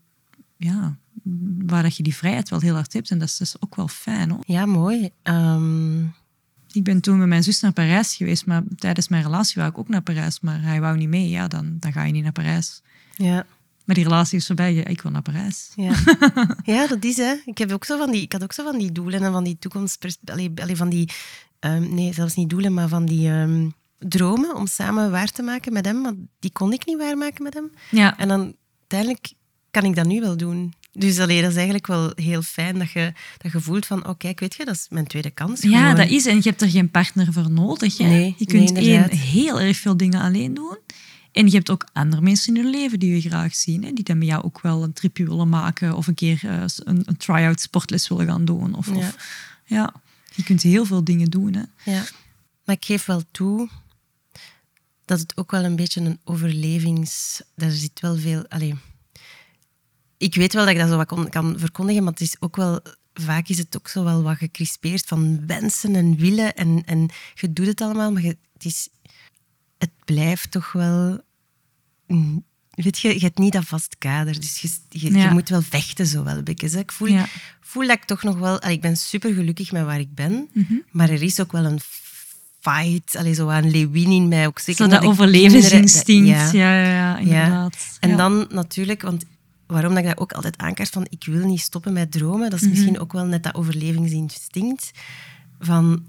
[0.57, 0.97] ja,
[1.65, 3.09] waar dat je die vrijheid wel heel hard hebt.
[3.11, 4.29] En dat is dus ook wel fijn.
[4.31, 4.43] Hoor.
[4.45, 5.09] Ja, mooi.
[5.21, 6.01] Ehm,
[6.73, 9.77] Ik ben toen met mijn zus naar Parijs geweest, maar tijdens mijn relatie wou ik
[9.77, 10.39] ook naar Parijs.
[10.39, 11.29] Maar hij wou niet mee.
[11.29, 12.81] Ja, dan, dan ga je niet naar Parijs.
[13.15, 13.45] ja.
[13.83, 14.75] Maar die relatie is voorbij.
[14.75, 15.71] Ik wil naar Parijs.
[15.75, 15.93] Ja.
[16.73, 17.35] ja, dat is hè.
[17.45, 19.43] Ik, heb ook zo van die, ik had ook zo van die doelen en van
[19.43, 20.05] die toekomst...
[20.73, 21.09] Van die...
[21.59, 23.69] ehm, nee, zelfs niet doelen, maar van die ehm,
[23.99, 26.01] dromen om samen waar te maken met hem.
[26.01, 27.71] Maar die kon ik niet waarmaken met hem.
[27.91, 29.33] Ja, En dan uiteindelijk
[29.71, 30.73] kan ik dat nu wel doen.
[30.95, 34.17] Dus allee, dat is eigenlijk wel heel fijn dat je, dat je voelt van, oh
[34.17, 35.61] kijk, weet je, dat is mijn tweede kans.
[35.61, 36.25] Ja, dat is.
[36.25, 37.97] En je hebt er geen partner voor nodig.
[37.97, 38.05] Hè?
[38.05, 40.77] Nee, je kunt nee, één, heel erg veel dingen alleen doen.
[41.31, 43.83] En je hebt ook andere mensen in je leven die je graag zien.
[43.83, 43.91] Hè?
[43.93, 45.95] Die dan met jou ook wel een tripje willen maken.
[45.95, 48.75] Of een keer eh, een, een try-out sportles willen gaan doen.
[48.75, 48.95] Of, Ja.
[48.95, 49.15] of,
[49.65, 49.93] ja,
[50.35, 51.53] je kunt heel veel dingen doen.
[51.53, 51.91] Hè?
[51.91, 52.03] Ja.
[52.65, 53.69] Maar ik geef wel toe
[55.05, 57.41] dat het ook wel een beetje een overlevings...
[57.55, 58.45] Daar zit wel veel...
[58.49, 58.75] Allee,
[60.23, 62.55] ik weet wel dat ik dat zo wat kon, kan verkondigen, maar het is ook
[62.55, 62.79] wel...
[63.13, 66.53] Vaak is het ook zo wel wat gecrispeerd van wensen en willen.
[66.55, 68.87] En, en je doet het allemaal, maar je, het, is,
[69.77, 71.21] het blijft toch wel...
[72.07, 74.39] mm, weet je, je hebt niet dat vast kader.
[74.39, 75.23] Dus je, je, Ja.
[75.23, 76.77] je moet wel vechten zo wel een.
[76.79, 77.25] Ik voel, Ja.
[77.61, 78.59] voel dat ik toch nog wel...
[78.61, 80.49] allee, ik ben super gelukkig met waar ik ben.
[80.53, 80.73] Mhm.
[80.91, 81.79] Maar er is ook wel een
[82.59, 83.15] fight.
[83.15, 84.47] Allee, zo aan Lewin in mij.
[84.47, 85.25] Ook zeker Zo dat kinderen.
[85.25, 86.39] overlevingsinstinct.
[86.39, 87.97] Dat- Ja, ja, ja, inderdaad.
[87.99, 88.15] En Ja.
[88.15, 89.25] dan natuurlijk, want
[89.73, 92.53] waarom dat ik dat ook altijd aankaart van ik wil niet stoppen met dromen, dat
[92.53, 92.69] is Mhm.
[92.69, 94.91] misschien ook wel net dat overlevingsinstinct
[95.59, 96.05] van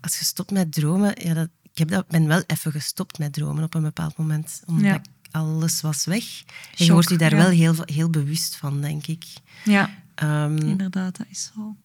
[0.00, 3.32] als je stopt met dromen, ja, dat, ik heb dat, ben wel even gestopt met
[3.32, 5.00] dromen op een bepaald moment, omdat Ja.
[5.30, 6.24] alles was weg.
[6.24, 7.36] En je Shock, wordt je daar ja.
[7.36, 9.24] wel heel, heel bewust van, denk ik.
[9.64, 11.76] Ja, Ehm, inderdaad, dat is zo.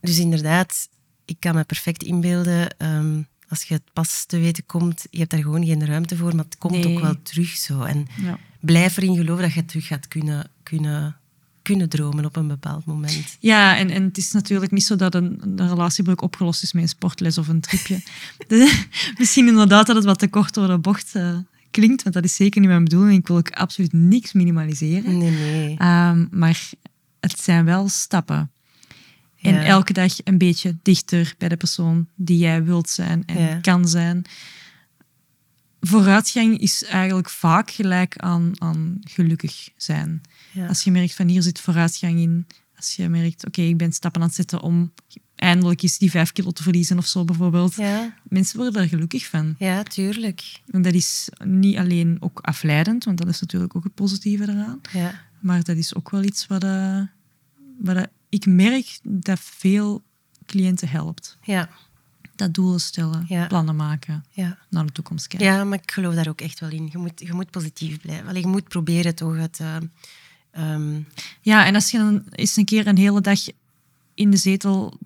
[0.00, 0.88] dus inderdaad,
[1.24, 5.30] ik kan me perfect inbeelden, ehm, als je het pas te weten komt, je hebt
[5.30, 6.94] daar gewoon geen ruimte voor, maar het komt Nee.
[6.96, 7.82] ook wel terug zo.
[7.82, 8.38] En Ja.
[8.60, 11.16] blijf erin geloven dat je terug gaat kunnen, kunnen,
[11.62, 13.36] kunnen dromen op een bepaald moment.
[13.40, 16.82] Ja, en, en het is natuurlijk niet zo dat een, een relatiebreuk opgelost is met
[16.82, 18.00] een sportles of een tripje.
[18.48, 18.84] De-
[19.18, 21.36] misschien inderdaad dat het wat te kort door de bocht eh,
[21.70, 23.18] klinkt, want dat is zeker niet mijn bedoeling.
[23.18, 25.18] Ik wil ook absoluut niks minimaliseren.
[25.18, 25.76] Nee, nee.
[25.78, 26.60] Ehm, maar
[27.20, 28.50] het zijn wel stappen.
[29.40, 29.64] En Ja.
[29.64, 33.58] elke dag een beetje dichter bij de persoon die jij wilt zijn en Ja.
[33.60, 34.24] kan zijn.
[35.80, 40.20] Vooruitgang is eigenlijk vaak gelijk aan, aan gelukkig zijn.
[40.52, 40.66] Ja.
[40.66, 42.46] Als je merkt van hier zit vooruitgang in.
[42.76, 44.92] Als je merkt, oké, ik ben stappen aan het zetten om
[45.34, 47.74] eindelijk eens die vijf kilo te verliezen of zo bijvoorbeeld.
[47.74, 49.54] Ja, Mensen worden daar gelukkig van.
[49.58, 50.60] ja, tuurlijk.
[50.70, 54.80] En dat is niet alleen ook afleidend, want dat is natuurlijk ook het positieve eraan.
[54.92, 55.26] Ja.
[55.40, 57.00] Maar dat is ook wel iets wat, eh,
[57.78, 60.02] wat ik merk dat veel
[60.46, 61.38] cliënten helpt.
[61.42, 61.68] Ja,
[62.38, 63.46] Dat doelen stellen, Ja.
[63.46, 64.58] plannen maken, ja.
[64.70, 65.48] naar de toekomst kijken.
[65.48, 66.88] ja, maar ik geloof daar ook echt wel in.
[66.92, 68.26] Je moet, je moet positief blijven.
[68.28, 69.60] Allee, je moet proberen toch het...
[69.60, 69.76] eh,
[70.50, 71.00] ehm,
[71.40, 73.38] Ja, en als je dan eens een keer een hele dag
[74.14, 74.98] in de zetel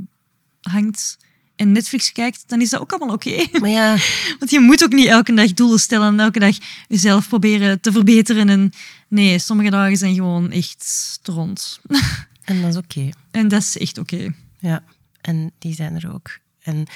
[0.61, 1.19] hangt
[1.57, 3.47] en Netflix kijkt, dan is dat ook allemaal oké.
[3.61, 3.97] maar ja,
[4.39, 6.57] Want je moet ook niet elke dag doelen stellen en elke dag
[6.89, 8.49] jezelf proberen te verbeteren.
[8.49, 8.73] En
[9.09, 11.81] nee, sommige dagen zijn gewoon echt stront.
[12.45, 13.09] en dat is oké.
[13.31, 14.33] En dat is echt oké.
[14.59, 14.83] Ja,
[15.21, 16.39] en die zijn er ook.
[16.63, 16.87] En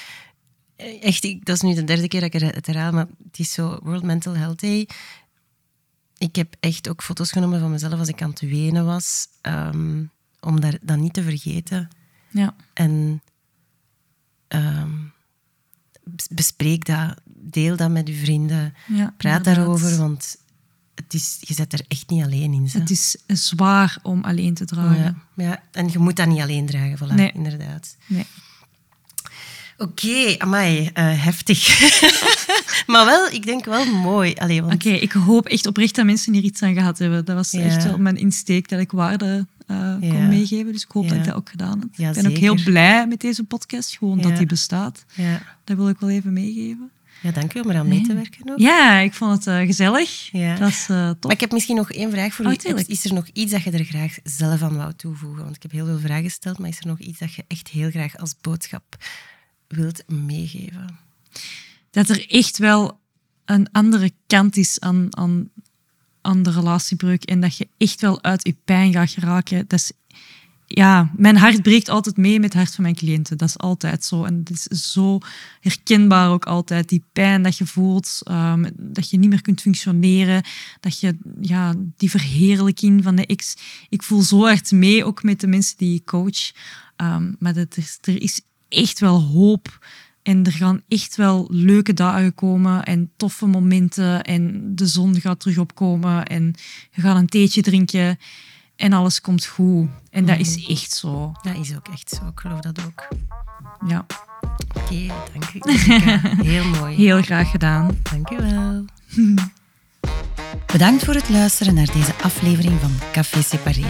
[1.01, 3.51] echt, ik, dat is nu de derde keer dat ik het herhaal, maar het is
[3.53, 4.87] zo World Mental Health Day.
[6.17, 10.03] Ik heb echt ook foto's genomen van mezelf als ik aan het wenen was, ehm,
[10.39, 11.87] om daar, dat niet te vergeten.
[12.29, 12.55] Ja.
[12.73, 13.21] En
[14.47, 14.91] ehm,
[16.03, 19.43] bes- bespreek dat, deel dat met uw vrienden, Ja, praat inderdaad.
[19.55, 20.37] daarover, want
[20.95, 22.67] het is, je zit er echt niet alleen in.
[22.71, 24.97] Het is zwaar om alleen te dragen.
[25.35, 27.31] ja, ja, en je moet dat niet alleen dragen, voilà, Nee.
[27.31, 27.97] inderdaad.
[28.07, 28.25] Nee.
[29.77, 31.79] Oké, amai, eh, heftig.
[32.87, 34.33] maar wel, ik denk wel mooi.
[34.61, 37.25] Want, Oké, ik hoop echt oprecht dat mensen hier iets aan gehad hebben.
[37.25, 37.59] Dat was Ja.
[37.61, 40.09] echt wel mijn insteek dat ik waarde eh, Ja.
[40.09, 40.71] kon meegeven.
[40.73, 42.07] Dus ik hoop dat ik dat ook gedaan heb.
[42.09, 45.05] Ik ben ook heel blij met deze podcast, gewoon dat die bestaat.
[45.13, 45.41] ja.
[45.63, 46.89] Dat wil ik wel even meegeven.
[47.21, 48.59] ja, dank u om eraan mee te werken ook.
[48.59, 50.29] Ja, ik vond het eh, gezellig.
[50.31, 50.55] Ja.
[50.55, 51.23] Dat is top.
[51.23, 52.55] Maar ik heb misschien nog één vraag voor Oh, u.
[52.55, 52.87] tuurlijk.
[52.87, 55.43] Is er nog iets dat je er graag zelf aan wou toevoegen?
[55.43, 57.67] Want ik heb heel veel vragen gesteld, maar is er nog iets dat je echt
[57.67, 58.83] heel graag als boodschap
[59.67, 61.05] wilt meegeven?
[61.97, 62.99] dat er echt wel
[63.45, 65.49] een andere kant is aan, aan,
[66.21, 69.65] aan de relatiebreuk en dat je echt wel uit je pijn gaat geraken.
[69.67, 69.91] Dat is,
[70.65, 73.37] ja, mijn hart breekt altijd mee met het hart van mijn cliënten.
[73.37, 74.23] Dat is altijd zo.
[74.23, 75.19] En het is zo
[75.59, 76.89] herkenbaar ook altijd.
[76.89, 80.43] Die pijn dat je voelt, ehm, dat je niet meer kunt functioneren,
[80.79, 83.55] dat je ja, die verheerlijking van de ex.
[83.89, 86.51] Ik voel zo hard mee, ook met de mensen die ik coach.
[86.95, 89.85] Ehm, maar dat is, er is echt wel hoop.
[90.23, 94.23] En er gaan echt wel leuke dagen komen en toffe momenten.
[94.23, 96.55] En de zon gaat terug opkomen en
[96.91, 98.19] je gaat een theetje drinken
[98.75, 99.89] en alles komt goed.
[100.09, 101.31] En dat is echt zo.
[101.41, 102.27] Dat is ook echt zo.
[102.27, 103.07] Ik geloof dat ook.
[103.87, 104.05] Ja,
[104.75, 105.71] Oké, dank u.
[106.51, 106.95] Heel mooi.
[106.95, 107.97] heel graag gedaan.
[108.03, 108.85] Dank u wel.
[110.73, 113.85] Bedankt voor het luisteren naar deze aflevering van Café Separé.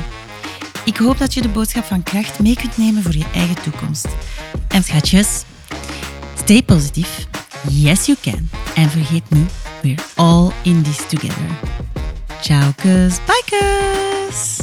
[0.88, 4.08] Ik hoop dat je de boodschap van kracht mee kunt nemen voor je eigen toekomst.
[4.68, 5.44] En schatjes,
[6.44, 7.28] stay positief.
[7.70, 8.50] Yes, you can.
[8.76, 11.60] En vergeet niet, we're all in this together.
[12.42, 13.18] Ciao, kus.
[13.26, 14.58] Bye, kus.